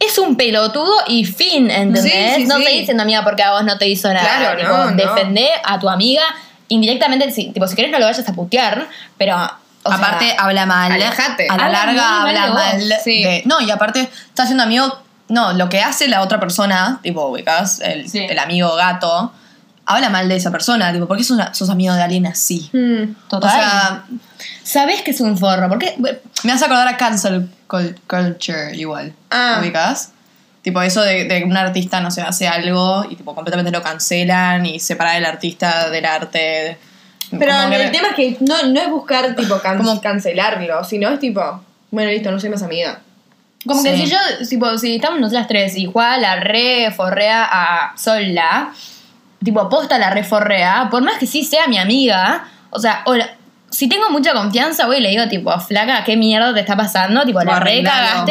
es 0.00 0.18
un 0.18 0.36
pelotudo 0.36 0.92
y 1.06 1.24
fin, 1.24 1.70
¿entendés? 1.70 2.34
Sí, 2.34 2.42
sí, 2.42 2.46
no 2.46 2.56
sí. 2.56 2.64
te 2.64 2.70
diciendo 2.70 3.04
amiga 3.04 3.22
porque 3.22 3.44
a 3.44 3.52
vos 3.52 3.62
no 3.62 3.78
te 3.78 3.86
hizo 3.86 4.12
nada. 4.12 4.38
Claro, 4.38 4.58
tipo, 4.60 4.72
no, 4.72 4.90
no. 4.90 4.96
defendé 4.96 5.48
a 5.62 5.78
tu 5.78 5.88
amiga 5.88 6.22
indirectamente, 6.66 7.30
si, 7.30 7.50
tipo, 7.52 7.68
si 7.68 7.76
querés 7.76 7.92
no 7.92 8.00
lo 8.00 8.06
vayas 8.06 8.28
a 8.28 8.32
putear, 8.32 8.88
pero. 9.16 9.36
o 9.36 9.88
sea, 9.90 9.98
aparte, 9.98 10.34
habla 10.36 10.66
mal. 10.66 10.90
alejate. 10.90 11.46
A 11.48 11.56
la 11.56 11.64
Habla 11.66 11.86
larga 11.86 12.22
habla 12.22 12.46
mal. 12.48 12.88
De- 13.04 13.42
no, 13.44 13.60
y 13.60 13.70
aparte, 13.70 14.00
está 14.00 14.46
siendo 14.46 14.64
amigo. 14.64 14.98
No, 15.28 15.52
lo 15.52 15.68
que 15.68 15.80
hace 15.80 16.08
la 16.08 16.22
otra 16.22 16.40
persona, 16.40 16.98
tipo, 17.02 17.26
ubicás, 17.26 17.80
el, 17.82 18.06
el 18.14 18.38
amigo 18.40 18.74
gato, 18.74 19.32
habla 19.88 20.10
mal 20.10 20.28
de 20.28 20.36
esa 20.36 20.50
persona. 20.52 20.92
Tipo, 20.92 21.06
¿por 21.08 21.16
qué 21.16 21.24
sos, 21.24 21.38
sos 21.52 21.68
amigo 21.70 21.94
de 21.94 22.02
alguien 22.02 22.26
así? 22.26 22.70
Mm. 22.72 23.14
total. 23.28 23.50
O 23.50 23.52
sea, 23.52 24.04
sabés 24.62 25.02
que 25.02 25.10
es 25.10 25.20
un 25.20 25.36
forro, 25.36 25.68
porque. 25.68 25.96
me 26.44 26.52
hace 26.52 26.64
acordar 26.64 26.86
a 26.86 26.96
cancel 26.96 27.48
cul- 27.68 27.96
culture 28.06 28.76
igual. 28.76 29.12
Ah. 29.30 29.58
¿Ubicás? 29.60 30.12
Tipo, 30.62 30.82
eso 30.82 31.00
de, 31.02 31.24
de 31.24 31.38
que 31.38 31.44
un 31.44 31.56
artista, 31.56 32.00
no 32.00 32.10
sé, 32.10 32.20
hace 32.20 32.46
algo 32.46 33.04
y 33.08 33.16
tipo 33.16 33.34
completamente 33.34 33.70
lo 33.70 33.82
cancelan 33.82 34.66
y 34.66 34.78
separar 34.80 35.16
el 35.16 35.24
artista 35.24 35.88
del 35.88 36.04
arte. 36.04 36.76
Pero 37.30 37.52
que 37.70 37.82
el 37.84 37.90
tema 37.90 38.08
es 38.08 38.14
que 38.14 38.36
no, 38.40 38.62
no 38.64 38.80
es 38.80 38.90
buscar, 38.90 39.34
tipo, 39.34 39.58
can- 39.60 39.78
Como- 39.78 40.00
cancelarlo, 40.00 40.84
sino 40.84 41.08
es 41.10 41.20
tipo, 41.20 41.62
bueno, 41.90 42.10
listo, 42.10 42.30
no 42.30 42.38
soy 42.40 42.50
más 42.50 42.62
amiga. 42.62 43.00
Como 43.66 43.82
que 43.82 43.96
si 43.96 44.06
yo, 44.06 44.16
tipo, 44.48 44.76
si 44.78 44.96
estamos 44.96 45.20
nosotras 45.20 45.46
tres 45.48 45.76
y 45.76 45.86
Juan 45.86 46.20
la 46.22 46.36
re 46.36 46.92
forrea 46.96 47.44
a 47.50 47.96
Sola, 47.98 48.72
tipo, 49.42 49.68
posta 49.68 49.98
la 49.98 50.10
re 50.10 50.24
forrea, 50.24 50.88
por 50.90 51.02
más 51.02 51.18
que 51.18 51.26
sí 51.26 51.44
sea 51.44 51.66
mi 51.68 51.78
amiga, 51.78 52.44
o 52.70 52.78
sea, 52.78 53.02
o 53.06 53.14
la- 53.14 53.30
si 53.70 53.86
tengo 53.88 54.08
mucha 54.10 54.32
confianza, 54.32 54.86
voy 54.86 54.96
y 54.96 55.00
le 55.00 55.10
digo, 55.10 55.28
tipo, 55.28 55.58
flaca, 55.60 56.02
¿qué 56.02 56.16
mierda 56.16 56.54
te 56.54 56.60
está 56.60 56.74
pasando? 56.76 57.24
Tipo, 57.24 57.40
la 57.40 57.60
re 57.60 57.70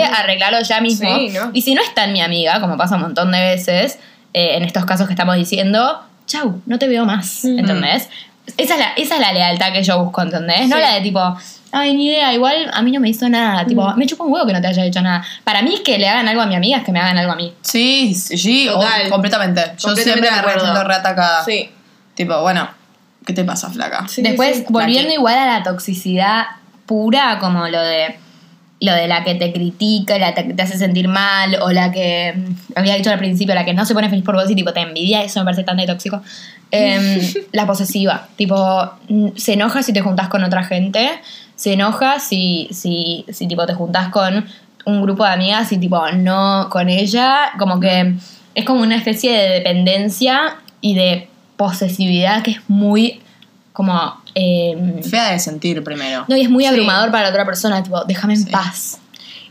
Arreglalo. 0.09 0.61
ya 0.63 0.81
mismo. 0.81 1.15
Sí, 1.15 1.29
¿no? 1.29 1.51
Y 1.53 1.61
si 1.61 1.75
no 1.75 1.81
es 1.83 1.93
tan 1.93 2.11
mi 2.11 2.21
amiga, 2.21 2.59
como 2.59 2.75
pasa 2.75 2.95
un 2.95 3.01
montón 3.03 3.31
de 3.31 3.39
veces, 3.39 3.99
eh, 4.33 4.55
en 4.57 4.63
estos 4.63 4.85
casos 4.85 5.05
que 5.07 5.13
estamos 5.13 5.35
diciendo, 5.35 6.01
chau, 6.25 6.61
no 6.65 6.79
te 6.79 6.87
veo 6.87 7.05
más, 7.05 7.45
¿entendés? 7.45 8.09
Esa 8.57 8.73
es, 8.73 8.79
la, 8.79 8.87
esa 8.97 9.15
es 9.15 9.21
la 9.21 9.31
lealtad 9.31 9.71
que 9.73 9.83
yo 9.83 10.03
busco, 10.03 10.21
¿entendés? 10.21 10.67
No 10.69 10.77
la 10.79 10.93
de 10.95 11.01
tipo, 11.01 11.37
ay, 11.71 11.93
ni 11.95 12.07
idea, 12.07 12.33
igual 12.33 12.69
a 12.73 12.81
mí 12.81 12.91
no 12.91 12.99
me 12.99 13.09
hizo 13.09 13.27
nada. 13.29 13.65
Tipo, 13.65 13.93
me 13.95 14.05
chupa 14.05 14.23
un 14.23 14.31
huevo 14.33 14.45
que 14.47 14.53
no 14.53 14.61
te 14.61 14.67
haya 14.67 14.85
hecho 14.85 15.01
nada. 15.01 15.23
Para 15.43 15.61
mí 15.61 15.73
es 15.73 15.81
que 15.81 15.97
le 15.97 16.07
hagan 16.07 16.27
algo 16.27 16.41
a 16.41 16.45
mi 16.45 16.55
amiga, 16.55 16.77
es 16.77 16.83
que 16.83 16.91
me 16.91 16.99
hagan 16.99 17.17
algo 17.17 17.31
a 17.33 17.35
mí. 17.35 17.53
Sí, 17.61 18.13
sí, 18.15 18.67
o- 18.69 18.73
Total. 18.73 19.09
completamente. 19.09 19.61
Yo 19.77 19.87
Completamente 19.89 20.27
siempre 20.29 20.53
me 20.55 20.59
siento 20.61 20.83
reatacada. 20.83 21.43
Sí. 21.45 21.69
Tipo, 22.15 22.41
bueno, 22.41 22.67
¿qué 23.25 23.33
te 23.33 23.43
pasa, 23.43 23.69
flaca? 23.69 24.07
Sí, 24.07 24.21
Después, 24.21 24.57
sí. 24.57 24.65
volviendo 24.69 25.13
igual 25.13 25.37
a 25.37 25.45
la 25.45 25.63
toxicidad 25.63 26.45
pura, 26.85 27.37
como 27.39 27.67
lo 27.67 27.81
de 27.81 28.15
lo 28.79 28.93
de 28.93 29.07
la 29.07 29.23
que 29.23 29.33
te 29.33 29.51
critica, 29.51 30.19
la 30.19 30.35
que 30.35 30.43
te 30.43 30.61
hace 30.61 30.77
sentir 30.77 31.07
mal, 31.07 31.57
o 31.63 31.71
la 31.71 31.91
que 31.91 32.33
mm, 32.35 32.53
había 32.75 32.93
dicho 32.93 33.09
al 33.09 33.17
principio, 33.17 33.55
la 33.55 33.65
que 33.65 33.73
no 33.73 33.85
se 33.85 33.95
pone 33.95 34.07
feliz 34.07 34.23
por 34.23 34.35
vos 34.35 34.47
y 34.51 34.53
tipo 34.53 34.71
te 34.71 34.81
envidia, 34.81 35.23
eso 35.23 35.39
me 35.39 35.45
parece 35.45 35.63
tan 35.63 35.77
de 35.77 35.87
tóxico. 35.87 36.21
Em, 36.69 37.19
la 37.53 37.65
posesiva, 37.65 38.27
tipo, 38.35 38.55
mm, 39.09 39.29
se 39.35 39.53
enoja 39.53 39.81
si 39.81 39.93
te 39.93 40.01
juntás 40.01 40.27
con 40.27 40.43
otra 40.43 40.63
gente, 40.63 41.09
se 41.57 41.73
enoja 41.73 42.19
si, 42.21 42.69
si, 42.71 43.25
si 43.29 43.45
tipo 43.47 43.65
te 43.65 43.73
juntás 43.73 44.07
con 44.09 44.45
un 44.85 45.01
grupo 45.01 45.25
de 45.25 45.31
amigas 45.33 45.69
y 45.73 45.77
tipo 45.77 46.01
no 46.13 46.69
con 46.71 46.87
ella, 46.87 47.51
como 47.59 47.81
que 47.81 48.13
es 48.55 48.63
como 48.63 48.81
una 48.81 48.95
especie 48.95 49.33
de 49.37 49.49
dependencia 49.55 50.55
y 50.79 50.95
de 50.95 51.27
posesividad 51.57 52.41
que 52.43 52.51
es 52.51 52.59
muy 52.69 53.21
como... 53.73 54.21
em, 54.33 55.03
Fea 55.03 55.31
de 55.31 55.39
sentir 55.39 55.83
primero. 55.83 56.23
no, 56.29 56.37
y 56.37 56.41
es 56.41 56.49
muy 56.49 56.63
Sí. 56.63 56.69
abrumador 56.69 57.11
para 57.11 57.23
la 57.25 57.29
otra 57.31 57.45
persona, 57.45 57.83
tipo, 57.83 58.01
déjame 58.05 58.33
en 58.35 58.45
paz. 58.45 58.99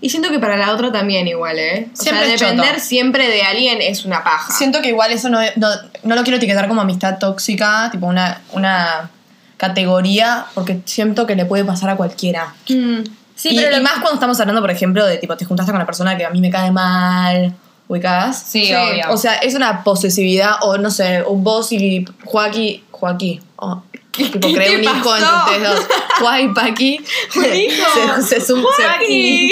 Y 0.01 0.11
siento 0.11 0.31
que 0.31 0.39
para 0.39 0.57
la 0.57 0.73
otra 0.73 0.93
también 0.93 1.27
igual, 1.29 1.59
¿eh? 1.59 1.89
O 1.93 1.97
Siempre 1.97 2.27
sea, 2.27 2.35
es 2.35 2.41
depender 2.41 2.69
choto. 2.75 2.81
siempre 2.81 3.29
de 3.29 3.43
alguien 3.43 3.79
es 3.81 4.05
una 4.05 4.23
paja. 4.25 4.53
Siento 4.53 4.83
que 4.83 4.89
igual 4.89 5.11
eso 5.11 5.29
no, 5.29 5.39
no, 5.57 5.69
no 6.03 6.15
lo 6.15 6.23
quiero 6.23 6.37
etiquetar 6.37 6.69
como 6.69 6.81
amistad 6.83 7.19
tóxica, 7.19 7.89
tipo 7.91 8.07
una, 8.07 8.41
una 8.53 9.11
categoría, 9.57 10.47
porque 10.55 10.81
siento 10.85 11.27
que 11.27 11.35
le 11.37 11.45
puede 11.45 11.65
pasar 11.65 11.91
a 11.91 11.97
cualquiera. 11.97 12.55
Mm. 12.69 13.01
Sí, 13.35 13.51
y, 13.51 13.57
pero 13.57 13.73
y 13.73 13.77
lo- 13.77 13.83
más 13.83 13.95
cuando 13.95 14.15
estamos 14.15 14.39
hablando, 14.41 14.61
por 14.63 14.71
ejemplo, 14.71 15.05
de 15.07 15.19
tipo, 15.19 15.37
te 15.37 15.45
juntaste 15.45 15.71
con 15.73 15.77
una 15.77 15.87
persona 15.87 16.17
que 16.17 16.25
a 16.25 16.31
mí 16.31 16.41
me 16.41 16.51
cae 16.51 16.71
mal, 16.71 17.55
ubicás. 17.89 18.43
Sí, 18.49 18.67
Sí, 18.67 18.75
obvio. 18.75 19.05
O 19.11 19.17
sea, 19.17 19.35
es 19.35 19.55
una 19.55 19.85
posesividad, 19.85 20.53
o 20.63 20.79
no 20.79 20.91
sé, 20.91 21.23
o 21.23 21.35
vos 21.35 21.71
y 21.73 22.05
Joaquín, 22.25 22.83
Joaquín, 22.91 23.43
o 23.57 23.83
tipo, 24.11 24.49
creé 24.55 24.77
un 24.77 24.85
hijo 24.85 24.95
entre 25.17 25.29
pasó? 25.29 25.45
ustedes 25.51 25.69
dos. 25.69 25.87
Juan 26.21 26.41
y 26.41 26.49
Paqui. 26.55 27.01
¿Un 27.37 27.45
hijo? 27.55 28.23
Se, 28.27 28.41
se, 28.41 28.53
Joaquín. 28.55 29.51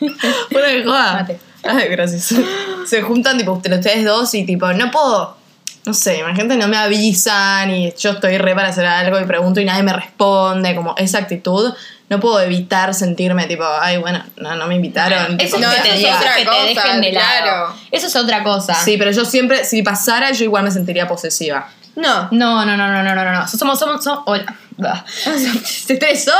se, 0.00 0.06
bueno. 0.50 0.94
Ay, 1.64 1.88
gracias. 1.90 2.34
Se 2.86 3.02
juntan, 3.02 3.36
tipo, 3.36 3.54
entre 3.56 3.74
ustedes 3.76 4.04
dos 4.04 4.32
y, 4.34 4.44
tipo, 4.44 4.72
no 4.72 4.90
puedo. 4.92 5.36
No 5.88 5.94
sé, 5.94 6.18
imagínate, 6.18 6.58
no 6.58 6.68
me 6.68 6.76
avisan 6.76 7.70
y 7.74 7.94
yo 7.98 8.10
estoy 8.10 8.36
re 8.36 8.54
para 8.54 8.68
hacer 8.68 8.84
algo 8.84 9.18
y 9.18 9.24
pregunto 9.24 9.58
y 9.58 9.64
nadie 9.64 9.82
me 9.82 9.94
responde, 9.94 10.76
como 10.76 10.94
esa 10.98 11.16
actitud. 11.16 11.72
No 12.10 12.20
puedo 12.20 12.38
evitar 12.42 12.92
sentirme 12.92 13.46
tipo, 13.46 13.64
ay, 13.80 13.96
bueno, 13.96 14.22
no, 14.36 14.54
no 14.54 14.66
me 14.66 14.74
invitaron. 14.74 15.40
Eso 15.40 15.58
No, 15.58 15.70
que 15.70 15.80
te, 15.80 15.98
eso 15.98 16.08
es 16.08 16.16
otra 16.16 16.34
que 16.34 16.40
te 16.42 16.46
cosa, 16.46 16.62
dejen 16.64 17.00
de 17.00 17.12
lado. 17.12 17.26
claro. 17.42 17.74
Eso 17.90 18.06
es 18.06 18.16
otra 18.16 18.42
cosa. 18.42 18.74
Sí, 18.74 18.96
pero 18.98 19.12
yo 19.12 19.24
siempre, 19.24 19.64
si 19.64 19.82
pasara, 19.82 20.30
yo 20.32 20.44
igual 20.44 20.64
me 20.64 20.70
sentiría 20.70 21.08
posesiva. 21.08 21.70
No. 21.96 22.28
No, 22.32 22.66
no, 22.66 22.76
no, 22.76 22.86
no, 22.88 23.02
no, 23.02 23.14
no, 23.14 23.32
no. 23.32 23.48
Somos, 23.48 23.78
somos, 23.78 24.04
somos. 24.04 24.24
Hola. 24.26 24.44
Se 25.64 25.94
estresó. 25.94 26.32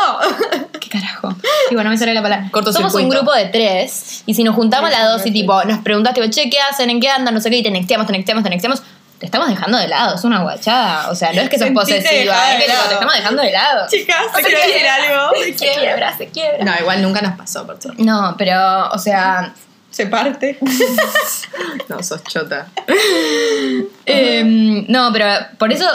¿Qué 0.79 0.91
carajo? 0.91 1.35
Y 1.71 1.75
bueno, 1.75 1.89
me 1.89 1.97
sale 1.97 2.13
la 2.13 2.23
palabra. 2.23 2.51
Somos 2.71 2.95
un 2.95 3.09
grupo 3.09 3.33
de 3.33 3.47
tres. 3.47 4.23
Y 4.27 4.35
si 4.35 4.45
nos 4.45 4.55
juntamos 4.55 4.91
las 4.91 5.11
dos 5.11 5.27
y 5.27 5.33
tipo, 5.33 5.65
nos 5.65 5.79
preguntas, 5.81 6.13
tipo, 6.13 6.29
che, 6.29 6.51
¿qué 6.51 6.61
hacen? 6.61 6.91
¿En 6.91 7.01
qué 7.01 7.09
andan? 7.09 7.33
No 7.33 7.41
sé 7.41 7.49
qué, 7.49 7.57
y 7.57 7.63
te 7.63 7.71
nexteamos, 7.71 8.07
te 8.07 8.13
nexteamos, 8.13 8.45
te 8.45 8.51
nexteamos. 8.51 8.83
Te 9.19 9.27
estamos 9.27 9.49
dejando 9.49 9.79
de 9.79 9.89
lado, 9.89 10.15
es 10.15 10.23
una 10.25 10.43
guachada. 10.43 11.11
O 11.11 11.15
sea, 11.15 11.33
no 11.33 11.41
es 11.43 11.49
que 11.49 11.59
sos 11.59 11.67
Sentite 11.67 11.81
posesiva, 11.97 12.53
es 12.55 12.65
que 12.65 12.71
te 12.71 12.95
estamos 12.95 13.15
dejando 13.15 13.43
de 13.43 13.51
lado. 13.53 13.87
Chicas, 13.91 14.17
Se 14.35 14.43
¿se 14.43 14.49
quiere 14.49 14.67
decir 14.67 14.75
quiebra. 14.83 14.95
algo? 14.95 15.31
Se 15.45 15.55
quiebra, 15.55 16.17
se 16.19 16.27
quiebra. 16.29 16.65
No, 16.65 16.73
igual 16.81 17.03
nunca 17.03 17.21
nos 17.23 17.37
pasó, 17.37 17.67
por 17.67 17.83
suerte. 17.83 18.03
No, 18.03 18.35
pero, 18.39 18.89
o 18.91 18.99
sea, 18.99 19.53
Se 19.91 20.07
parte. 20.07 20.59
No, 21.89 22.03
sos 22.03 22.23
chota. 22.25 22.69
Em, 24.07 24.85
no, 24.89 25.11
pero 25.13 25.27
por 25.59 25.73
eso 25.73 25.87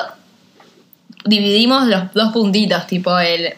dividimos 1.26 1.86
los 1.88 2.12
dos 2.14 2.34
puntitos, 2.34 2.86
tipo 2.88 3.18
el 3.20 3.54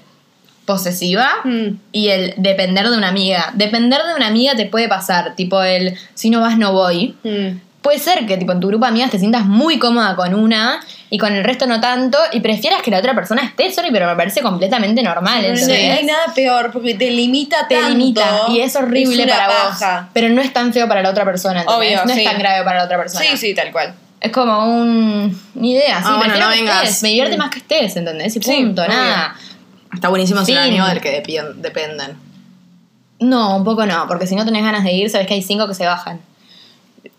posesiva 0.66 1.30
Mm. 1.44 1.78
y 1.92 2.10
el 2.10 2.34
depender 2.38 2.90
de 2.90 2.98
una 2.98 3.10
amiga. 3.10 3.52
Depender 3.56 4.02
de 4.04 4.16
una 4.16 4.28
amiga 4.28 4.56
te 4.56 4.66
puede 4.66 4.88
pasar, 4.88 5.36
tipo 5.36 5.62
el 5.64 5.98
si 6.14 6.30
no 6.30 6.42
vas 6.42 6.58
no 6.58 6.74
voy. 6.74 7.16
Mm. 7.24 7.60
Puede 7.86 8.00
ser 8.00 8.26
que 8.26 8.36
tipo 8.38 8.52
en 8.52 8.60
tu 8.60 8.68
grupo 8.68 8.86
de 8.86 8.90
amigas 8.90 9.12
te 9.12 9.20
sientas 9.20 9.46
muy 9.46 9.78
cómoda 9.78 10.16
con 10.16 10.34
una 10.34 10.80
y 11.12 11.20
con 11.20 11.34
el 11.36 11.44
resto 11.44 11.68
no 11.68 11.80
tanto 11.80 12.18
y 12.34 12.40
prefieras 12.40 12.82
que 12.82 12.90
la 12.90 12.98
otra 12.98 13.14
persona 13.14 13.44
esté 13.44 13.72
sola, 13.72 13.90
pero 13.92 14.08
me 14.08 14.16
parece 14.16 14.42
completamente 14.42 15.04
normal, 15.04 15.44
No 15.44 15.48
¿entendés? 15.50 16.00
hay 16.00 16.04
nada 16.06 16.34
peor 16.34 16.72
porque 16.72 16.96
te 16.96 17.12
limita 17.12 17.68
te 17.68 17.76
tanto. 17.76 17.90
limita 17.92 18.26
y 18.50 18.60
es 18.62 18.76
horrible 18.76 19.24
Es 19.24 19.30
para 19.30 19.48
vos. 19.48 20.08
Pero 20.14 20.30
no 20.30 20.42
es 20.42 20.52
tan 20.52 20.74
feo 20.74 20.88
para 20.88 21.04
la 21.04 21.12
otra 21.12 21.26
persona. 21.26 21.64
Obvio, 21.68 22.04
no 22.08 22.12
sí. 22.14 22.22
es 22.22 22.26
tan 22.26 22.40
grave 22.40 22.64
para 22.64 22.80
la 22.80 22.86
otra 22.86 22.98
persona. 22.98 23.24
Sí, 23.24 23.38
sí, 23.38 23.54
tal 23.54 23.72
cual. 23.72 23.94
Es 24.20 24.32
como 24.32 24.66
un. 24.66 25.40
Ni 25.54 25.74
idea, 25.74 26.00
sí, 26.00 26.04
Ah, 26.08 26.16
bueno, 26.18 26.34
no 26.40 26.50
que 26.50 26.56
vengas. 26.58 26.84
estés. 26.86 27.04
Me 27.04 27.10
divierte 27.10 27.38
más 27.38 27.52
que 27.52 27.60
estés, 27.60 27.96
¿entendés? 27.98 28.36
Y 28.36 28.42
Sí, 28.42 28.64
punto, 28.64 28.82
obvio. 28.82 28.94
nada. 28.96 29.36
Está 29.94 30.10
buenísimo 30.10 30.44
ser 30.44 30.58
amigo 30.58 30.88
del 30.88 31.00
que 31.02 31.12
dependen. 31.12 32.18
No, 33.20 33.58
un 33.58 33.64
poco 33.64 33.86
no, 33.86 34.08
porque 34.08 34.26
si 34.26 34.36
no 34.36 34.44
tenés 34.44 34.64
ganas 34.64 34.84
de 34.84 34.92
ir, 34.92 35.10
sabes 35.12 35.28
que 35.28 35.36
hay 35.36 35.44
cinco 35.44 35.68
que 35.68 35.76
se 35.76 35.86
bajan. 35.86 36.20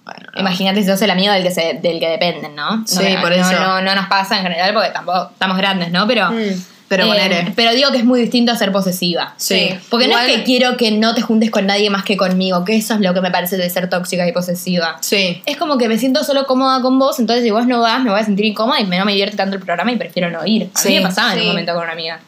Bueno, 0.07 0.31
no. 0.35 0.41
Imagínate 0.41 0.81
si 0.83 0.89
sos 0.89 1.03
el 1.03 1.11
amigo 1.11 1.33
del 1.35 1.43
que 1.43 1.51
se, 1.51 1.75
del 1.83 2.01
que 2.01 2.09
dependen, 2.09 2.55
¿no? 2.55 2.87
Sí, 2.87 3.13
no, 3.15 3.21
por 3.21 3.33
eso. 3.33 3.51
No, 3.53 3.83
no 3.83 3.95
nos 3.95 4.07
pasa 4.07 4.37
en 4.39 4.45
general 4.45 4.73
porque 4.73 4.89
tampoco 4.91 5.31
estamos 5.33 5.59
grandes, 5.59 5.91
¿no? 5.91 6.07
Pero. 6.07 6.31
Mm. 6.31 6.63
Pero 6.89 7.13
eh, 7.15 7.53
pero 7.57 7.73
digo 7.73 7.91
que 7.91 7.99
es 7.99 8.05
muy 8.05 8.21
distinto 8.21 8.53
a 8.53 8.55
ser 8.55 8.71
posesiva. 8.71 9.35
Sí. 9.39 9.77
Porque 9.91 10.07
no 10.07 10.17
es 10.17 10.27
que 10.29 10.45
quiero 10.45 10.77
que 10.77 10.93
no 10.93 11.17
te 11.17 11.21
juntes 11.21 11.51
con 11.51 11.67
nadie 11.67 11.91
más 11.91 12.05
que 12.05 12.17
conmigo, 12.17 12.65
que 12.65 12.77
eso 12.77 12.95
es 12.95 13.01
lo 13.01 13.13
que 13.13 13.21
me 13.21 13.33
parece 13.33 13.57
de 13.57 13.69
ser 13.69 13.91
tóxica 13.91 14.25
y 14.29 14.31
posesiva. 14.31 14.97
Sí. 15.01 15.43
Es 15.47 15.57
como 15.57 15.79
que 15.79 15.89
me 15.89 15.99
siento 15.99 16.23
solo 16.23 16.47
cómoda 16.47 16.81
con 16.83 16.97
vos, 17.01 17.19
entonces 17.19 17.43
si 17.43 17.51
vos 17.51 17.67
no 17.67 17.81
vas 17.81 18.01
me 18.05 18.11
voy 18.13 18.21
a 18.21 18.25
sentir 18.25 18.45
incómoda 18.45 18.79
y 18.81 18.87
me- 18.87 19.01
no 19.01 19.05
me 19.05 19.11
divierte 19.11 19.37
tanto 19.37 19.57
el 19.57 19.63
programa 19.63 19.91
y 19.91 19.97
prefiero 19.97 20.31
no 20.31 20.47
ir. 20.47 20.71
A 20.73 20.79
Sí, 20.79 20.91
mí 20.91 20.95
me 20.99 21.03
pasaba 21.03 21.33
en 21.35 21.41
un 21.41 21.47
momento 21.49 21.75
con 21.75 21.83
una 21.83 21.93
amiga. 21.93 22.21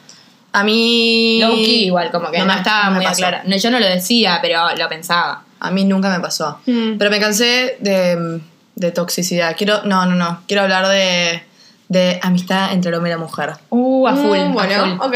A 0.50 0.64
mí. 0.64 1.38
Low 1.40 1.54
key 1.54 1.84
igual, 1.84 2.10
como 2.10 2.28
que 2.32 2.38
no, 2.38 2.46
me- 2.46 2.54
estaba 2.54 2.90
no 2.90 2.96
muy 2.96 3.06
clara. 3.06 3.42
No, 3.46 3.56
yo 3.56 3.70
no 3.70 3.78
lo 3.78 3.86
decía, 3.86 4.40
pero 4.42 4.74
lo 4.76 4.88
pensaba. 4.88 5.42
A 5.60 5.70
mí 5.70 5.84
nunca 5.84 6.10
me 6.10 6.20
pasó. 6.20 6.58
Mm. 6.66 6.98
Pero 6.98 7.10
me 7.10 7.18
cansé 7.20 7.76
de, 7.80 8.40
de 8.76 8.90
toxicidad. 8.92 9.56
Quiero. 9.56 9.82
No, 9.84 10.06
no, 10.06 10.14
no. 10.14 10.40
Quiero 10.46 10.62
hablar 10.62 10.88
de, 10.88 11.42
de 11.88 12.18
amistad 12.22 12.72
entre 12.72 12.90
el 12.90 12.94
hombre 12.96 13.10
y 13.10 13.14
la 13.14 13.18
mujer. 13.18 13.52
Uh, 13.70 14.06
a 14.06 14.14
full. 14.14 14.38
Mm, 14.38 14.50
a 14.50 14.52
bueno, 14.52 14.84
full. 14.98 15.06
ok. 15.08 15.14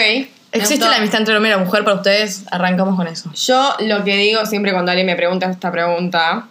¿Existe 0.54 0.86
la 0.86 0.96
amistad 0.96 1.20
entre 1.20 1.32
el 1.32 1.38
hombre 1.38 1.50
y 1.50 1.54
la 1.54 1.64
mujer 1.64 1.82
para 1.82 1.96
ustedes? 1.96 2.44
Arrancamos 2.50 2.94
con 2.96 3.06
eso. 3.06 3.30
Yo 3.34 3.74
lo 3.80 4.04
que 4.04 4.16
digo 4.18 4.44
siempre 4.44 4.72
cuando 4.72 4.90
alguien 4.90 5.06
me 5.06 5.16
pregunta 5.16 5.50
esta 5.50 5.72
pregunta, 5.72 6.46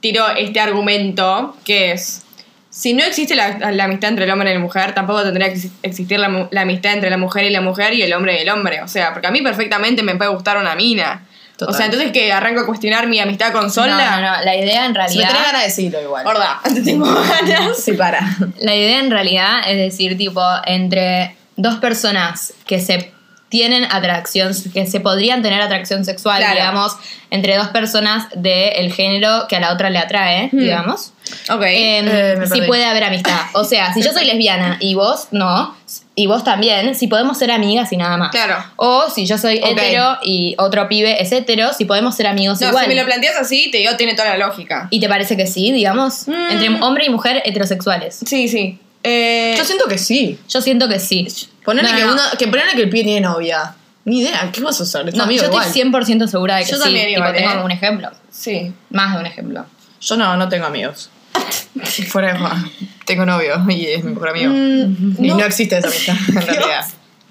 tiro 0.00 0.28
este 0.36 0.60
argumento 0.60 1.56
que 1.64 1.92
es, 1.92 2.22
si 2.68 2.92
no 2.92 3.02
existe 3.02 3.34
la, 3.34 3.72
la 3.72 3.84
amistad 3.84 4.10
entre 4.10 4.26
el 4.26 4.30
hombre 4.30 4.50
y 4.50 4.54
la 4.54 4.60
mujer, 4.60 4.92
tampoco 4.94 5.22
tendría 5.22 5.48
que 5.50 5.54
exi- 5.58 5.70
existir 5.82 6.18
la, 6.20 6.28
mu- 6.28 6.48
la 6.50 6.60
amistad 6.60 6.92
entre 6.92 7.08
la 7.08 7.16
mujer 7.16 7.44
y 7.44 7.50
la 7.50 7.62
mujer 7.62 7.94
y 7.94 8.02
el 8.02 8.12
hombre 8.12 8.36
y 8.38 8.42
el 8.42 8.50
hombre. 8.50 8.82
O 8.82 8.88
sea, 8.88 9.14
porque 9.14 9.26
a 9.26 9.30
mí 9.30 9.40
perfectamente 9.40 10.02
me 10.02 10.16
puede 10.16 10.30
gustar 10.30 10.58
una 10.58 10.74
mina. 10.74 11.24
Total. 11.56 11.74
O 11.74 11.76
sea, 11.76 11.86
entonces 11.86 12.12
que 12.12 12.32
arranco 12.32 12.60
a 12.60 12.66
cuestionar 12.66 13.06
mi 13.06 13.18
amistad 13.18 13.50
con 13.52 13.64
No, 13.64 13.70
Sola. 13.70 14.20
no, 14.20 14.36
no. 14.36 14.44
La 14.44 14.54
idea 14.56 14.84
en 14.84 14.92
Si 14.92 14.92
me 14.92 14.98
realidad. 14.98 15.28
tenés 15.28 15.42
ganas 15.46 15.60
de 15.62 15.66
decirlo 15.68 16.02
igual. 16.02 16.24
Gorda, 16.24 16.60
te 16.74 16.82
tengo 16.82 17.06
ganas. 17.06 17.78
Sí, 17.82 17.92
para. 17.92 18.20
La 18.60 18.74
idea 18.74 18.98
en 19.00 19.10
realidad 19.10 19.60
es 19.66 19.78
decir, 19.78 20.18
tipo, 20.18 20.42
entre 20.66 21.34
dos 21.56 21.76
personas 21.76 22.52
que 22.66 22.78
se 22.78 23.10
tienen 23.48 23.84
atracción, 23.84 24.52
que 24.74 24.86
se 24.86 24.98
podrían 25.00 25.40
tener 25.42 25.60
atracción 25.62 26.04
sexual, 26.04 26.38
Claro. 26.38 26.54
digamos, 26.54 26.92
entre 27.30 27.56
dos 27.56 27.68
personas 27.68 28.26
del 28.34 28.92
género 28.92 29.46
que 29.48 29.56
a 29.56 29.60
la 29.60 29.72
otra 29.72 29.88
le 29.90 29.98
atrae, 29.98 30.48
Hmm. 30.52 30.58
digamos. 30.58 31.12
Ok. 31.50 31.62
Em, 31.66 32.08
Eh, 32.08 32.36
si 32.52 32.62
puede 32.62 32.84
haber 32.84 33.04
amistad. 33.04 33.38
O 33.54 33.62
sea, 33.64 33.92
si 33.94 34.02
yo 34.02 34.12
soy 34.12 34.24
lesbiana 34.26 34.78
y 34.80 34.94
vos 34.94 35.28
no, 35.30 35.76
y 36.16 36.26
vos 36.26 36.42
también, 36.44 36.94
si 36.96 37.06
podemos 37.08 37.38
ser 37.38 37.50
amigas 37.52 37.92
y 37.92 37.96
nada 37.96 38.16
más. 38.16 38.30
Claro. 38.30 38.56
O 38.76 39.08
si 39.10 39.26
yo 39.26 39.38
soy 39.38 39.60
hetero 39.62 40.18
y 40.22 40.54
otro 40.58 40.88
pibe 40.88 41.20
es 41.22 41.30
hetero, 41.32 41.72
si 41.72 41.84
podemos 41.84 42.16
ser 42.16 42.26
amigos 42.26 42.60
no, 42.60 42.68
igual. 42.68 42.84
si 42.84 42.88
me 42.88 42.94
lo 42.96 43.04
planteas 43.04 43.36
así, 43.36 43.70
te 43.70 43.78
digo, 43.78 43.96
tiene 43.96 44.14
toda 44.14 44.36
la 44.36 44.38
lógica. 44.46 44.88
¿Y 44.90 44.98
te 45.00 45.08
parece 45.08 45.36
que 45.36 45.46
sí, 45.46 45.70
digamos? 45.72 46.26
Mm. 46.26 46.32
Entre 46.50 46.68
hombre 46.82 47.04
y 47.06 47.10
mujer 47.10 47.42
heterosexuales. 47.44 48.18
Sí, 48.26 48.48
sí. 48.48 48.78
Eh, 49.06 49.54
Yo 49.56 49.64
siento 49.64 49.86
que 49.86 49.98
sí. 49.98 50.38
Yo 50.48 50.60
siento 50.60 50.88
que 50.88 50.98
sí. 50.98 51.26
Ponele, 51.64 51.88
No, 51.90 51.96
que, 51.96 52.04
no. 52.04 52.12
uno, 52.12 52.22
que 52.38 52.82
el 52.82 52.90
pie 52.90 53.04
tiene 53.04 53.20
novia. 53.20 53.74
Ni 54.04 54.20
idea, 54.20 54.50
¿qué 54.52 54.60
vas 54.60 54.78
a 54.80 54.84
hacer? 54.84 55.04
No, 55.16 55.24
yo 55.30 55.44
igual. 55.46 55.66
estoy 55.66 55.82
100% 55.82 56.26
segura 56.28 56.56
de 56.56 56.64
que 56.64 56.70
Yo 56.70 56.76
sí. 56.76 56.82
también 56.84 57.08
Tipo, 57.08 57.32
tengo 57.32 57.50
¿eh? 57.50 57.64
un 57.64 57.70
ejemplo. 57.72 58.10
sí. 58.30 58.72
Más 58.90 59.14
de 59.14 59.20
un 59.20 59.26
ejemplo. 59.26 59.66
Yo 60.00 60.16
no, 60.16 60.36
no 60.36 60.48
tengo 60.48 60.66
amigos. 60.66 61.10
Fuera 62.08 62.32
de 62.32 62.38
joda. 62.38 62.64
Tengo 63.04 63.26
novio 63.26 63.64
y 63.68 63.86
es 63.86 64.04
mi 64.04 64.12
mejor 64.12 64.28
amigo. 64.30 64.52
Mm, 64.52 65.24
y 65.24 65.28
no. 65.28 65.36
no. 65.38 65.44
existe 65.44 65.76
esa 65.78 65.88
amistad, 65.88 66.16
en 66.28 66.34
realidad. 66.46 66.86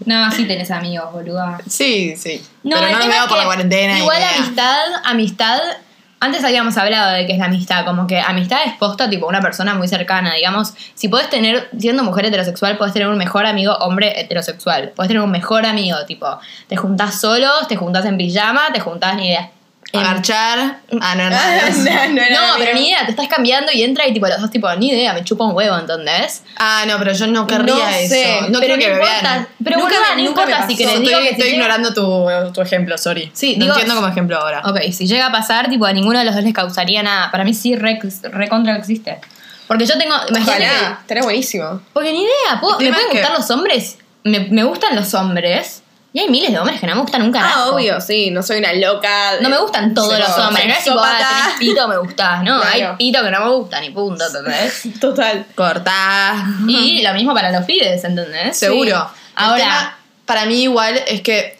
No, 0.06 0.30
sí 0.32 0.46
tenés 0.46 0.70
amigos, 0.72 1.12
boluda. 1.14 1.60
Sí, 1.70 2.16
sí. 2.18 2.42
No, 2.64 2.76
Pero 2.78 2.92
no 2.92 3.00
tema 3.00 3.14
veo 3.14 3.28
por 3.30 3.38
la 3.38 3.46
cuarentena. 3.46 3.98
Igual 4.00 4.22
amistad, 4.38 4.84
amistad. 5.06 5.60
Antes 6.26 6.44
habíamos 6.44 6.76
hablado 6.76 7.12
de 7.12 7.28
qué 7.28 7.34
es 7.34 7.38
la 7.38 7.46
amistad, 7.46 7.86
como 7.86 8.08
que 8.08 8.20
amistad 8.20 8.58
es 8.66 8.74
posta, 8.80 9.08
tipo 9.08 9.28
una 9.28 9.42
persona 9.42 9.76
muy 9.76 9.88
cercana, 9.88 10.34
digamos. 10.34 10.74
Si 10.96 11.08
podés 11.08 11.30
tener, 11.30 11.70
siendo 11.78 12.04
mujer 12.04 12.26
heterosexual, 12.26 12.80
podés 12.80 12.94
tener 12.94 13.08
un 13.08 13.18
mejor 13.20 13.46
amigo 13.46 13.76
hombre 13.76 14.20
heterosexual. 14.20 14.92
Podés 14.96 15.10
tener 15.10 15.22
un 15.22 15.30
mejor 15.30 15.68
amigo, 15.68 16.04
tipo, 16.08 16.26
te 16.68 16.78
juntás 16.78 17.22
solos, 17.22 17.68
te 17.68 17.76
juntás 17.76 18.06
en 18.06 18.18
pijama, 18.18 18.74
te 18.74 18.80
juntás 18.80 19.16
ni 19.18 19.28
idea. 19.28 19.52
Agarchar. 20.00 20.80
Ah, 21.02 21.16
no, 21.16 21.30
no. 21.30 21.36
No. 21.36 22.54
pero 22.58 22.74
ni 22.74 22.88
idea, 22.90 23.06
te 23.06 23.12
estás 23.12 23.28
cambiando 23.28 23.72
y 23.72 23.84
entra 23.84 24.08
y 24.08 24.14
tipo 24.14 24.28
los 24.28 24.40
dos 24.42 24.50
tipo, 24.52 24.74
ni 24.76 24.90
idea, 24.90 25.14
me 25.14 25.24
chupa 25.24 25.46
un 25.46 25.56
huevo, 25.56 25.78
¿entendés? 25.78 26.44
Ah, 26.58 26.84
no, 26.88 26.98
pero 26.98 27.14
yo 27.14 27.28
no 27.28 27.46
querría 27.48 27.74
No 27.76 27.92
sé, 27.92 28.06
eso. 28.40 28.50
No 28.50 28.60
pero 28.60 28.76
creo 28.76 28.78
que 28.90 28.94
me 28.94 29.00
vean. 29.00 29.48
Pero 29.64 29.78
Nunca 29.80 29.94
boluda, 29.96 30.10
no 30.16 30.24
nunca 30.24 30.42
importa 30.44 30.68
si 30.68 30.76
querés. 30.78 30.94
Estoy, 30.96 31.08
digo 31.08 31.20
que 31.20 31.30
estoy 31.30 31.42
si 31.44 31.52
llega- 31.52 31.56
ignorando 31.64 31.94
tu, 31.94 32.52
tu 32.54 32.62
ejemplo, 32.62 32.98
sorry. 32.98 33.32
Sí, 33.34 33.56
no 33.58 33.66
digo- 33.66 33.74
entiendo 33.76 33.96
como 33.96 34.08
ejemplo 34.08 34.38
ahora. 34.38 34.62
Ok, 34.66 34.80
si 34.92 35.08
llega 35.08 35.28
a 35.28 35.32
pasar, 35.32 35.70
tipo, 35.70 35.86
a 35.86 35.94
ninguno 35.94 36.20
de 36.20 36.26
los 36.26 36.36
dos 36.36 36.44
les 36.44 36.54
causaría 36.54 37.04
nada. 37.04 37.32
Para 37.32 37.44
mí 37.44 37.54
sí, 37.54 37.76
re, 37.76 38.00
re 38.24 38.50
existe. 38.78 39.20
Porque 39.68 39.86
yo 39.86 39.98
tengo. 39.98 40.14
Imagínate 40.30 40.66
Ojalá, 40.70 40.98
estaría 41.02 41.24
buenísimo. 41.24 41.82
Porque 41.94 42.12
ni 42.12 42.22
idea, 42.22 42.60
¿puedo- 42.62 42.80
El 42.80 42.86
¿me 42.88 42.92
pueden 42.94 43.10
que- 43.12 43.18
gustar 43.20 43.38
los 43.38 43.50
hombres? 43.50 43.98
Me, 44.24 44.40
me 44.42 44.64
gustan 44.64 44.96
los 44.96 45.14
hombres. 45.14 45.82
Y 46.16 46.20
hay 46.22 46.30
miles 46.30 46.50
de 46.50 46.58
hombres 46.58 46.80
que 46.80 46.88
no 46.88 46.96
me 46.96 47.02
gustan 47.02 47.24
un 47.24 47.32
carajo. 47.34 47.60
Ah, 47.60 47.70
obvio, 47.72 48.00
sí, 48.00 48.32
no 48.32 48.42
soy 48.42 48.60
una 48.60 48.72
loca. 48.72 49.34
de- 49.34 49.42
No 49.42 49.50
me 49.50 49.58
gustan 49.58 49.94
todos 49.94 50.18
los 50.18 50.30
hombres. 50.38 50.66
No 50.66 50.74
es 50.74 50.84
tipo, 50.86 50.98
ah, 50.98 51.18
tenés 51.20 51.60
pito, 51.60 51.88
me 51.90 51.98
gustás. 51.98 52.42
No, 52.42 52.62
Claro. 52.62 52.92
hay 52.92 52.96
pito 52.98 53.22
que 53.22 53.32
no 53.32 53.40
me 53.46 53.52
gustan 53.52 53.84
y 53.84 53.90
punto, 53.90 54.24
¿entendés? 54.26 54.84
Total. 55.02 55.46
Cortá. 55.56 56.46
y 56.70 57.02
lo 57.04 57.14
mismo 57.14 57.34
para 57.34 57.52
los 57.52 57.66
pibes, 57.66 58.02
¿entendés? 58.06 58.58
Seguro. 58.58 59.10
Sí. 59.14 59.22
Ahora, 59.36 59.58
tema, 59.58 59.98
para 60.26 60.46
mí 60.46 60.64
igual 60.64 61.02
es 61.06 61.20
que 61.20 61.60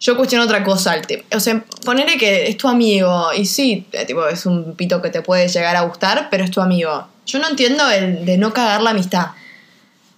yo 0.00 0.16
cuestiono 0.16 0.46
otra 0.46 0.64
cosa 0.64 0.92
al 0.92 1.06
tema. 1.06 1.22
O 1.34 1.40
sea, 1.40 1.62
ponerle 1.84 2.16
que 2.16 2.48
es 2.48 2.56
tu 2.56 2.68
amigo 2.68 3.34
y 3.34 3.44
sí, 3.44 3.86
eh, 3.92 4.06
tipo, 4.06 4.26
es 4.26 4.46
un 4.46 4.74
pito 4.76 5.02
que 5.02 5.10
te 5.10 5.20
puede 5.20 5.46
llegar 5.48 5.76
a 5.76 5.82
gustar, 5.82 6.28
pero 6.30 6.42
es 6.42 6.50
tu 6.50 6.62
amigo. 6.62 7.06
Yo 7.26 7.38
no 7.38 7.48
entiendo 7.48 7.90
el 7.90 8.24
de 8.24 8.38
no 8.38 8.54
cagar 8.54 8.80
la 8.80 8.90
amistad. 8.92 9.26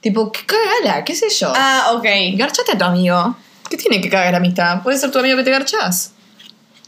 Tipo, 0.00 0.30
¿qué 0.30 0.40
cagala? 0.46 1.04
¿Qué 1.04 1.16
sé 1.16 1.28
yo? 1.30 1.52
Ah, 1.56 1.90
ok. 1.94 2.04
Garchate 2.34 2.72
a 2.72 2.78
tu 2.78 2.84
amigo. 2.84 3.36
¿Qué 3.68 3.76
tiene 3.76 4.00
que 4.00 4.08
cagar 4.08 4.30
la 4.32 4.38
amistad? 4.38 4.82
Puede 4.82 4.98
ser 4.98 5.10
tu 5.10 5.18
amigo 5.18 5.36
que 5.36 5.42
te 5.44 5.50
garchas. 5.50 6.12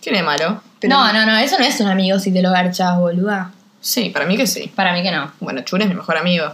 Tiene 0.00 0.22
malo. 0.22 0.62
Pero- 0.80 0.94
no, 0.94 1.12
no, 1.12 1.26
no, 1.26 1.36
eso 1.38 1.58
no 1.58 1.64
es 1.64 1.80
un 1.80 1.88
amigo 1.88 2.18
si 2.18 2.32
te 2.32 2.40
lo 2.42 2.50
garchas, 2.52 2.96
boluda. 2.96 3.50
Sí, 3.80 4.10
para 4.10 4.26
mí 4.26 4.36
que 4.36 4.46
sí. 4.46 4.70
Para 4.74 4.92
mí 4.92 5.02
que 5.02 5.10
no. 5.10 5.32
Bueno, 5.40 5.62
Chun 5.62 5.82
es 5.82 5.88
mi 5.88 5.94
mejor 5.94 6.16
amigo. 6.16 6.52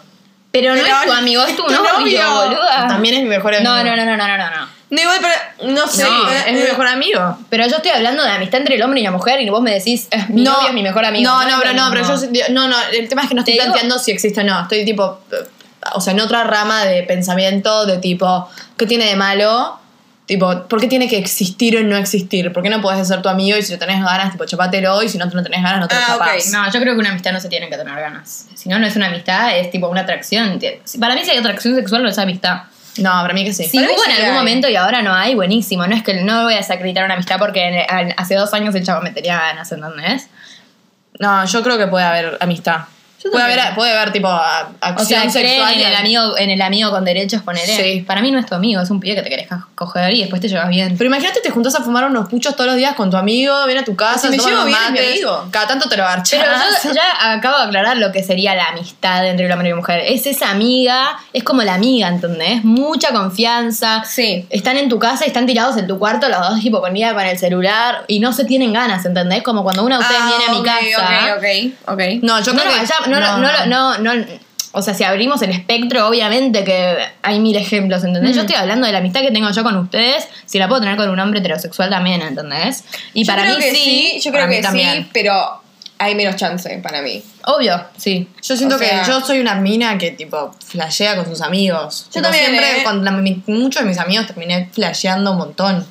Pero 0.50 0.74
no 0.74 0.82
Pero- 0.82 0.96
es 0.96 1.06
tu 1.06 1.12
amigo, 1.12 1.42
es 1.44 1.56
tu, 1.56 1.62
tu 1.64 1.72
novio, 1.72 2.22
novio. 2.22 2.30
boluda. 2.34 2.86
También 2.88 3.16
es 3.16 3.22
mi 3.22 3.28
mejor 3.28 3.54
amigo. 3.54 3.70
No, 3.70 3.82
no, 3.84 3.96
no, 3.96 4.04
no, 4.04 4.16
no, 4.16 4.28
no, 4.28 4.36
no. 4.38 4.74
No, 4.90 5.00
igual, 5.00 5.18
pero 5.20 5.72
no 5.74 5.86
sé. 5.88 6.04
Eh, 6.04 6.44
es 6.46 6.52
mi 6.52 6.60
eh, 6.60 6.68
mejor 6.68 6.86
amigo. 6.86 7.38
Pero 7.50 7.66
yo 7.66 7.76
estoy 7.76 7.90
hablando 7.90 8.22
de 8.22 8.30
amistad 8.30 8.60
entre 8.60 8.76
el 8.76 8.82
hombre 8.82 9.00
y 9.00 9.02
la 9.02 9.10
mujer 9.10 9.40
y 9.40 9.50
vos 9.50 9.60
me 9.62 9.72
decís, 9.72 10.06
eh, 10.12 10.24
mi 10.28 10.42
novio 10.42 10.68
es 10.68 10.74
mi 10.74 10.82
mejor 10.84 11.04
amigo. 11.04 11.28
No, 11.28 11.42
no, 11.50 11.58
pero 11.60 11.72
no, 11.74 11.90
pero 11.90 12.04
yo 12.06 12.48
no, 12.50 12.68
no, 12.68 12.76
el 12.92 13.08
tema 13.08 13.22
es 13.22 13.28
que 13.28 13.34
no 13.34 13.40
estoy 13.40 13.54
digo- 13.54 13.64
planteando 13.64 13.98
si 13.98 14.12
existe 14.12 14.42
o 14.42 14.44
no. 14.44 14.60
Estoy 14.62 14.84
tipo, 14.84 15.20
eh, 15.32 15.36
o 15.94 16.00
sea, 16.00 16.12
en 16.12 16.20
otra 16.20 16.44
rama 16.44 16.84
de 16.84 17.02
pensamiento 17.02 17.84
de 17.86 17.98
tipo, 17.98 18.48
¿qué 18.76 18.86
tiene 18.86 19.06
de 19.06 19.16
malo? 19.16 19.80
Tipo, 20.26 20.66
¿por 20.68 20.80
qué 20.80 20.88
tiene 20.88 21.06
que 21.06 21.18
existir 21.18 21.76
o 21.76 21.82
no 21.82 21.96
existir? 21.98 22.50
¿Por 22.50 22.62
qué 22.62 22.70
no 22.70 22.80
puedes 22.80 23.06
ser 23.06 23.20
tu 23.20 23.28
amigo 23.28 23.58
y 23.58 23.62
si 23.62 23.76
tenés 23.76 24.02
ganas, 24.02 24.32
tipo, 24.32 24.46
chapátelo 24.46 25.02
y 25.02 25.08
si 25.10 25.18
no, 25.18 25.26
no 25.26 25.42
tenés 25.42 25.62
ganas, 25.62 25.80
no 25.80 25.88
te 25.88 25.94
lo 25.94 26.00
Ah? 26.00 26.32
No, 26.50 26.72
yo 26.72 26.80
creo 26.80 26.94
que 26.94 27.00
una 27.00 27.10
amistad 27.10 27.32
no 27.32 27.40
se 27.40 27.50
tiene 27.50 27.68
que 27.68 27.76
tener 27.76 27.94
ganas. 27.94 28.46
Si 28.54 28.70
no, 28.70 28.78
no 28.78 28.86
es 28.86 28.96
una 28.96 29.08
amistad, 29.08 29.58
es 29.58 29.70
tipo 29.70 29.88
una 29.88 30.00
atracción. 30.00 30.58
Para 30.98 31.14
mí 31.14 31.24
si 31.24 31.30
hay 31.30 31.36
atracción 31.38 31.74
sexual 31.74 32.02
no 32.02 32.08
es 32.08 32.18
amistad. 32.18 32.62
No, 32.96 33.10
para 33.10 33.34
mí 33.34 33.44
que 33.44 33.52
sí. 33.52 33.64
Si 33.64 33.76
Para 33.78 33.90
hubo 33.92 34.04
en 34.04 34.12
algún 34.12 34.30
hay. 34.30 34.34
momento 34.34 34.68
y 34.68 34.76
ahora 34.76 35.02
no 35.02 35.12
hay, 35.12 35.34
buenísimo. 35.34 35.86
No 35.86 35.94
es 35.94 36.02
que 36.02 36.14
no 36.22 36.44
voy 36.44 36.54
a 36.54 36.58
desacreditar 36.58 37.04
una 37.04 37.14
amistad 37.14 37.38
porque 37.38 37.84
hace 38.16 38.34
dos 38.36 38.54
años 38.54 38.74
el 38.74 38.84
chavo 38.84 39.02
me 39.02 39.10
tenía 39.10 39.36
ganas, 39.36 39.70
¿entendés? 39.72 40.28
No, 41.18 41.44
yo 41.44 41.62
creo 41.62 41.76
que 41.76 41.86
puede 41.86 42.04
haber 42.04 42.38
amistad. 42.40 42.84
Puede 43.30 43.44
haber, 43.44 43.74
puede 43.74 43.92
haber 43.96 44.12
tipo 44.12 44.28
a- 44.28 44.68
O 44.70 44.84
acción 44.84 45.30
sea, 45.30 45.30
sexual. 45.30 45.74
en 45.74 45.80
el 45.86 45.94
amigo, 45.96 46.36
en 46.38 46.50
el 46.50 46.60
amigo 46.62 46.90
con 46.90 47.04
derechos, 47.04 47.42
ponele. 47.42 47.76
Sí. 47.76 48.00
Para 48.02 48.20
mí 48.20 48.30
no 48.30 48.38
es 48.38 48.46
tu 48.46 48.54
amigo, 48.54 48.80
es 48.82 48.90
un 48.90 49.00
pibe 49.00 49.16
que 49.16 49.22
te 49.22 49.30
querés 49.30 49.48
co- 49.48 49.66
coger 49.74 50.12
y 50.12 50.20
después 50.20 50.40
te 50.42 50.48
llevas 50.48 50.68
bien. 50.68 50.96
Pero 50.98 51.08
imagínate, 51.08 51.40
te 51.40 51.50
juntás 51.50 51.74
a 51.74 51.82
fumar 51.82 52.04
unos 52.04 52.28
puchos 52.28 52.54
todos 52.54 52.66
los 52.68 52.76
días 52.76 52.94
con 52.94 53.10
tu 53.10 53.16
amigo, 53.16 53.64
viene 53.66 53.80
a 53.80 53.84
tu 53.84 53.96
casa, 53.96 54.28
Si 54.28 54.28
me 54.28 54.36
llevo 54.36 54.64
bien, 54.64 54.76
es 54.78 54.90
mi 54.90 54.96
mates, 54.96 55.10
amigo. 55.12 55.48
Cada 55.50 55.66
tanto 55.68 55.88
te 55.88 55.96
lo 55.96 56.04
garchas. 56.04 56.40
Pero 56.40 56.52
yo 56.94 56.94
ya 56.94 57.32
acabo 57.32 57.58
de 57.58 57.64
aclarar 57.64 57.96
lo 57.96 58.12
que 58.12 58.22
sería 58.22 58.54
la 58.54 58.68
amistad 58.68 59.26
entre 59.26 59.46
el 59.46 59.52
hombre 59.52 59.68
y 59.68 59.70
la 59.70 59.76
mujer. 59.76 60.02
Es 60.06 60.26
esa 60.26 60.50
amiga, 60.50 61.16
es 61.32 61.42
como 61.44 61.62
la 61.62 61.74
amiga, 61.74 62.08
¿entendés? 62.08 62.62
Mucha 62.64 63.12
confianza. 63.12 64.04
Sí. 64.04 64.46
Están 64.50 64.76
en 64.76 64.88
tu 64.88 64.98
casa 64.98 65.24
y 65.24 65.28
están 65.28 65.46
tirados 65.46 65.76
en 65.76 65.86
tu 65.86 65.98
cuarto 65.98 66.28
los 66.28 66.40
dos 66.40 66.60
tipo 66.60 66.80
con 66.80 66.94
el 66.96 67.38
celular 67.38 68.04
y 68.06 68.20
no 68.20 68.32
se 68.32 68.44
tienen 68.44 68.72
ganas, 68.72 69.04
¿entendés? 69.04 69.42
Como 69.42 69.62
cuando 69.62 69.84
una 69.84 69.96
de 69.98 70.02
ustedes 70.02 70.20
Ah, 70.22 70.26
viene 70.28 70.44
a 70.46 70.50
mi 70.52 70.58
ok, 70.58 70.64
casa. 70.64 71.34
Ok, 71.36 71.38
ok, 71.88 71.92
ok. 71.92 72.22
No, 72.22 72.40
yo 72.42 72.52
creo 72.52 72.64
no, 72.64 72.80
que. 72.80 72.86
ya- 72.86 73.06
no, 73.06 73.13
no, 73.20 73.38
no, 73.38 73.98
no, 73.98 74.14
no, 74.14 74.24
o 74.76 74.82
sea, 74.82 74.92
si 74.94 75.04
abrimos 75.04 75.40
el 75.42 75.50
espectro, 75.50 76.08
obviamente 76.08 76.64
que 76.64 76.96
hay 77.22 77.38
mil 77.38 77.54
ejemplos, 77.56 78.02
¿entendés? 78.02 78.32
Mm. 78.32 78.34
Yo 78.34 78.40
estoy 78.40 78.56
hablando 78.56 78.86
de 78.86 78.92
la 78.92 78.98
amistad 78.98 79.20
que 79.20 79.30
tengo 79.30 79.50
yo 79.50 79.62
con 79.62 79.76
ustedes, 79.76 80.26
si 80.46 80.58
la 80.58 80.66
puedo 80.68 80.80
tener 80.80 80.96
con 80.96 81.08
un 81.10 81.20
hombre 81.20 81.38
heterosexual 81.40 81.90
también, 81.90 82.22
¿entendés? 82.22 82.84
Y 83.12 83.24
Yo 83.24 83.32
para 83.32 83.42
creo 83.44 83.56
mí 83.56 83.62
que 83.62 83.70
sí, 83.74 84.20
yo 84.24 84.32
creo 84.32 84.48
que 84.48 84.60
también. 84.60 85.04
sí, 85.04 85.10
pero 85.12 85.62
hay 85.98 86.16
menos 86.16 86.34
chance 86.34 86.76
para 86.82 87.02
mí. 87.02 87.22
Obvio, 87.46 87.84
sí. 87.96 88.28
Yo 88.42 88.56
siento 88.56 88.74
O 88.74 88.78
sea- 88.78 89.02
que 89.02 89.08
yo 89.08 89.20
soy 89.20 89.38
una 89.38 89.54
mina 89.54 89.96
que, 89.96 90.10
tipo, 90.10 90.52
flashea 90.66 91.14
con 91.16 91.26
sus 91.26 91.40
amigos. 91.40 92.06
Yo 92.06 92.14
Tipo, 92.14 92.22
también, 92.24 92.46
Siempre, 92.46 92.80
¿eh? 92.80 92.84
con 92.84 93.04
la- 93.04 93.12
mi- 93.12 93.42
muchos 93.46 93.82
de 93.82 93.88
mis 93.88 93.98
amigos 93.98 94.26
terminé 94.26 94.68
flasheando 94.72 95.30
un 95.32 95.38
montón. 95.38 95.86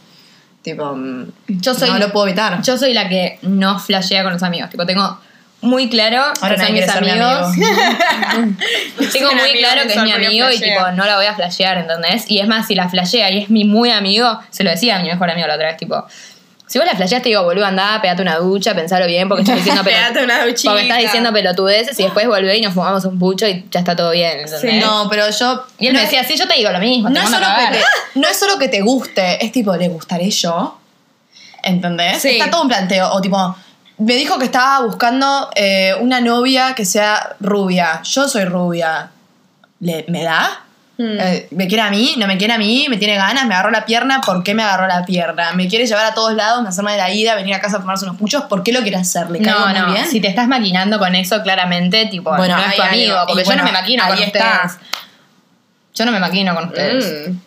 Tipo, 0.62 0.94
mm, 0.94 1.32
Yo 1.48 1.74
soy, 1.74 1.90
no 1.90 2.00
lo 2.00 2.12
puedo 2.12 2.28
evitar. 2.28 2.62
Yo 2.62 2.78
soy 2.78 2.94
la 2.94 3.08
que 3.08 3.40
no 3.44 3.80
flashea 3.80 4.24
con 4.24 4.34
los 4.34 4.44
amigos. 4.44 4.70
Tipo, 4.70 4.86
tengo 4.86 5.20
muy 5.64 5.90
claro 5.90 6.22
Ahora 6.42 6.56
que 6.56 6.64
son 6.64 6.74
mis 6.74 6.86
mi 7.02 7.10
amigos. 7.10 7.56
tengo 9.14 9.32
muy 9.32 9.42
amigo 9.42 9.60
claro 9.60 9.88
que 9.88 9.94
es 9.94 10.04
mi 10.04 10.12
amigo 10.12 10.52
y 10.52 10.60
tipo, 10.60 10.92
no 10.92 11.06
la 11.06 11.16
voy 11.16 11.26
a 11.26 11.34
flashear, 11.34 11.78
¿entendés? 11.78 12.30
Y 12.30 12.40
es 12.40 12.48
más, 12.48 12.68
si 12.68 12.76
la 12.76 12.90
flashea 12.90 13.32
y 13.32 13.44
es 13.44 13.50
mi 13.50 13.64
muy 13.64 13.90
amigo, 13.90 14.40
se 14.50 14.64
lo 14.64 14.70
decía 14.70 14.98
a 14.98 15.00
mi 15.00 15.08
mejor 15.08 15.32
amigo 15.32 15.48
la 15.48 15.56
otra 15.56 15.68
vez, 15.68 15.78
tipo. 15.78 16.06
Si 16.68 16.80
vos 16.80 16.88
la 16.88 16.96
flasheaste, 16.96 17.30
digo, 17.30 17.44
boludo, 17.44 17.66
andá, 17.66 18.00
pegate 18.02 18.22
una 18.22 18.38
ducha, 18.38 18.74
pensalo 18.74 19.06
bien, 19.06 19.28
porque 19.28 19.44
estás 19.44 19.58
diciendo 19.58 19.84
Pegate 19.86 20.24
una 20.24 20.46
duchita. 20.46 20.72
Porque 20.72 20.84
estás 20.84 21.00
diciendo 21.00 21.32
pelotudeces 21.32 22.00
y 22.00 22.04
después 22.04 22.28
volvé 22.28 22.58
y 22.58 22.62
nos 22.62 22.74
fumamos 22.74 23.06
un 23.06 23.20
pucho 23.20 23.48
y 23.48 23.66
ya 23.70 23.80
está 23.80 23.96
todo 23.96 24.12
bien, 24.12 24.40
¿entendés? 24.40 24.62
Sí. 24.62 24.80
No, 24.80 25.08
pero 25.10 25.30
yo. 25.30 25.66
Y 25.80 25.88
él 25.88 25.94
no 25.94 26.00
me 26.00 26.06
decía, 26.06 26.24
sí, 26.24 26.36
yo 26.36 26.48
te 26.48 26.56
digo 26.56 26.72
lo 26.72 26.80
mismo, 26.80 27.10
no 27.10 27.20
te 27.20 27.26
es, 27.26 27.32
solo 27.32 27.46
a 27.46 27.58
que 27.58 27.78
te, 27.78 28.20
no 28.20 28.28
es 28.28 28.40
solo 28.40 28.58
que 28.58 28.68
te 28.70 28.82
guste, 28.82 29.46
es 29.46 29.52
tipo, 29.52 29.76
¿le 29.76 29.88
gustaré 29.90 30.30
yo? 30.30 30.80
¿Entendés? 31.64 32.22
Sí. 32.22 32.30
Está 32.30 32.50
todo 32.50 32.64
un 32.64 32.68
planteo. 32.68 33.12
O 33.12 33.22
tipo, 33.22 33.56
me 34.04 34.14
dijo 34.16 34.38
que 34.40 34.46
estaba 34.46 34.86
buscando 34.86 35.50
eh, 35.56 35.94
una 36.00 36.20
novia 36.22 36.74
que 36.76 36.86
sea 36.86 37.36
rubia. 37.40 38.02
Yo 38.04 38.28
soy 38.28 38.46
rubia. 38.46 39.10
¿Le, 39.80 40.06
¿Me 40.08 40.24
da? 40.24 40.62
Hmm. 40.98 41.18
Eh, 41.20 41.48
¿Me 41.52 41.68
quiere 41.68 41.82
a 41.82 41.90
mí? 41.90 42.14
¿No 42.18 42.28
me 42.28 42.38
quiere 42.38 42.54
a 42.54 42.58
mí? 42.58 42.86
¿Me 42.90 42.98
tiene 42.98 43.16
ganas? 43.16 43.46
¿Me 43.48 43.54
agarró 43.56 43.72
la 43.72 43.84
pierna? 43.86 44.22
¿Por 44.22 44.44
qué 44.44 44.54
me 44.54 44.62
agarró 44.64 44.86
la 44.88 45.04
pierna? 45.06 45.52
¿Me 45.54 45.68
quiere 45.68 45.88
llevar 45.88 46.06
a 46.06 46.14
todos 46.14 46.34
lados? 46.34 46.62
¿Me 46.62 46.70
hacerme 46.70 46.92
de 46.92 46.98
la 47.00 47.10
ida? 47.12 47.34
¿Venir 47.36 47.56
a 47.56 47.60
casa 47.60 47.78
a 47.78 47.80
fumarse 47.82 48.06
unos 48.06 48.18
puchos? 48.18 48.44
¿Por 48.44 48.62
qué 48.64 48.72
lo 48.72 48.82
quiere 48.82 48.98
hacer? 48.98 49.30
¿Le 49.32 49.40
caigo 49.42 49.60
No, 49.60 49.68
muy 49.68 49.80
no, 49.80 49.92
bien? 49.94 50.08
si 50.08 50.22
te 50.22 50.28
estás 50.28 50.48
maquinando 50.48 51.00
con 51.00 51.16
eso, 51.16 51.42
claramente, 51.42 52.06
tipo, 52.06 52.30
Bueno, 52.36 52.56
no 52.58 52.64
es 52.64 52.76
tu 52.76 52.82
amigo, 52.84 53.14
algo. 53.16 53.28
porque 53.28 53.42
Y 53.42 53.46
yo 53.46 53.56
no 53.56 53.64
me 53.64 53.72
maquino 53.72 54.04
con 54.08 54.18
está. 54.20 54.62
ustedes. 54.66 54.78
Yo 55.96 56.06
no 56.06 56.12
me 56.12 56.20
maquino 56.20 56.56
con 56.56 56.66
ustedes. 56.68 57.30
Mm. 57.30 57.38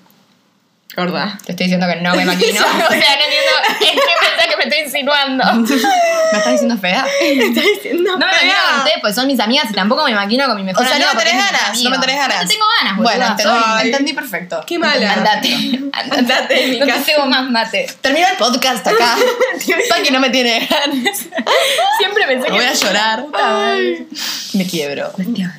Gorda. 0.95 1.37
Te 1.45 1.53
estoy 1.53 1.67
diciendo 1.67 1.87
que 1.89 1.97
no 2.01 2.15
me 2.15 2.25
maquino. 2.25 2.61
o 2.61 2.65
sea, 2.65 2.73
no 2.89 2.95
entiendo 2.95 3.53
en 3.81 3.95
qué 3.97 4.01
pensás 4.21 4.47
que 4.49 4.57
me 4.57 4.63
estoy 4.65 4.79
insinuando. 4.85 5.45
No 5.45 5.61
¿Me 6.33 6.39
estás 6.39 6.53
diciendo 6.53 6.79
fea? 6.79 7.07
Está 7.21 7.61
diciendo. 7.61 8.17
me 8.19 8.25
maquino 8.27 8.53
con 8.69 8.79
ustedes, 8.79 8.99
pues 9.01 9.15
son 9.15 9.27
mis 9.27 9.39
amigas 9.41 9.67
y 9.71 9.75
tampoco 9.75 10.05
me 10.05 10.15
maquino 10.15 10.47
con 10.47 10.57
mi 10.57 10.63
O 10.63 10.65
mejor 10.65 10.87
sea, 10.87 10.97
amigo. 10.97 11.11
no 11.13 11.19
me 11.19 11.25
tenés 11.25 11.45
ganas, 11.45 11.83
no 11.83 11.91
me 11.91 11.99
tenés 11.99 12.17
ganas. 12.17 12.37
No 12.43 12.49
te 12.49 12.55
tengo 12.55 12.67
ganas. 12.79 12.97
Bueno, 12.97 13.81
entendí, 13.83 14.13
perfecto. 14.13 14.65
Qué 14.67 14.79
mala. 14.79 15.13
Andate. 15.13 15.81
Andate 16.11 16.67
mi 16.69 16.79
no 16.79 16.87
te 16.87 16.93
tengo 17.01 17.27
más 17.27 17.51
mate. 17.51 17.87
Termina 18.01 18.31
el 18.31 18.37
podcast 18.37 18.87
acá. 18.87 19.17
Paqui 19.91 20.11
no 20.13 20.21
me 20.21 20.31
tiene 20.31 20.67
ganas. 20.71 21.19
Siempre 21.99 22.27
pensé 22.27 22.43
Me 22.43 22.47
que... 22.47 22.53
voy 22.53 22.65
a 22.65 22.73
llorar. 22.73 23.25
Ay. 23.35 24.07
Me 24.55 24.67
quiebro. 24.67 25.13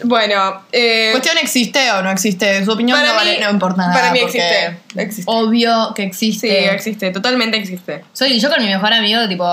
Bueno, 0.03 0.63
eh, 0.71 1.09
¿Cuestión 1.11 1.37
existe 1.37 1.91
o 1.91 2.01
no 2.01 2.09
existe? 2.11 2.65
Su 2.65 2.71
opinión 2.71 2.97
para 2.97 3.09
no, 3.11 3.15
vale, 3.15 3.39
no 3.39 3.49
importa 3.51 3.83
nada. 3.83 3.93
Para 3.93 4.11
mí 4.11 4.19
porque- 4.21 4.39
existe. 4.39 4.77
Existe. 5.17 5.31
Obvio 5.31 5.93
que 5.95 6.01
Sí, 6.03 6.07
existe. 6.07 6.71
existe, 6.73 7.11
totalmente 7.11 7.57
existe. 7.57 8.03
Soy 8.13 8.39
yo 8.39 8.49
con 8.49 8.61
mi 8.61 8.67
mejor 8.69 8.93
amigo, 8.93 9.27
tipo. 9.27 9.45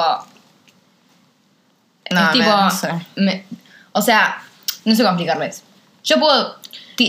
No, 2.11 2.21
es 2.21 2.27
me- 2.27 2.33
tipo. 2.33 2.57
no 2.57 2.71
sé. 2.71 2.89
me- 3.17 3.45
o 3.93 4.03
sea, 4.03 4.39
no 4.85 4.95
sé 4.95 5.03
cómo 5.03 5.15
explicarles. 5.15 5.63
Yo 6.05 6.19
puedo 6.21 6.59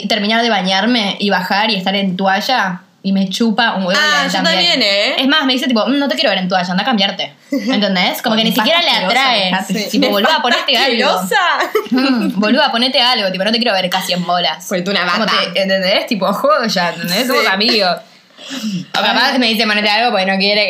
terminar 0.07 0.41
de 0.41 0.49
bañarme 0.49 1.17
y 1.19 1.29
bajar 1.29 1.69
y 1.69 1.75
estar 1.75 1.95
en 1.95 2.15
toalla 2.15 2.81
y 3.03 3.11
me 3.11 3.29
chupa 3.29 3.73
un 3.75 3.83
huevo. 3.85 3.99
Ah, 4.01 4.25
yo 4.25 4.41
también, 4.41 4.81
¿eh? 4.81 5.15
Es 5.21 5.27
más, 5.27 5.45
me 5.45 5.53
dice 5.53 5.67
tipo, 5.67 5.85
"Mm, 5.85 5.99
no 5.99 6.07
te 6.07 6.15
quiero 6.15 6.29
ver 6.31 6.39
en 6.39 6.47
toalla, 6.47 6.71
anda 6.71 6.81
a 6.81 6.85
cambiarte. 6.85 7.33
¿Entendés? 7.51 8.21
Como 8.21 8.35
que 8.35 8.43
ni 8.43 8.51
siquiera 8.51 8.81
le 8.81 8.89
atrae. 8.89 9.45
dejate. 9.45 9.87
Tipo, 9.91 10.09
boluda, 10.09 10.41
ponete 10.41 10.75
algo. 10.77 11.21
Mm, 11.91 12.39
boluda, 12.39 12.71
ponete 12.71 12.99
algo. 13.01 13.31
Tipo, 13.31 13.43
no 13.43 13.51
te 13.51 13.57
quiero 13.59 13.73
ver 13.73 13.89
casi 13.91 14.13
en 14.13 14.25
bolas. 14.25 14.65
Ponete 14.67 14.89
una 14.89 15.05
bata. 15.05 15.25
te- 15.53 15.61
¿Entendés? 15.61 16.07
Tipo, 16.07 16.31
joya, 16.33 16.89
¿entendés? 16.89 17.27
Somos 17.27 17.43
Sí. 17.43 17.47
amigos. 17.51 17.97
O 18.93 19.01
capaz 19.01 19.37
me 19.37 19.47
dice 19.47 19.65
ponete 19.65 19.89
algo 19.89 20.11
porque 20.11 20.25
no 20.25 20.37
quiere 20.37 20.65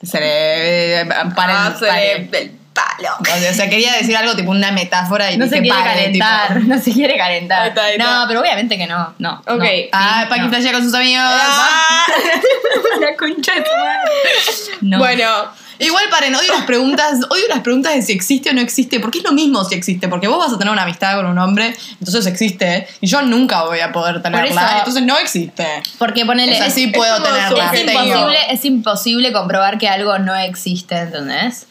que 0.00 0.06
Se 0.06 0.20
le. 0.20 1.06
paren- 1.06 1.34
Ah, 1.56 1.74
se 1.78 1.86
paren. 1.86 2.28
le- 2.30 2.38
el 2.38 2.50
palo. 2.72 3.16
O 3.20 3.54
sea, 3.54 3.68
quería 3.68 3.92
decir 3.92 4.16
algo 4.16 4.34
tipo 4.34 4.50
una 4.50 4.70
metáfora 4.72 5.30
y 5.30 5.36
No 5.36 5.44
se 5.46 5.60
quiere 5.60 5.68
pare, 5.68 5.90
calentar, 6.04 6.54
tipo. 6.54 6.60
no 6.74 6.78
se 6.80 6.92
quiere 6.92 7.16
calentar. 7.18 7.62
Ahí 7.62 7.68
está, 7.68 7.84
ahí 7.84 7.92
está. 7.92 8.04
No, 8.04 8.24
pero 8.28 8.40
obviamente 8.40 8.78
que 8.78 8.86
no, 8.86 9.14
no. 9.18 9.34
Ok. 9.46 9.58
no. 9.58 9.64
Ah, 9.92 10.22
Sí, 10.24 10.28
Paqui 10.30 10.40
no. 10.68 10.72
con 10.72 10.82
sus 10.82 10.94
amigos. 10.94 11.22
Ah. 11.24 12.06
La 13.00 13.16
concha 13.16 13.52
de 13.54 13.60
tu 13.62 13.70
madre. 13.70 14.78
No. 14.80 14.98
Bueno, 14.98 15.48
Igual 15.82 16.04
paren, 16.10 16.34
odio 16.34 16.52
las 16.52 16.64
preguntas, 16.64 17.18
odio 17.30 17.44
las 17.48 17.60
preguntas 17.60 17.94
de 17.94 18.02
si 18.02 18.12
existe 18.12 18.50
o 18.50 18.52
no 18.52 18.60
existe, 18.60 19.00
porque 19.00 19.18
es 19.18 19.24
lo 19.24 19.32
mismo 19.32 19.64
si 19.64 19.74
existe, 19.74 20.08
porque 20.08 20.28
vos 20.28 20.38
vas 20.38 20.52
a 20.52 20.58
tener 20.58 20.72
una 20.72 20.82
amistad 20.82 21.16
con 21.16 21.26
un 21.26 21.38
hombre, 21.38 21.74
entonces 21.98 22.26
existe, 22.26 22.86
y 23.00 23.06
yo 23.06 23.22
nunca 23.22 23.64
voy 23.64 23.80
a 23.80 23.92
poder 23.92 24.22
tenerla, 24.22 24.62
eso- 24.66 24.78
entonces 24.78 25.02
no 25.02 25.18
existe. 25.18 25.66
Porque 25.98 26.24
ponele. 26.26 26.56
Es- 26.58 26.74
sí 26.74 26.88
puedo 26.88 27.22
tenerla. 27.22 27.72
Es 27.72 27.80
imposible, 27.80 28.38
es 28.50 28.64
imposible 28.64 29.32
comprobar 29.32 29.78
que 29.78 29.88
algo 29.88 30.18
no 30.18 30.34
existe, 30.36 30.96
¿entendés? 30.98 31.66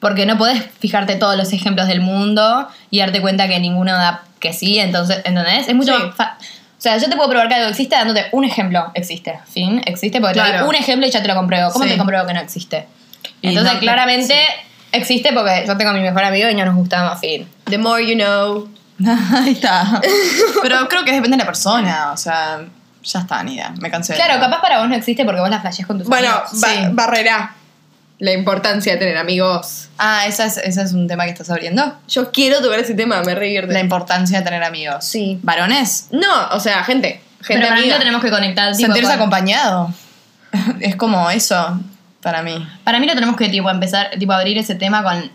Porque 0.00 0.26
no 0.26 0.36
podés 0.36 0.62
fijarte 0.78 1.16
todos 1.16 1.36
los 1.36 1.52
ejemplos 1.52 1.88
del 1.88 2.00
mundo 2.00 2.68
y 2.90 2.98
darte 3.00 3.20
cuenta 3.20 3.48
que 3.48 3.58
ninguno 3.60 3.92
da 3.92 4.22
que 4.40 4.52
sí, 4.52 4.78
entonces, 4.78 5.18
¿entendés? 5.24 5.68
Es 5.68 5.74
mucho 5.74 5.96
Sí. 5.96 6.02
más 6.18 6.32
O 6.78 6.82
sea, 6.86 6.98
yo 6.98 7.08
te 7.08 7.16
puedo 7.16 7.30
probar 7.30 7.48
que 7.48 7.54
algo 7.54 7.68
existe 7.70 7.96
dándote 7.96 8.26
un 8.32 8.44
ejemplo. 8.44 8.92
Existe. 8.94 9.40
Fin. 9.50 9.80
Existe 9.86 10.20
porque 10.20 10.38
te 10.38 10.58
doy 10.58 10.68
un 10.68 10.74
ejemplo 10.74 11.06
y 11.06 11.10
ya 11.10 11.22
te 11.22 11.26
lo 11.26 11.34
compruebo. 11.34 11.70
¿Cómo 11.72 11.84
Sí. 11.86 11.90
te 11.90 11.96
compruebo 11.96 12.26
que 12.26 12.34
no 12.34 12.40
existe? 12.40 12.86
Entonces, 13.48 13.74
no- 13.74 13.80
claramente 13.80 14.34
existe 14.92 15.32
porque 15.32 15.64
yo 15.66 15.76
tengo 15.76 15.90
a 15.90 15.94
mi 15.94 16.00
mejor 16.00 16.24
amigo 16.24 16.48
y 16.48 16.54
no 16.54 16.64
nos 16.64 16.74
gustamos. 16.76 17.20
Fin. 17.20 17.48
The 17.64 17.78
more 17.78 18.04
you 18.06 18.14
know. 18.14 18.68
Ahí 19.34 19.52
está. 19.52 20.00
Pero 20.62 20.88
creo 20.88 21.04
que 21.04 21.12
depende 21.12 21.36
de 21.36 21.42
la 21.42 21.46
persona, 21.46 22.12
o 22.12 22.16
sea, 22.16 22.60
ya 23.02 23.20
está, 23.20 23.42
ni 23.42 23.54
idea, 23.54 23.72
me 23.80 23.90
cansé. 23.90 24.14
de- 24.14 24.18
Claro, 24.18 24.40
capaz 24.40 24.60
para 24.60 24.78
vos 24.78 24.88
no 24.88 24.94
existe 24.94 25.24
porque 25.24 25.40
vos 25.40 25.50
la 25.50 25.60
flasheás 25.60 25.86
con 25.86 25.98
tus 25.98 26.08
Bueno, 26.08 26.28
amigos. 26.30 26.60
ba- 26.60 26.68
Sí. 26.68 26.78
barrerá 26.92 27.54
la 28.18 28.32
importancia 28.32 28.94
de 28.94 28.98
tener 28.98 29.18
amigos. 29.18 29.88
Ah, 29.98 30.26
¿ese 30.26 30.44
es, 30.46 30.56
ese 30.56 30.80
es 30.82 30.92
un 30.92 31.06
tema 31.06 31.24
que 31.24 31.30
estás 31.32 31.50
abriendo? 31.50 31.98
Yo 32.08 32.32
quiero 32.32 32.62
tocar 32.62 32.78
ese 32.78 32.94
tema, 32.94 33.20
me 33.22 33.34
revierte. 33.34 33.74
La 33.74 33.80
importancia 33.80 34.38
de 34.38 34.44
tener 34.44 34.62
amigos. 34.64 35.04
Sí. 35.04 35.38
¿Varones? 35.42 36.08
No, 36.12 36.48
o 36.52 36.58
sea, 36.60 36.82
gente. 36.84 37.20
Gente 37.42 37.60
Pero 37.60 37.60
para 37.68 37.74
mí 37.74 37.80
amiga. 37.82 37.96
lo 37.96 37.98
tenemos 38.00 38.22
que 38.24 38.30
conectar. 38.30 38.72
tipo, 38.74 38.86
Sentirse 38.86 39.08
con- 39.12 39.16
acompañado. 39.20 39.92
Es 40.80 40.96
como 40.96 41.28
eso, 41.30 41.78
para 42.26 42.42
mí. 42.42 42.66
Para 42.82 42.98
mí 42.98 43.06
lo 43.06 43.14
tenemos 43.14 43.36
que 43.36 43.48
tipo 43.48 43.70
empezar, 43.70 44.10
tipo 44.18 44.32
abrir 44.32 44.58
ese 44.58 44.74
tema 44.74 45.04
con 45.04 45.30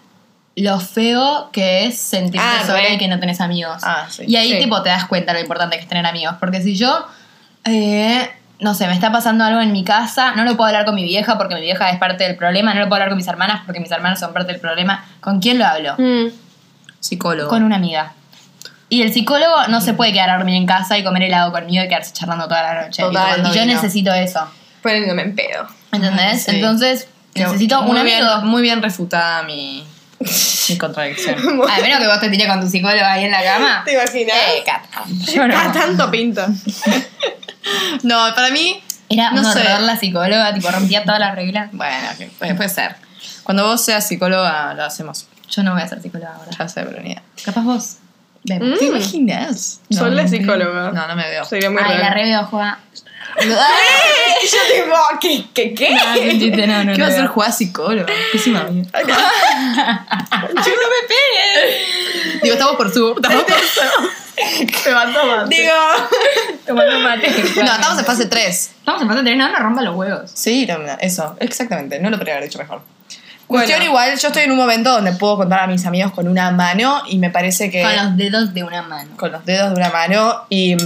lo 0.57 0.79
feo 0.81 1.49
que 1.53 1.85
es 1.85 1.97
sentirte 1.97 2.45
Ah, 2.45 2.63
sola 2.65 2.79
re. 2.79 2.93
y 2.95 2.97
que 2.97 3.07
no 3.07 3.17
tenés 3.17 3.39
amigos. 3.39 3.81
Ah, 3.85 4.07
sí. 4.09 4.23
y 4.27 4.35
ahí 4.35 4.51
Sí. 4.51 4.59
tipo 4.59 4.81
te 4.83 4.89
das 4.89 5.05
cuenta 5.05 5.31
lo 5.31 5.39
importante 5.39 5.77
que 5.77 5.83
es 5.83 5.87
tener 5.87 6.05
amigos. 6.05 6.35
Porque 6.41 6.61
si 6.61 6.75
yo, 6.75 7.07
eh, 7.63 8.29
no 8.59 8.73
sé, 8.73 8.87
me 8.87 8.93
está 8.93 9.09
pasando 9.09 9.45
algo 9.45 9.61
en 9.61 9.71
mi 9.71 9.85
casa, 9.85 10.33
no 10.35 10.43
lo 10.43 10.57
puedo 10.57 10.67
hablar 10.67 10.83
con 10.83 10.95
mi 10.95 11.05
vieja 11.05 11.37
porque 11.37 11.55
mi 11.55 11.61
vieja 11.61 11.89
es 11.91 11.97
parte 11.97 12.25
del 12.25 12.35
problema, 12.35 12.73
no 12.73 12.81
lo 12.81 12.87
puedo 12.89 12.95
hablar 12.95 13.07
con 13.09 13.17
mis 13.17 13.27
hermanas 13.29 13.61
porque 13.65 13.79
mis 13.79 13.89
hermanas 13.91 14.19
son 14.19 14.33
parte 14.33 14.51
del 14.51 14.59
problema. 14.59 15.05
¿Con 15.21 15.39
quién 15.39 15.57
lo 15.59 15.65
hablo? 15.65 15.95
Mm. 15.97 16.27
Psicólogo. 16.99 17.49
Con 17.49 17.63
una 17.63 17.77
amiga. 17.77 18.11
Y 18.89 19.01
el 19.03 19.13
psicólogo 19.13 19.67
no 19.69 19.79
se 19.79 19.93
puede 19.93 20.11
quedar 20.11 20.29
a 20.31 20.35
dormir 20.35 20.55
en 20.55 20.65
casa 20.65 20.97
y 20.97 21.03
comer 21.05 21.23
helado 21.23 21.53
conmigo 21.53 21.81
y 21.85 21.87
quedarse 21.87 22.11
charlando 22.11 22.49
toda 22.49 22.61
la 22.73 22.81
noche. 22.87 23.01
Total. 23.01 23.39
y, 23.39 23.43
yo 23.45 23.51
Vino. 23.53 23.65
necesito 23.67 24.13
eso. 24.13 24.45
Poniéndome 24.83 25.21
en 25.21 25.33
pedo. 25.35 25.65
¿Entendés? 25.91 26.43
Sí. 26.43 26.51
Entonces, 26.55 27.07
necesito 27.35 27.81
muy 27.83 27.97
un 27.99 28.05
bien, 28.05 28.23
amigo. 28.23 28.45
muy 28.47 28.61
bien 28.61 28.81
refutada 28.81 29.43
mi, 29.43 29.85
mi 30.69 30.77
contradicción. 30.77 31.35
Al 31.69 31.81
menos 31.81 31.99
que 31.99 32.07
vos 32.07 32.19
te 32.19 32.29
tires 32.29 32.47
con 32.47 32.61
tu 32.61 32.67
psicólogo 32.69 33.03
ahí 33.05 33.25
en 33.25 33.31
la 33.31 33.43
cama. 33.43 33.81
¿Te 33.85 33.93
imaginas? 33.93 34.35
Eh, 34.55 34.63
Cat. 34.65 34.83
Yo 35.33 35.47
no. 35.47 35.57
Ah, 35.57 35.71
tanto 35.73 36.09
pinta. 36.11 36.47
No, 38.03 38.17
para 38.35 38.49
mí, 38.49 38.81
Era 39.09 39.31
no 39.31 39.41
un 39.41 39.53
sé. 39.53 39.59
horror 39.59 39.81
la 39.81 39.95
psicóloga, 39.95 40.53
tipo 40.53 40.69
rompía 40.71 41.03
todas 41.03 41.19
las 41.19 41.35
reglas. 41.35 41.69
Bueno, 41.71 42.07
que 42.17 42.25
puede, 42.27 42.55
puede 42.55 42.69
ser. 42.69 42.95
Cuando 43.43 43.65
vos 43.65 43.85
seas 43.85 44.07
psicóloga, 44.07 44.73
lo 44.73 44.83
hacemos. 44.83 45.27
Yo 45.49 45.61
no 45.63 45.73
voy 45.73 45.81
a 45.83 45.87
ser 45.87 46.01
psicóloga 46.01 46.33
ahora. 46.35 46.51
Ya 46.57 46.67
sé, 46.67 46.81
pero 46.83 47.01
ni 47.01 47.09
idea. 47.11 47.21
Capaz 47.45 47.61
vos. 47.61 47.97
¿Te 48.45 48.55
imaginas? 48.85 49.79
Soy 49.91 50.09
No, 50.09 50.15
la 50.15 50.23
no, 50.23 50.27
psicóloga. 50.29 50.91
No, 50.91 51.07
no 51.07 51.15
me 51.15 51.29
veo. 51.29 51.45
Sería 51.45 51.69
muy 51.69 51.81
Ay, 51.83 51.89
raro. 51.91 52.03
la 52.03 52.09
re 52.15 52.23
veo 52.23 52.45
juega. 52.45 52.79
Y 53.39 54.47
yo 54.47 54.57
tipo, 54.73 54.95
¿qué? 55.19 55.45
¿Qué? 55.53 55.73
¿Qué? 55.73 55.89
No, 55.91 55.99
chiste, 56.15 56.67
no, 56.67 56.83
no. 56.83 56.93
¿Qué 56.93 57.01
va 57.01 57.07
a 57.07 57.09
no 57.09 57.13
hacer 57.13 57.21
veo. 57.21 57.31
jugar 57.31 57.49
a 57.49 57.51
psicóloga? 57.51 58.13
Pésima. 58.31 58.61
Yo 58.69 58.73
no 58.73 58.81
me 60.89 61.01
pegues. 61.07 62.41
Digo, 62.41 62.53
estamos 62.53 62.75
por 62.75 62.91
su. 62.93 63.13
Estamos 63.15 63.43
por 63.43 63.59
su. 63.59 63.81
Te 64.83 64.93
va 64.93 65.01
a 65.03 65.13
tomar. 65.13 65.47
Digo, 65.49 65.73
Tomando 66.65 66.99
mate. 66.99 67.29
No, 67.57 67.73
estamos 67.73 67.99
en 67.99 68.05
fase 68.05 68.25
3. 68.25 68.71
Estamos 68.79 69.01
en 69.01 69.07
fase 69.07 69.21
3, 69.21 69.37
no, 69.37 69.49
no 69.49 69.59
rompa 69.59 69.81
los 69.81 69.95
huevos. 69.95 70.31
Sí, 70.33 70.65
no, 70.65 70.77
eso, 70.99 71.35
exactamente. 71.39 71.99
No 71.99 72.09
lo 72.09 72.17
podría 72.17 72.35
haber 72.35 72.47
dicho 72.49 72.59
mejor. 72.59 72.81
Bueno. 73.47 73.65
Cuestión 73.65 73.83
igual, 73.83 74.17
yo 74.17 74.27
estoy 74.29 74.43
en 74.43 74.51
un 74.51 74.57
momento 74.57 74.91
donde 74.91 75.11
puedo 75.11 75.37
contar 75.37 75.59
a 75.59 75.67
mis 75.67 75.85
amigos 75.85 76.11
con 76.13 76.27
una 76.27 76.51
mano 76.51 77.03
y 77.07 77.17
me 77.17 77.29
parece 77.29 77.69
que... 77.69 77.81
Con 77.81 77.95
los 77.95 78.15
dedos 78.15 78.53
de 78.53 78.63
una 78.63 78.81
mano. 78.81 79.11
con 79.17 79.31
los 79.31 79.45
dedos 79.45 79.73
de 79.73 79.75
una 79.75 79.89
mano 79.89 80.45
y 80.49 80.77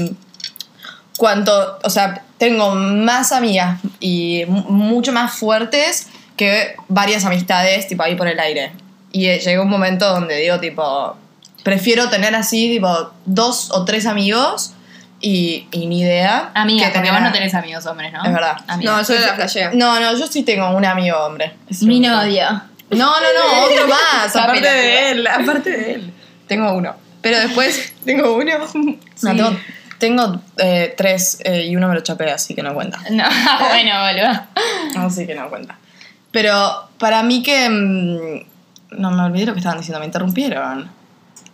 cuanto, 1.17 1.79
o 1.83 1.89
sea, 1.89 2.23
tengo 2.37 2.73
más 2.75 3.31
amigas 3.31 3.79
y 3.99 4.43
mu- 4.47 4.63
mucho 4.69 5.11
más 5.11 5.33
fuertes 5.33 6.07
que 6.37 6.75
varias 6.89 7.23
amistades, 7.25 7.87
tipo 7.87 8.03
ahí 8.03 8.15
por 8.15 8.27
el 8.27 8.39
aire. 8.39 8.71
Y 9.11 9.27
eh, 9.27 9.39
llegó 9.39 9.63
un 9.63 9.69
momento 9.69 10.07
donde 10.13 10.35
digo, 10.37 10.59
tipo, 10.59 11.15
prefiero 11.63 12.09
tener 12.09 12.35
así, 12.35 12.69
tipo, 12.69 13.11
dos 13.25 13.71
o 13.71 13.85
tres 13.85 14.05
amigos 14.05 14.73
y, 15.21 15.67
y 15.71 15.85
ni 15.87 16.01
idea. 16.01 16.51
Amiga, 16.53 16.87
que 16.87 16.95
porque 16.95 17.11
vos 17.11 17.21
no 17.21 17.31
tenés 17.31 17.53
amigos 17.53 17.85
hombres, 17.85 18.11
¿no? 18.11 18.23
Es 18.25 18.33
verdad. 18.33 18.57
Amiga. 18.67 18.91
no, 18.97 19.01
yo 19.03 19.15
la 19.19 19.33
flasheo. 19.35 19.71
No, 19.73 19.99
no, 20.01 20.17
yo 20.17 20.27
sí 20.27 20.43
tengo 20.43 20.69
un 20.71 20.83
amigo 20.85 21.17
hombre. 21.25 21.53
Es 21.69 21.81
Mi 21.83 21.99
novio. 22.01 22.45
No, 22.89 22.97
no, 22.97 23.13
no, 23.19 23.63
otro 23.63 23.87
más, 23.87 24.35
aparte 24.35 24.61
de 24.69 25.11
él, 25.11 25.25
aparte 25.27 25.71
de 25.71 25.93
él. 25.93 26.13
Tengo 26.47 26.73
uno. 26.73 26.93
Pero 27.21 27.39
después 27.39 27.93
Tengo 28.05 28.35
uno. 28.35 28.51
no, 28.75 29.31
tengo, 29.35 29.57
tengo, 29.97 30.41
eh, 30.57 30.93
tres 30.97 31.39
eh, 31.43 31.65
y 31.65 31.75
uno 31.75 31.87
me 31.87 31.95
lo 31.95 32.01
chapé, 32.01 32.31
así 32.31 32.53
que 32.55 32.63
no 32.63 32.73
cuenta. 32.73 32.99
No, 33.11 33.23
bueno, 33.69 33.93
boludo. 34.01 35.05
Así 35.05 35.25
que 35.25 35.35
no 35.35 35.49
cuenta. 35.49 35.77
Pero 36.31 36.89
para 36.99 37.23
mí 37.23 37.43
que... 37.43 37.69
mm, 37.69 38.55
no 38.97 39.11
me 39.11 39.23
olvidé 39.23 39.47
lo 39.47 39.53
que 39.53 39.59
estaban 39.59 39.77
diciendo, 39.77 39.99
me 39.99 40.05
interrumpieron. 40.05 40.89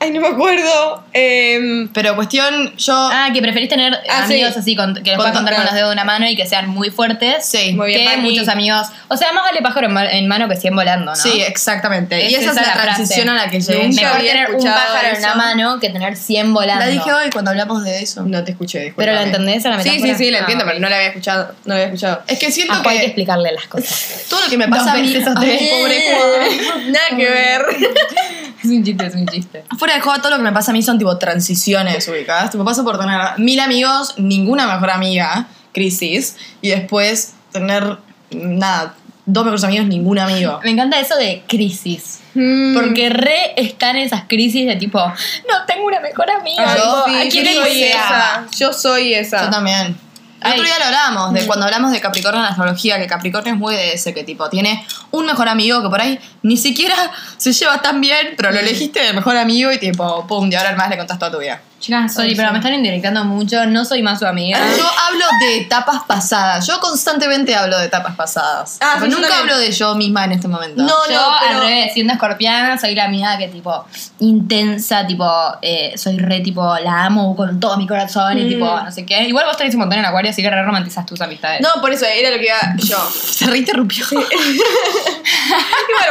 Ay, 0.04 0.10
no 0.10 0.20
me 0.20 0.30
acuerdo. 0.30 1.04
Em, 1.14 1.88
Pero 1.93 2.16
cuestión, 2.16 2.76
yo... 2.76 2.93
Ah, 2.95 3.30
que 3.32 3.39
preferís 3.39 3.70
tener 3.70 3.93
Ah, 4.10 4.24
amigos 4.24 4.54
sí. 4.56 4.60
así 4.60 4.76
con- 4.76 4.95
que 4.95 5.12
los 5.12 5.18
puedas 5.18 5.32
contar 5.34 5.54
con 5.56 5.64
los 5.64 5.74
dedos 5.76 5.89
de 5.89 5.93
una 5.93 6.04
mano 6.04 6.28
y 6.28 6.36
que 6.36 6.47
sean 6.47 6.68
muy 6.68 6.89
fuertes. 6.89 7.45
Sí. 7.45 7.74
Muy 7.74 7.88
bien, 7.89 7.99
que 8.10 8.16
Pani. 8.16 8.22
muchos 8.32 8.47
amigos. 8.47 8.88
O 9.10 9.16
sea, 9.18 9.32
más 9.32 9.43
vale 9.43 9.62
pájaro 9.62 9.88
en 9.88 9.97
en 9.97 10.28
mano 10.28 10.49
que 10.49 10.56
100 10.56 10.76
volando, 10.76 11.12
¿no? 11.12 11.16
Sí, 11.16 11.41
exactamente. 11.41 12.26
Es 12.26 12.32
y 12.32 12.36
esa 12.36 12.45
es 12.45 12.52
esa 12.58 12.62
la, 12.62 12.76
la 12.76 12.82
transición 12.82 13.28
frase. 13.28 13.39
a 13.41 13.45
la 13.45 13.52
que 13.52 13.62
llegué. 13.62 13.88
Nunca 13.89 14.02
Mejor 14.02 14.18
había 14.18 14.32
tener 14.32 14.52
un 14.56 14.64
pájaro 14.64 15.08
en 15.10 15.18
una 15.20 15.36
mano 15.36 15.80
que 15.80 15.89
tener 15.91 16.16
100 16.18 16.52
volando. 16.54 16.84
La 16.86 16.89
dije 16.91 17.14
hoy 17.14 17.30
cuando 17.30 17.52
hablamos 17.52 17.84
de 17.84 18.02
eso. 18.02 18.24
no 18.24 18.43
te 18.43 18.52
escuché, 18.52 18.80
disculpa. 18.80 19.04
Pero 19.04 19.14
la 19.14 19.22
entendés 19.24 19.64
a 19.68 19.70
la 19.70 19.84
Sí, 19.84 19.89
metáfora. 19.91 20.18
sí, 20.18 20.24
sí, 20.26 20.32
la 20.32 20.38
Ah, 20.38 20.41
entiendo, 20.41 20.64
ok. 20.64 20.70
pero 20.72 20.80
no 20.82 20.89
la 20.89 20.95
había 20.95 21.08
escuchado. 21.10 21.52
No 21.66 21.74
la 21.76 21.82
había 21.82 21.86
escuchado. 21.93 22.24
Es 22.26 22.39
que 22.39 22.52
siento 22.52 22.74
Ah, 22.74 22.82
hay 22.86 22.95
que 22.95 22.99
que 23.02 23.06
explicarle 23.06 23.52
las 23.52 23.68
cosas. 23.68 24.26
todo 24.28 24.41
lo 24.41 24.49
que 24.49 24.58
me 24.58 24.66
Dos 24.66 24.80
pasa 24.80 24.93
a 24.93 24.95
mí... 24.95 25.14
veces 25.14 25.28
o 25.28 25.34
Ay, 25.38 25.58
tres. 25.58 25.70
pobre. 25.70 26.91
Nada 26.91 27.06
que 27.16 27.30
ver. 27.30 27.62
es 28.64 28.70
un 28.70 28.84
chiste, 28.84 29.05
es 29.05 29.16
un 29.16 29.26
chiste. 29.28 29.64
Fuera 29.78 29.95
de 29.95 30.01
juego, 30.01 30.20
todo 30.20 30.32
lo 30.32 30.38
que 30.38 30.43
me 30.43 30.51
pasa 30.51 30.72
a 30.72 30.74
mí 30.74 30.84
son 30.84 30.97
tipo 30.97 31.18
transiciones 31.18 32.07
ubicadas. 32.07 32.51
Tipo, 32.51 32.64
paso 32.64 32.84
por 32.84 32.99
tener 32.99 33.20
mil 33.38 33.59
amigos, 33.59 34.16
ninguna 34.18 34.68
mejor 34.68 34.91
amiga, 34.91 35.47
crisis, 35.74 36.38
y 36.62 36.70
después 36.70 37.34
tener, 37.51 37.97
nada, 38.32 38.95
dos 39.26 39.43
mejores 39.43 39.64
amigos, 39.64 39.88
ningún 39.88 40.20
amigo. 40.20 40.59
Me 40.64 40.72
encanta 40.72 40.99
eso 40.99 41.16
de 41.16 41.43
crisis. 41.47 42.20
Mm. 42.34 42.74
Porque 42.74 43.09
re 43.09 43.53
están 43.57 43.97
esas 43.97 44.24
crisis 44.28 44.66
de 44.66 44.76
tipo, 44.76 44.99
no 44.99 45.66
tengo 45.68 45.86
una 45.86 45.99
mejor 45.99 46.30
amiga. 46.30 46.72
Ay, 46.72 46.80
tipo, 46.80 47.05
sí, 47.05 47.16
¿a 47.16 47.24
yo 47.24 47.30
quién 47.30 47.55
soy 47.55 47.84
esa. 47.84 48.47
Yo 48.57 48.74
soy 48.74 49.14
esa. 49.14 49.45
Yo 49.45 49.49
también. 49.49 49.97
El 50.44 50.52
otro 50.54 50.64
día 50.64 50.80
lo 50.80 50.86
hablábamos, 50.86 51.34
de 51.34 51.46
cuando 51.46 51.66
hablamos 51.66 51.92
de 51.92 52.02
Capricornio 52.02 52.39
en 52.39 52.44
la 52.44 52.50
astrología, 52.50 52.98
que 52.98 53.06
Capricornio 53.06 53.54
es 53.54 53.60
muy 53.60 53.76
de 53.76 53.94
ese, 53.94 54.14
que 54.14 54.24
tipo, 54.24 54.50
tiene 54.50 54.86
un 55.12 55.26
mejor 55.26 55.48
amigo 55.48 55.84
que 55.84 55.89
por 55.89 56.02
ahí 56.02 56.20
ni 56.42 56.58
siquiera 56.58 56.96
se 57.38 57.54
lleva 57.54 57.82
tan 57.82 58.02
bien, 58.02 58.34
pero 58.38 58.52
lo 58.52 58.60
elegiste 58.60 59.02
de 59.04 59.14
mejor 59.14 59.38
amigo 59.38 59.72
y 59.72 59.80
tipo, 59.80 60.26
pum, 60.28 60.50
de 60.50 60.58
ahora 60.58 60.76
más 60.76 60.89
le 60.89 60.98
contás 60.98 61.20
toda 61.20 61.32
tu 61.32 61.38
vida. 61.38 61.62
Chicas, 61.82 62.14
sorry, 62.14 62.36
pero 62.36 62.52
me 62.52 62.60
están 62.60 62.76
indirectando 62.76 63.26
mucho. 63.26 63.66
No 63.66 63.84
soy 63.86 64.04
más 64.04 64.20
su 64.20 64.28
amiga. 64.28 64.60
Yo 64.78 64.86
hablo 65.08 65.26
de 65.42 65.58
etapas 65.58 66.04
pasadas. 66.08 66.68
Yo 66.68 66.80
constantemente 66.80 67.56
hablo 67.56 67.80
de 67.80 67.88
etapas 67.88 68.16
pasadas. 68.16 68.78
Ah, 68.82 68.98
Pero 69.00 69.12
sí, 69.16 69.20
nunca 69.20 69.40
hablo 69.40 69.58
de 69.58 69.72
yo 69.72 69.96
misma 69.96 70.26
en 70.26 70.34
este 70.34 70.48
momento. 70.48 70.84
No, 70.84 70.94
yo, 71.10 71.14
no, 71.20 71.36
pero- 71.42 71.56
al 71.60 71.62
revés, 71.68 71.92
siendo 71.96 72.14
escorpiana, 72.14 72.78
soy 72.78 72.94
la 72.94 73.06
amiga 73.06 73.36
que, 73.40 73.48
tipo, 73.48 73.84
intensa, 74.20 75.08
tipo, 75.08 75.28
eh, 75.64 75.94
soy 75.98 76.20
re, 76.20 76.42
tipo, 76.42 76.62
la 76.84 77.06
amo 77.06 77.36
con 77.36 77.60
todo 77.60 77.76
mi 77.78 77.88
corazón 77.88 78.38
y, 78.38 78.44
Mm. 78.44 78.48
tipo, 78.50 78.66
no 78.80 78.92
sé 78.92 79.04
qué. 79.04 79.24
Igual 79.24 79.48
vos 79.48 79.58
tenés 79.58 79.74
un 79.74 79.80
montón 79.80 79.98
en 79.98 80.06
acuario, 80.06 80.30
así 80.30 80.44
que 80.44 80.52
re 80.52 80.62
romantizas 80.64 81.04
tus 81.08 81.20
amistades. 81.20 81.62
No, 81.62 81.82
por 81.82 81.92
eso 81.92 82.06
era 82.06 82.30
lo 82.30 82.38
que 82.38 82.46
iba 82.46 82.76
yo. 82.78 82.98
Se 83.12 83.48
reinterrumpió. 83.48 84.06
Igual 84.12 84.28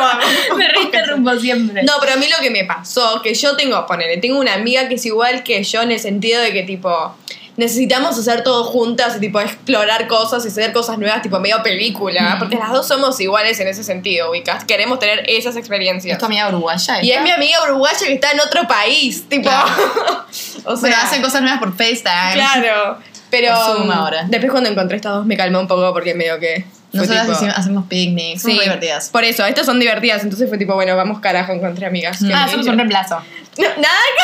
vamos. 0.01 0.25
me 0.57 0.67
re 0.69 0.81
interrumpo 0.83 1.37
siempre. 1.39 1.83
No, 1.85 1.93
pero 2.01 2.15
a 2.15 2.17
mí 2.17 2.27
lo 2.29 2.43
que 2.43 2.51
me 2.51 2.65
pasó, 2.65 3.23
que 3.23 3.35
yo 3.35 3.57
tengo, 3.57 3.87
ponele, 3.87 4.17
tengo 4.19 4.39
una 4.41 4.55
amiga 4.55 4.89
que 4.89 4.95
es 4.97 5.07
igual 5.07 5.43
que 5.45 5.60
yo 5.65 5.83
en 5.83 5.93
el 5.93 6.01
sentido 6.01 6.41
de 6.43 6.53
que 6.53 6.63
tipo 6.65 7.15
necesitamos 7.57 8.17
hacer 8.19 8.43
todo 8.43 8.65
juntas 8.65 9.17
y 9.17 9.21
tipo 9.21 9.39
explorar 9.41 10.07
cosas 10.07 10.45
y 10.45 10.49
hacer 10.49 10.73
cosas 10.73 10.97
nuevas, 10.99 11.21
tipo 11.21 11.39
medio 11.41 11.63
película, 11.63 12.37
porque 12.39 12.57
las 12.57 12.71
dos 12.73 12.89
somos 12.89 13.21
iguales 13.21 13.61
en 13.61 13.69
ese 13.69 13.85
sentido, 13.85 14.31
ubicas, 14.31 14.65
queremos 14.65 14.99
tener 14.99 15.25
esas 15.29 15.57
experiencias. 15.57 16.15
Es 16.15 16.19
tu 16.19 16.25
amiga 16.27 16.49
uruguaya. 16.49 17.03
Y 17.03 17.11
es 17.11 17.21
mi 17.23 17.31
amiga 17.31 17.63
uruguaya 17.65 17.99
que 18.07 18.15
está 18.15 18.31
en 18.31 18.41
otro 18.41 18.67
país, 18.67 19.29
tipo. 19.29 19.51
o 20.65 20.77
Bueno, 20.77 20.79
sea, 20.81 21.03
hacen 21.03 21.21
cosas 21.23 21.43
nuevas 21.43 21.59
por 21.61 21.77
FaceTime. 21.77 22.33
claro. 22.35 22.99
Pero 23.31 23.53
ahora. 23.53 24.25
después 24.27 24.51
cuando 24.51 24.69
encontré 24.71 24.97
estas 24.97 25.13
dos 25.13 25.25
me 25.27 25.37
calmé 25.37 25.57
un 25.59 25.69
poco 25.69 25.93
porque 25.93 26.15
medio 26.15 26.41
que 26.41 26.65
Nosotras 26.93 27.29
tipo- 27.39 27.49
hacemos- 27.55 27.85
picnics, 27.87 28.43
son 28.43 28.51
Sí, 28.51 28.57
muy 28.57 28.65
divertidas. 28.65 29.09
Por 29.11 29.23
eso, 29.23 29.45
estas 29.45 29.67
son 29.67 29.79
divertidas. 29.79 30.25
Entonces 30.25 30.49
fue 30.49 30.59
tipo, 30.59 30.75
bueno, 30.75 30.97
vamos 30.97 31.21
carajo, 31.21 31.53
encontré 31.53 31.87
amigas. 31.87 32.19
Qué 32.27 32.33
Ah, 32.35 32.49
somos 32.51 32.67
un 32.67 32.77
reemplazo. 32.77 33.19
No, 33.59 33.65
nada 33.65 33.99
que 34.17 34.23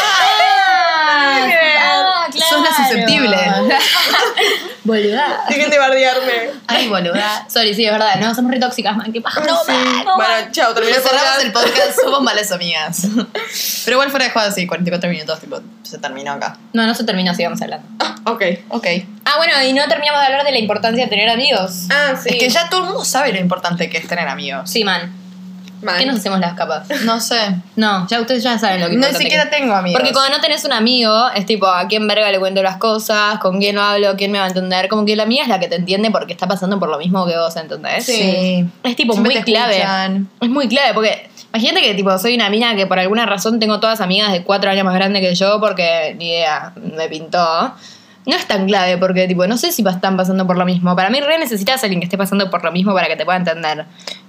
Ah, 1.09 1.45
ver. 1.47 1.77
ah, 1.79 2.27
Sos 2.49 2.61
la 2.63 2.75
susceptible. 2.75 3.37
Boluda. 4.85 5.45
Dejen 5.49 5.71
de 5.71 5.79
bardearme. 5.79 6.51
Ay, 6.69 6.89
boluda. 6.89 7.47
Sorry, 7.49 7.75
sí, 7.75 7.85
es 7.85 7.91
verdad. 7.93 8.17
No, 8.21 8.35
somos 8.35 8.53
re 8.53 8.61
tóxicas, 8.61 8.97
man. 8.97 9.13
¿Qué 9.13 9.21
paja? 9.21 9.41
No, 9.41 9.57
Sí. 9.65 9.73
man, 9.73 10.05
no, 10.05 10.17
man. 10.17 10.29
Bueno, 10.29 10.49
chao, 10.53 10.75
terminé 10.75 10.97
el 10.97 11.03
Cerramos 11.03 11.23
podcast. 11.29 11.45
el 11.45 11.53
podcast, 11.53 12.01
somos 12.05 12.23
malas 12.23 12.53
amigas. 12.53 13.07
Pero 13.85 13.97
igual 13.97 14.11
fuera 14.11 14.27
de 14.27 14.31
juego, 14.33 14.51
sí, 14.53 14.67
44 14.67 15.11
minutos, 15.11 15.41
tipo, 15.41 15.61
se 15.83 15.99
terminó 15.99 16.33
acá. 16.33 16.57
No, 16.73 16.87
no 16.87 16.95
se 16.95 17.05
terminó, 17.05 17.35
sigamos 17.35 17.61
hablando. 17.63 17.87
Ok. 18.25 18.43
Ok. 18.69 18.87
Ah, 19.25 19.35
bueno, 19.39 19.61
y 19.65 19.73
no 19.73 19.87
terminamos 19.89 20.21
de 20.21 20.27
hablar 20.27 20.45
de 20.45 20.53
la 20.53 20.59
importancia 20.59 21.05
de 21.05 21.11
tener 21.11 21.29
amigos. 21.29 21.87
Ah, 21.91 22.15
sí. 22.21 22.29
Es 22.31 22.37
que 22.37 22.49
ya 22.49 22.69
todo 22.69 22.81
el 22.83 22.87
mundo 22.87 23.05
sabe 23.05 23.33
lo 23.33 23.39
importante 23.41 23.89
que 23.91 23.99
es 23.99 24.07
tener 24.07 24.29
amigos. 24.29 24.71
Sí, 24.71 24.85
man. 24.85 25.13
Man. 25.83 25.99
¿Qué 25.99 26.07
nos 26.07 26.17
hacemos 26.17 26.41
las 26.41 26.55
capas? 26.55 26.89
No 27.05 27.21
sé. 27.21 27.37
No, 27.77 28.07
ya 28.09 28.21
ustedes 28.21 28.43
ya 28.43 28.59
saben 28.59 28.81
lo 28.81 28.89
que 28.89 28.97
No 28.97 29.07
siquiera 29.09 29.45
que 29.45 29.57
tengo 29.57 29.75
amigos. 29.75 30.01
Porque 30.01 30.13
cuando 30.13 30.37
no 30.37 30.43
tenés 30.43 30.65
un 30.65 30.73
amigo, 30.73 31.29
es 31.35 31.47
tipo, 31.47 31.67
¿a 31.67 31.87
quién 31.87 32.07
verga 32.07 32.31
le 32.31 32.39
cuento 32.39 32.63
las 32.63 32.77
cosas? 32.79 33.39
¿Con 33.39 33.59
quién 33.59 33.77
lo 33.77 33.83
hablo? 33.83 34.17
¿Quién 34.17 34.33
me 34.33 34.39
va 34.39 34.45
a 34.45 34.49
entender? 34.49 34.89
Como 34.89 35.05
que 35.05 35.17
la 35.17 35.25
amiga 35.25 35.43
es 35.43 35.49
la 35.49 35.61
que 35.61 35.69
te 35.69 35.77
entiende 35.77 36.11
porque 36.11 36.33
está 36.33 36.47
pasando 36.47 36.79
por 36.79 36.89
lo 36.89 36.99
mismo 36.99 37.27
que 37.27 37.37
vos, 37.37 37.55
¿entendés? 37.57 38.07
Sí. 38.07 38.67
Es 38.83 38.97
tipo 38.97 39.13
Siempre 39.13 39.35
muy 39.35 39.43
clave. 39.43 39.77
escuchan. 39.77 40.29
Es 40.41 40.49
muy 40.49 40.69
clave 40.69 40.95
porque 40.95 41.29
imagínate 41.53 41.83
que 41.83 41.95
tipo 41.95 42.19
soy 42.19 42.35
una 42.35 42.51
mina 42.51 42.75
que 42.75 42.87
por 42.87 42.99
alguna 42.99 43.27
razón 43.27 43.59
tengo 43.61 43.81
todas 43.81 44.01
amigas 44.01 44.33
de 44.33 44.43
cuatro 44.43 44.71
años 44.71 44.85
más 44.85 44.95
grandes 44.95 45.23
que 45.23 45.35
yo 45.35 45.61
porque 45.61 46.15
ni 46.19 46.31
idea, 46.31 46.73
me 46.97 47.09
pintó. 47.09 47.75
No 48.27 48.35
es 48.35 48.45
tan 48.47 48.67
clave 48.67 48.99
porque 48.99 49.29
tipo 49.29 49.47
no 49.47 49.57
sé 49.57 49.71
si 49.71 49.85
están 49.87 50.17
pasando 50.17 50.47
por 50.47 50.59
lo 50.59 50.65
mismo. 50.65 50.97
Para 50.97 51.11
mí 51.11 51.21
re 51.21 51.39
necesitas 51.39 51.83
a 51.83 51.87
alguien 51.87 52.01
que 52.01 52.07
esté 52.07 52.19
pasando 52.19 52.51
por 52.51 52.65
lo 52.65 52.73
mismo 52.73 52.93
para 52.93 53.07
que 53.07 53.17
te 53.17 53.25
pueda 53.25 53.39
entender. 53.39 53.87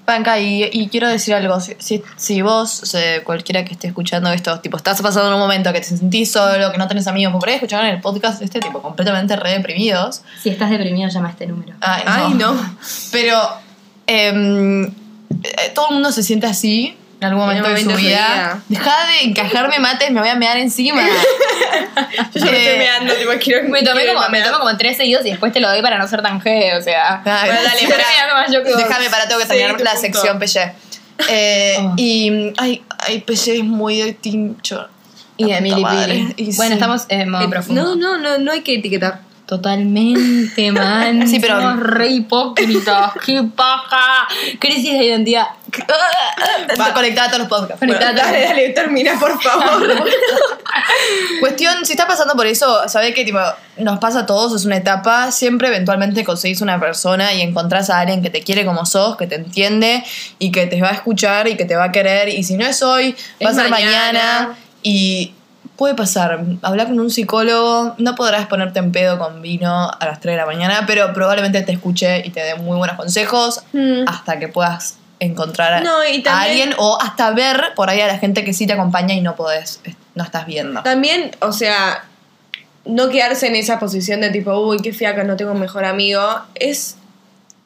Panca, 0.07 0.39
y, 0.39 0.69
y 0.71 0.87
quiero 0.87 1.09
decir 1.09 1.33
algo. 1.33 1.59
Si, 1.59 1.75
si, 1.79 2.01
si 2.15 2.41
vos, 2.41 2.81
o 2.81 2.85
sea, 2.85 3.21
cualquiera 3.25 3.65
que 3.65 3.73
esté 3.73 3.87
escuchando 3.87 4.31
esto, 4.31 4.57
tipo, 4.61 4.77
estás 4.77 5.01
pasando 5.01 5.27
en 5.27 5.33
un 5.33 5.41
momento 5.41 5.73
que 5.73 5.81
te 5.81 5.85
sentís 5.85 6.31
solo, 6.31 6.71
que 6.71 6.77
no 6.77 6.87
tenés 6.87 7.07
amigos, 7.07 7.33
porque 7.33 7.41
por 7.41 7.49
ahí 7.49 7.55
escucharon 7.55 7.87
el 7.87 7.99
podcast 7.99 8.41
este, 8.41 8.61
tipo, 8.61 8.81
completamente 8.81 9.35
re 9.35 9.51
deprimidos. 9.51 10.21
Si 10.41 10.47
estás 10.47 10.69
deprimido, 10.69 11.09
llama 11.09 11.27
a 11.27 11.31
este 11.31 11.45
número. 11.45 11.73
Ay, 11.81 12.03
no. 12.05 12.11
Ay, 12.13 12.33
no. 12.35 12.77
Pero 13.11 13.37
em, 14.07 14.85
eh, 14.85 14.91
todo 15.75 15.89
el 15.89 15.95
mundo 15.95 16.13
se 16.13 16.23
siente 16.23 16.47
así 16.47 16.95
en 17.20 17.28
algún 17.28 17.41
En 17.43 17.47
momento, 17.47 17.70
de 17.70 17.78
su 17.78 17.86
momento 17.89 17.97
de 17.97 17.99
su 18.01 18.07
vida. 18.07 18.61
Deja 18.70 19.05
de 19.07 19.22
encajarme 19.24 19.80
mates, 19.80 20.11
me 20.11 20.20
voy 20.20 20.30
a 20.30 20.36
mear 20.36 20.57
encima. 20.57 21.01
Yo 22.36 22.45
ya 22.45 22.51
me 22.51 22.57
estoy 22.57 22.78
meando, 22.78 23.13
tipo, 23.15 23.32
quiero 23.43 23.68
Me 23.70 23.82
tomé 23.84 24.05
como, 24.07 24.28
me 24.30 24.41
tomo 24.41 24.59
como 24.59 24.78
tres 24.78 24.97
seguidos 24.97 25.26
y 25.26 25.30
después 25.32 25.51
te 25.51 25.59
lo 25.59 25.70
doy 25.70 25.82
para 25.82 25.97
no 25.97 26.07
ser 26.07 26.22
tan 26.22 26.39
G, 26.41 26.78
o 26.78 26.82
sea. 26.82 27.22
Ay, 27.26 27.49
Bueno, 27.49 27.61
dale, 27.63 28.63
vos. 28.63 28.78
Déjame 28.78 29.09
para, 29.09 29.28
tengo 29.28 29.41
que 29.41 29.47
terminar 29.47 29.72
la 29.82 29.91
punto. 29.91 29.99
sección 30.01 30.39
Pelle. 30.39 30.72
Eh, 31.30 31.76
Oh. 31.80 31.93
Y, 31.97 32.53
ay, 32.57 32.84
ay, 32.99 33.20
Pelle 33.22 33.57
es 33.57 33.63
muy 33.63 34.01
de 34.01 34.13
tincho. 34.13 34.88
Y 35.38 35.45
de 35.45 35.49
La 35.51 35.57
puta 35.57 35.61
Milly 35.63 35.82
madre. 35.84 36.13
Pili. 36.13 36.34
Y 36.38 36.55
Bueno, 36.55 36.70
sí. 36.70 36.74
estamos 36.74 37.05
en 37.09 37.30
modo 37.30 37.43
Eh, 37.45 37.49
profundo. 37.49 37.84
No, 37.84 37.95
no, 37.95 38.18
no, 38.18 38.38
no 38.39 38.51
hay 38.51 38.61
que 38.61 38.76
etiquetar. 38.76 39.22
Totalmente, 39.47 40.71
man. 40.73 41.27
Sí, 41.27 41.39
pero- 41.39 41.55
Somos 41.61 41.79
re 41.79 42.09
hipócritas. 42.09 43.13
¡Qué 43.25 43.41
paja! 43.55 44.27
Crisis 44.59 44.91
de 44.91 45.05
identidad. 45.05 45.47
Va 46.79 46.93
conectada 46.93 47.27
a 47.27 47.31
todos 47.31 47.39
los 47.39 47.47
podcasts. 47.49 47.79
Conectada. 47.79 48.11
Bueno, 48.11 48.23
dale, 48.27 48.43
dale, 48.45 48.69
termina, 48.69 49.19
por 49.19 49.41
favor. 49.41 49.87
Cuestión, 51.39 51.85
si 51.85 51.93
estás 51.93 52.07
pasando 52.07 52.33
por 52.35 52.45
eso, 52.47 52.87
sabés 52.89 53.13
que 53.13 53.23
tipo, 53.23 53.39
nos 53.77 53.99
pasa 53.99 54.19
a 54.19 54.25
todos, 54.25 54.53
es 54.53 54.65
una 54.65 54.77
etapa, 54.77 55.31
siempre 55.31 55.67
eventualmente 55.69 56.23
conseguís 56.23 56.61
una 56.61 56.79
persona 56.79 57.33
y 57.33 57.41
encontrás 57.41 57.89
a 57.89 57.99
alguien 57.99 58.21
que 58.21 58.29
te 58.29 58.41
quiere 58.41 58.65
como 58.65 58.85
sos, 58.85 59.17
que 59.17 59.27
te 59.27 59.35
entiende 59.35 60.03
y 60.39 60.51
que 60.51 60.67
te 60.67 60.81
va 60.81 60.89
a 60.89 60.93
escuchar 60.93 61.47
y 61.47 61.55
que 61.55 61.65
te 61.65 61.75
va 61.75 61.85
a 61.85 61.91
querer. 61.91 62.29
Y 62.29 62.43
si 62.43 62.55
no 62.57 62.65
es 62.65 62.81
hoy, 62.81 63.15
va 63.45 63.51
a 63.51 63.53
ser 63.53 63.69
mañana. 63.69 63.95
mañana. 63.95 64.49
Y 64.83 65.33
puede 65.78 65.93
pasar, 65.95 66.39
hablar 66.63 66.88
con 66.88 66.99
un 66.99 67.09
psicólogo, 67.11 67.95
no 67.97 68.15
podrás 68.15 68.47
ponerte 68.47 68.80
en 68.80 68.91
pedo 68.91 69.17
con 69.19 69.41
vino 69.41 69.89
a 69.91 70.05
las 70.05 70.19
3 70.19 70.34
de 70.34 70.38
la 70.38 70.45
mañana, 70.45 70.86
pero 70.88 71.13
probablemente 71.13 71.61
te 71.61 71.71
escuche 71.71 72.25
y 72.25 72.32
te 72.32 72.41
dé 72.41 72.55
muy 72.55 72.78
buenos 72.78 72.97
consejos 72.97 73.61
Mm. 73.73 74.07
hasta 74.07 74.39
que 74.39 74.47
puedas 74.47 74.97
encontrar 75.19 75.73
a- 75.73 75.82
No, 75.82 75.93
alguien 76.32 76.73
o 76.78 76.97
hasta 77.01 77.32
ver 77.32 77.73
por 77.75 77.89
ahí 77.89 78.01
a 78.01 78.07
la 78.07 78.17
gente 78.19 78.43
que 78.43 78.53
sí 78.53 78.67
te 78.67 78.73
acompaña 78.73 79.13
y 79.15 79.21
no 79.21 79.36
podés, 79.36 79.80
no 80.15 80.23
estás 80.23 80.45
viendo. 80.45 80.82
También, 80.84 81.32
o 81.41 81.51
sea, 81.51 82.03
no 82.86 83.09
quedarse 83.09 83.47
en 83.47 83.55
esa 83.55 83.80
posición 83.80 84.21
de 84.21 84.30
tipo, 84.30 84.55
uy, 84.59 84.78
qué 84.80 84.93
fiaca, 84.93 85.23
no 85.23 85.36
tengo 85.36 85.51
un 85.51 85.59
mejor 85.59 85.86
amigo. 85.86 86.21
Es 86.55 86.95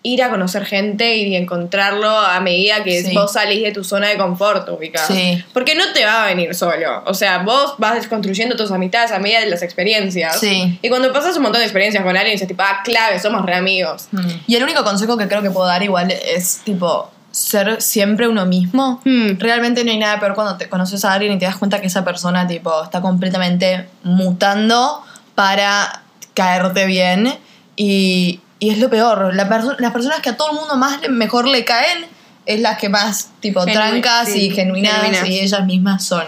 ir 0.03 0.23
a 0.23 0.29
conocer 0.31 0.65
gente 0.65 1.15
y 1.17 1.35
encontrarlo 1.35 2.09
a 2.09 2.39
medida 2.39 2.83
que 2.83 3.03
Sí. 3.03 3.13
vos 3.13 3.33
salís 3.33 3.61
de 3.61 3.71
tu 3.71 3.83
zona 3.83 4.07
de 4.07 4.17
confort, 4.17 4.67
ubicás. 4.69 5.05
Sí. 5.07 5.43
Porque 5.53 5.75
no 5.75 5.83
te 5.93 6.03
va 6.05 6.23
a 6.23 6.25
venir 6.27 6.55
solo. 6.55 7.03
O 7.05 7.13
sea, 7.13 7.39
vos 7.39 7.75
vas 7.77 8.07
construyendo 8.07 8.55
tus 8.55 8.71
amistades 8.71 9.11
a 9.11 9.19
medida 9.19 9.41
de 9.41 9.45
las 9.47 9.61
experiencias. 9.61 10.39
Sí. 10.39 10.79
Y 10.81 10.89
cuando 10.89 11.13
pasas 11.13 11.35
un 11.37 11.43
montón 11.43 11.59
de 11.59 11.65
experiencias 11.65 12.03
con 12.03 12.17
alguien, 12.17 12.33
dices 12.33 12.47
tipo, 12.47 12.63
ah, 12.63 12.81
clave, 12.83 13.19
somos 13.19 13.45
re 13.45 13.53
amigos. 13.53 14.07
Y 14.47 14.55
el 14.55 14.63
único 14.63 14.83
consejo 14.83 15.17
que 15.17 15.27
creo 15.27 15.43
que 15.43 15.51
puedo 15.51 15.67
dar 15.67 15.83
igual 15.83 16.09
es 16.11 16.61
tipo 16.63 17.11
ser 17.29 17.81
siempre 17.81 18.27
uno 18.27 18.45
mismo. 18.45 19.01
Hmm. 19.05 19.37
Realmente 19.37 19.83
no 19.85 19.91
hay 19.91 19.99
nada 19.99 20.19
peor 20.19 20.33
cuando 20.33 20.57
te 20.57 20.67
conoces 20.67 21.05
a 21.05 21.13
alguien 21.13 21.33
y 21.33 21.37
te 21.39 21.45
das 21.45 21.57
cuenta 21.57 21.79
que 21.79 21.87
esa 21.87 22.03
persona 22.03 22.47
tipo 22.47 22.83
está 22.83 23.01
completamente 23.01 23.87
mutando 24.03 25.01
para 25.35 26.01
caerte 26.33 26.85
bien 26.87 27.33
y, 27.75 28.39
y 28.61 28.69
es 28.69 28.77
lo 28.77 28.89
peor. 28.89 29.35
La 29.35 29.49
perso- 29.49 29.75
las 29.79 29.91
personas 29.91 30.21
que 30.21 30.29
a 30.29 30.37
todo 30.37 30.51
el 30.51 30.55
mundo 30.55 30.77
más 30.77 31.01
le- 31.01 31.09
mejor 31.09 31.45
le 31.47 31.65
caen 31.65 32.05
es 32.45 32.59
las 32.61 32.77
que 32.77 32.87
más 32.89 33.29
tipo 33.41 33.61
Genu- 33.65 33.73
trancas 33.73 34.29
sí, 34.29 34.45
y 34.47 34.49
genuinas, 34.51 35.01
genuinas. 35.01 35.27
y 35.27 35.39
ellas 35.41 35.65
mismas 35.65 36.05
son. 36.05 36.23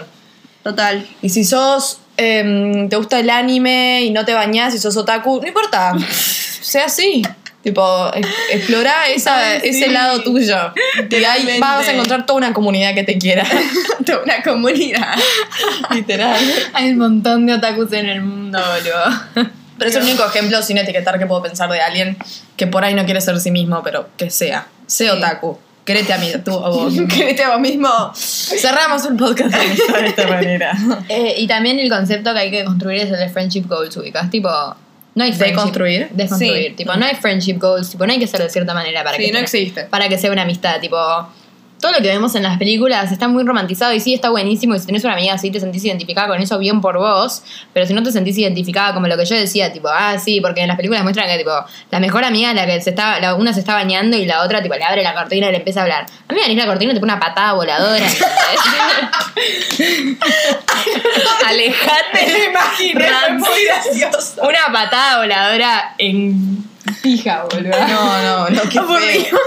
Total. 0.62 1.06
Y 1.22 1.28
si 1.30 1.44
sos, 1.44 2.00
em, 2.16 2.88
te 2.88 2.96
gusta 2.96 3.18
el 3.20 3.30
anime 3.30 4.02
y 4.02 4.10
no 4.10 4.24
te 4.24 4.34
bañás 4.34 4.74
y 4.74 4.78
sos 4.78 4.96
otaku, 4.96 5.40
no 5.40 5.46
importa, 5.48 5.92
sea 6.60 6.86
así. 6.86 7.22
Tipo, 7.62 8.10
explora 8.50 9.08
esa, 9.14 9.60
sí. 9.60 9.68
ese 9.68 9.88
lado 9.88 10.22
tuyo. 10.22 10.56
Y 11.10 11.24
ahí 11.24 11.58
vas 11.58 11.88
a 11.88 11.92
encontrar 11.92 12.26
toda 12.26 12.36
una 12.36 12.52
comunidad 12.52 12.94
que 12.94 13.04
te 13.04 13.16
quiera. 13.16 13.46
Toda 14.04 14.22
una 14.22 14.42
comunidad. 14.42 15.14
Literal. 15.90 16.38
Hay 16.74 16.90
un 16.90 16.98
montón 16.98 17.46
de 17.46 17.54
otakus 17.54 17.90
en 17.94 18.06
el 18.06 18.20
mundo, 18.20 18.58
boludo. 18.60 19.48
Pero 19.78 19.90
es 19.90 19.96
el 19.96 20.02
único 20.02 20.24
ejemplo 20.24 20.62
sin 20.62 20.78
etiquetar 20.78 21.18
que 21.18 21.26
puedo 21.26 21.42
pensar 21.42 21.70
de 21.70 21.80
alguien 21.80 22.16
que 22.56 22.66
por 22.66 22.84
ahí 22.84 22.94
no 22.94 23.04
quiere 23.04 23.20
ser 23.20 23.38
sí 23.40 23.50
mismo, 23.50 23.82
pero 23.82 24.08
que 24.16 24.30
sea. 24.30 24.66
Sé 24.86 25.10
otaku. 25.10 25.58
Querete 25.84 26.12
a 26.14 26.18
mí, 26.18 26.32
tú 26.44 26.52
a 26.64 26.70
vos. 26.70 26.94
Créete 27.08 27.42
a 27.42 27.50
vos 27.50 27.60
mismo. 27.60 27.88
Cerramos 28.14 29.04
el 29.04 29.16
podcast 29.16 29.54
de 29.54 29.72
esta, 29.72 29.92
de 30.00 30.06
esta 30.06 30.26
manera. 30.28 30.72
Eh, 31.08 31.34
y 31.38 31.46
también 31.46 31.78
el 31.78 31.90
concepto 31.90 32.32
que 32.32 32.38
hay 32.40 32.50
que 32.50 32.64
construir 32.64 33.02
es 33.02 33.10
el 33.10 33.18
de 33.18 33.28
friendship 33.28 33.64
goals, 33.68 33.94
ubicas. 33.98 34.30
Tipo, 34.30 34.48
no 35.14 35.24
hay 35.24 35.32
friendship. 35.32 35.56
¿Deconstruir? 35.56 36.08
Desconstruir. 36.12 36.68
Sí. 36.70 36.74
Tipo, 36.76 36.94
no 36.96 37.04
hay 37.04 37.14
friendship 37.16 37.58
goals. 37.58 37.90
Tipo, 37.90 38.06
no 38.06 38.12
hay 38.12 38.18
que 38.18 38.26
ser 38.26 38.40
de 38.40 38.48
cierta 38.48 38.72
manera 38.72 39.04
para 39.04 39.16
Sí, 39.18 39.26
que. 39.26 39.32
no 39.32 39.38
existe. 39.40 39.84
Para 39.84 40.08
que 40.08 40.16
sea 40.16 40.30
una 40.32 40.42
amistad. 40.42 40.80
Tipo, 40.80 40.96
todo 41.80 41.92
lo 41.92 41.98
que 41.98 42.08
vemos 42.08 42.34
en 42.34 42.42
las 42.42 42.56
películas 42.56 43.12
está 43.12 43.28
muy 43.28 43.44
romantizado 43.44 43.92
y 43.92 44.00
sí 44.00 44.14
está 44.14 44.30
buenísimo. 44.30 44.74
Y 44.74 44.78
si 44.78 44.86
tenés 44.86 45.04
una 45.04 45.12
amiga 45.12 45.34
así, 45.34 45.50
te 45.50 45.60
sentís 45.60 45.84
identificada 45.84 46.28
con 46.28 46.40
eso, 46.40 46.58
bien 46.58 46.80
por 46.80 46.96
vos. 46.96 47.42
Pero 47.72 47.86
si 47.86 47.92
no 47.92 48.02
te 48.02 48.10
sentís 48.10 48.38
identificada 48.38 48.94
como 48.94 49.06
lo 49.06 49.16
que 49.18 49.26
yo 49.26 49.36
decía, 49.36 49.72
tipo, 49.72 49.88
ah, 49.88 50.18
sí, 50.18 50.40
porque 50.40 50.62
en 50.62 50.68
las 50.68 50.76
películas 50.76 51.02
muestran 51.02 51.28
que, 51.28 51.36
tipo, 51.36 51.52
la 51.90 52.00
mejor 52.00 52.24
amiga 52.24 52.54
la 52.54 52.64
que 52.64 52.80
se 52.80 52.90
está, 52.90 53.20
la, 53.20 53.34
una 53.34 53.52
se 53.52 53.60
está 53.60 53.74
bañando 53.74 54.16
y 54.16 54.24
la 54.24 54.42
otra, 54.42 54.62
tipo, 54.62 54.74
le 54.74 54.84
abre 54.84 55.02
la 55.02 55.14
cortina 55.14 55.48
y 55.48 55.50
le 55.50 55.58
empieza 55.58 55.80
a 55.80 55.82
hablar. 55.82 56.06
A 56.28 56.32
mí 56.32 56.38
me 56.38 56.42
abrís 56.42 56.56
la 56.56 56.66
cortina 56.66 56.92
y 56.92 56.94
te 56.94 57.00
pone 57.00 57.12
una 57.12 57.20
patada 57.20 57.52
voladora. 57.52 58.06
Alejate. 61.46 62.50
Me 62.94 63.08
fue 63.08 63.30
muy 63.32 63.64
gracioso. 63.66 64.40
Una 64.42 64.72
patada 64.72 65.18
voladora 65.18 65.94
en 65.98 66.73
pija, 67.02 67.44
boludo. 67.50 67.70
No, 67.88 68.22
no, 68.22 68.50
no, 68.50 68.62
qué 68.62 68.80
feo. 69.24 69.38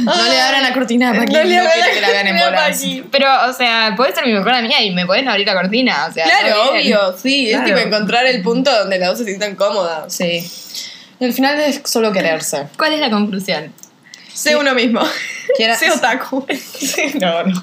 No 0.00 0.28
le 0.28 0.40
abran 0.40 0.62
la 0.62 0.72
cortina 0.72 1.10
a 1.10 1.14
Paqui, 1.14 1.32
No 1.32 1.42
le 1.44 1.48
que 1.94 2.00
la 2.00 2.08
hagan 2.08 2.26
en 2.28 2.38
bolas. 2.38 2.82
Pero, 3.10 3.28
o 3.48 3.52
sea, 3.52 3.94
podés 3.96 4.14
ser 4.14 4.26
mi 4.26 4.32
mejor 4.32 4.52
amiga 4.52 4.80
y 4.82 4.90
me 4.90 5.06
podés 5.06 5.26
abrir 5.26 5.46
la 5.46 5.54
cortina. 5.54 6.06
O 6.08 6.12
sea, 6.12 6.24
Claro, 6.24 6.72
obvio, 6.72 7.16
sí. 7.20 7.48
Claro. 7.50 7.64
Es 7.66 7.74
tipo 7.74 7.86
encontrar 7.86 8.26
el 8.26 8.42
punto 8.42 8.70
donde 8.76 8.98
las 8.98 9.10
dos 9.10 9.18
se 9.18 9.24
sientan 9.24 9.54
cómodas. 9.54 10.12
Sí. 10.12 10.44
Y 11.18 11.24
al 11.24 11.32
final 11.32 11.58
es 11.60 11.80
solo 11.84 12.12
quererse. 12.12 12.66
¿Cuál 12.76 12.92
es 12.94 13.00
la 13.00 13.10
conclusión? 13.10 13.72
Sé 14.36 14.54
uno 14.56 14.74
mismo. 14.74 15.00
Sé 15.78 15.90
otaku. 15.90 16.46
No, 17.20 17.42
no. 17.44 17.60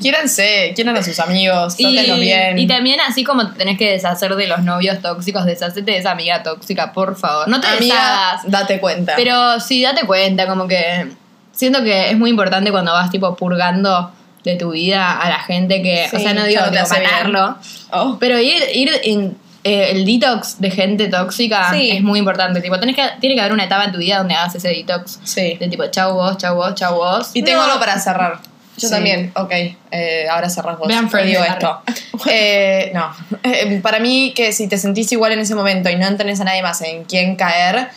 Quiéranse, 0.00 0.72
quieran 0.74 0.96
a 0.96 1.02
sus 1.02 1.18
amigos, 1.20 1.74
Y, 1.78 1.84
tóquenlos 1.84 2.20
bien. 2.20 2.58
y 2.58 2.66
también, 2.66 3.00
así 3.00 3.24
como 3.24 3.48
te 3.50 3.58
tenés 3.58 3.78
que 3.78 3.90
deshacer 3.92 4.34
de 4.34 4.46
los 4.46 4.62
novios 4.62 5.00
tóxicos, 5.00 5.44
deshacete 5.46 5.90
de 5.92 5.98
esa 5.98 6.10
amiga 6.12 6.42
tóxica, 6.42 6.92
por 6.92 7.16
favor. 7.16 7.48
No 7.48 7.60
te 7.60 7.66
Amiga, 7.68 7.94
deshagas. 7.94 8.42
date 8.50 8.80
cuenta. 8.80 9.14
Pero 9.16 9.60
sí, 9.60 9.82
date 9.82 10.02
cuenta, 10.06 10.46
como 10.46 10.68
que 10.68 11.08
siento 11.52 11.82
que 11.82 12.10
es 12.10 12.18
muy 12.18 12.30
importante 12.30 12.70
cuando 12.70 12.92
vas 12.92 13.10
tipo 13.10 13.34
purgando 13.36 14.12
de 14.44 14.56
tu 14.56 14.70
vida 14.72 15.18
a 15.18 15.28
la 15.28 15.40
gente 15.40 15.82
que, 15.82 16.06
o 16.12 16.18
sea, 16.18 16.34
no 16.34 16.44
digo 16.44 16.60
no 16.64 16.70
te 16.70 16.80
matarlo, 16.82 17.56
Oh. 17.90 18.16
pero 18.20 18.38
ir, 18.38 18.62
ir 18.74 18.90
in- 19.04 19.36
eh, 19.68 19.90
el 19.92 20.04
detox 20.06 20.60
de 20.60 20.70
gente 20.70 21.08
tóxica 21.08 21.70
Sí. 21.72 21.90
es 21.90 22.02
muy 22.02 22.18
importante. 22.18 22.60
Tipo, 22.60 22.78
tenés 22.80 22.96
que, 22.96 23.02
tiene 23.20 23.34
que 23.34 23.40
haber 23.40 23.52
una 23.52 23.64
etapa 23.64 23.84
en 23.84 23.92
tu 23.92 23.98
vida 23.98 24.18
donde 24.18 24.34
hagas 24.34 24.54
ese 24.54 24.68
detox. 24.68 25.18
Sí. 25.24 25.54
De 25.58 25.68
tipo, 25.68 25.86
chau 25.88 26.14
vos, 26.14 26.36
chau 26.38 26.54
vos, 26.56 26.74
chau 26.74 26.94
vos. 26.94 27.30
Y 27.34 27.42
tengo 27.42 27.58
No. 27.60 27.64
algo 27.66 27.78
para 27.80 27.98
cerrar. 27.98 28.40
Yo 28.78 28.86
Sí, 28.88 28.94
también. 28.94 29.32
Ok, 29.34 29.50
eh, 29.90 30.26
ahora 30.30 30.48
cerrás 30.48 30.78
vos. 30.78 30.86
Vean 30.86 31.08
digo 31.26 31.42
esto. 31.42 31.82
Eh, 32.30 32.90
no. 32.94 33.10
Eh, 33.44 33.80
para 33.82 33.98
mí, 34.00 34.32
que 34.34 34.52
si 34.52 34.66
te 34.68 34.76
sentís 34.78 35.10
igual 35.12 35.32
en 35.32 35.38
ese 35.40 35.54
momento 35.54 35.88
y 35.90 35.96
no 35.96 36.16
tenés 36.16 36.40
a 36.40 36.44
nadie 36.44 36.62
más 36.62 36.80
en 36.82 37.04
quien 37.04 37.36
caer, 37.36 37.88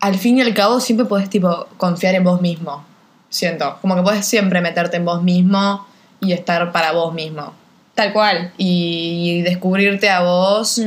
al 0.00 0.14
fin 0.16 0.38
y 0.38 0.42
al 0.42 0.52
cabo 0.54 0.80
siempre 0.80 1.06
podés, 1.06 1.30
tipo, 1.30 1.66
confiar 1.78 2.14
en 2.14 2.24
vos 2.24 2.40
mismo. 2.40 2.84
Siento. 3.30 3.78
Como 3.80 3.94
que 3.96 4.02
podés 4.02 4.26
siempre 4.26 4.60
meterte 4.60 4.96
en 4.98 5.04
vos 5.04 5.22
mismo 5.22 5.86
y 6.20 6.32
estar 6.32 6.72
para 6.72 6.92
vos 6.92 7.14
mismo. 7.14 7.54
Tal 7.94 8.12
cual. 8.12 8.52
Y 8.56 9.42
descubrirte 9.42 10.08
a 10.08 10.20
vos 10.20 10.78
Mm. 10.78 10.82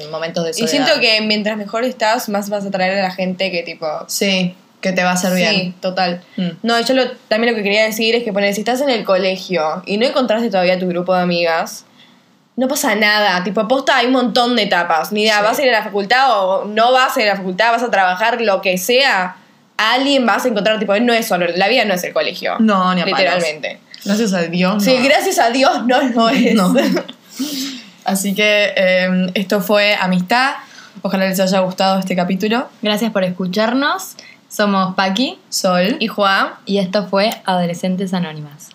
en 0.00 0.10
momentos 0.10 0.44
de 0.44 0.50
Y 0.50 0.54
soledad. 0.54 0.70
siento 0.70 1.00
que 1.00 1.20
mientras 1.22 1.56
mejor 1.56 1.84
estás, 1.84 2.28
más 2.28 2.48
vas 2.50 2.64
a 2.64 2.68
atraer 2.68 2.98
a 2.98 3.02
la 3.02 3.10
gente 3.10 3.50
que 3.50 3.62
tipo... 3.62 3.86
Sí, 4.06 4.54
que 4.80 4.92
te 4.92 5.02
va 5.02 5.10
a 5.10 5.14
hacer 5.14 5.32
Sí, 5.36 5.74
total. 5.80 6.22
Mm. 6.36 6.48
No, 6.62 6.78
yo 6.80 6.94
lo- 6.94 7.10
también 7.28 7.52
lo 7.52 7.56
que 7.56 7.62
quería 7.64 7.84
decir 7.84 8.14
es 8.14 8.22
que 8.22 8.32
poner, 8.32 8.54
si 8.54 8.60
estás 8.60 8.80
en 8.82 8.90
el 8.90 9.04
colegio 9.04 9.82
y 9.86 9.96
no 9.96 10.06
encontraste 10.06 10.50
todavía 10.50 10.78
tu 10.78 10.86
grupo 10.86 11.14
de 11.14 11.22
amigas, 11.22 11.86
no 12.56 12.68
pasa 12.68 12.94
nada. 12.94 13.42
Tipo, 13.42 13.62
aposta 13.62 13.96
hay 13.96 14.06
un 14.06 14.12
montón 14.12 14.54
de 14.54 14.62
etapas. 14.62 15.10
Ni 15.10 15.22
idea, 15.22 15.38
Sí. 15.38 15.42
vas 15.44 15.58
a 15.58 15.62
ir 15.62 15.68
a 15.70 15.78
la 15.78 15.82
facultad 15.84 16.26
o 16.38 16.64
no 16.66 16.92
vas 16.92 17.16
a 17.16 17.20
ir 17.22 17.28
a 17.28 17.32
la 17.32 17.36
facultad, 17.38 17.72
vas 17.72 17.82
a 17.82 17.90
trabajar, 17.90 18.40
lo 18.40 18.60
que 18.62 18.78
sea. 18.78 19.36
A 19.76 19.92
alguien 19.94 20.24
vas 20.24 20.44
a 20.44 20.48
encontrar, 20.48 20.78
tipo, 20.78 20.94
no 21.00 21.12
es 21.12 21.26
solo, 21.26 21.46
la 21.56 21.66
vida 21.66 21.84
no 21.84 21.94
es 21.94 22.04
el 22.04 22.12
colegio. 22.12 22.56
No, 22.60 22.94
ni 22.94 23.00
a 23.00 23.06
palos. 23.06 23.42
Gracias 24.04 24.32
a 24.32 24.42
Dios. 24.42 24.84
Sí, 24.84 24.96
gracias 25.02 25.38
a 25.38 25.50
Dios 25.50 25.86
no 25.86 26.02
lo 26.02 26.28
es. 26.30 26.54
No. 26.54 26.74
Así 28.04 28.34
que 28.34 28.72
eh, 28.76 29.30
esto 29.34 29.60
fue 29.60 29.94
Amistad. 29.94 30.52
Ojalá 31.02 31.26
les 31.26 31.40
haya 31.40 31.60
gustado 31.60 31.98
este 31.98 32.14
capítulo. 32.14 32.68
Gracias 32.82 33.10
por 33.12 33.24
escucharnos. 33.24 34.14
Somos 34.48 34.94
Paqui 34.94 35.38
Sol. 35.48 35.96
Y 36.00 36.06
Juan. 36.06 36.50
y 36.66 36.78
esto 36.78 37.06
fue 37.08 37.30
Adolescentes 37.44 38.14
Anónimas. 38.14 38.68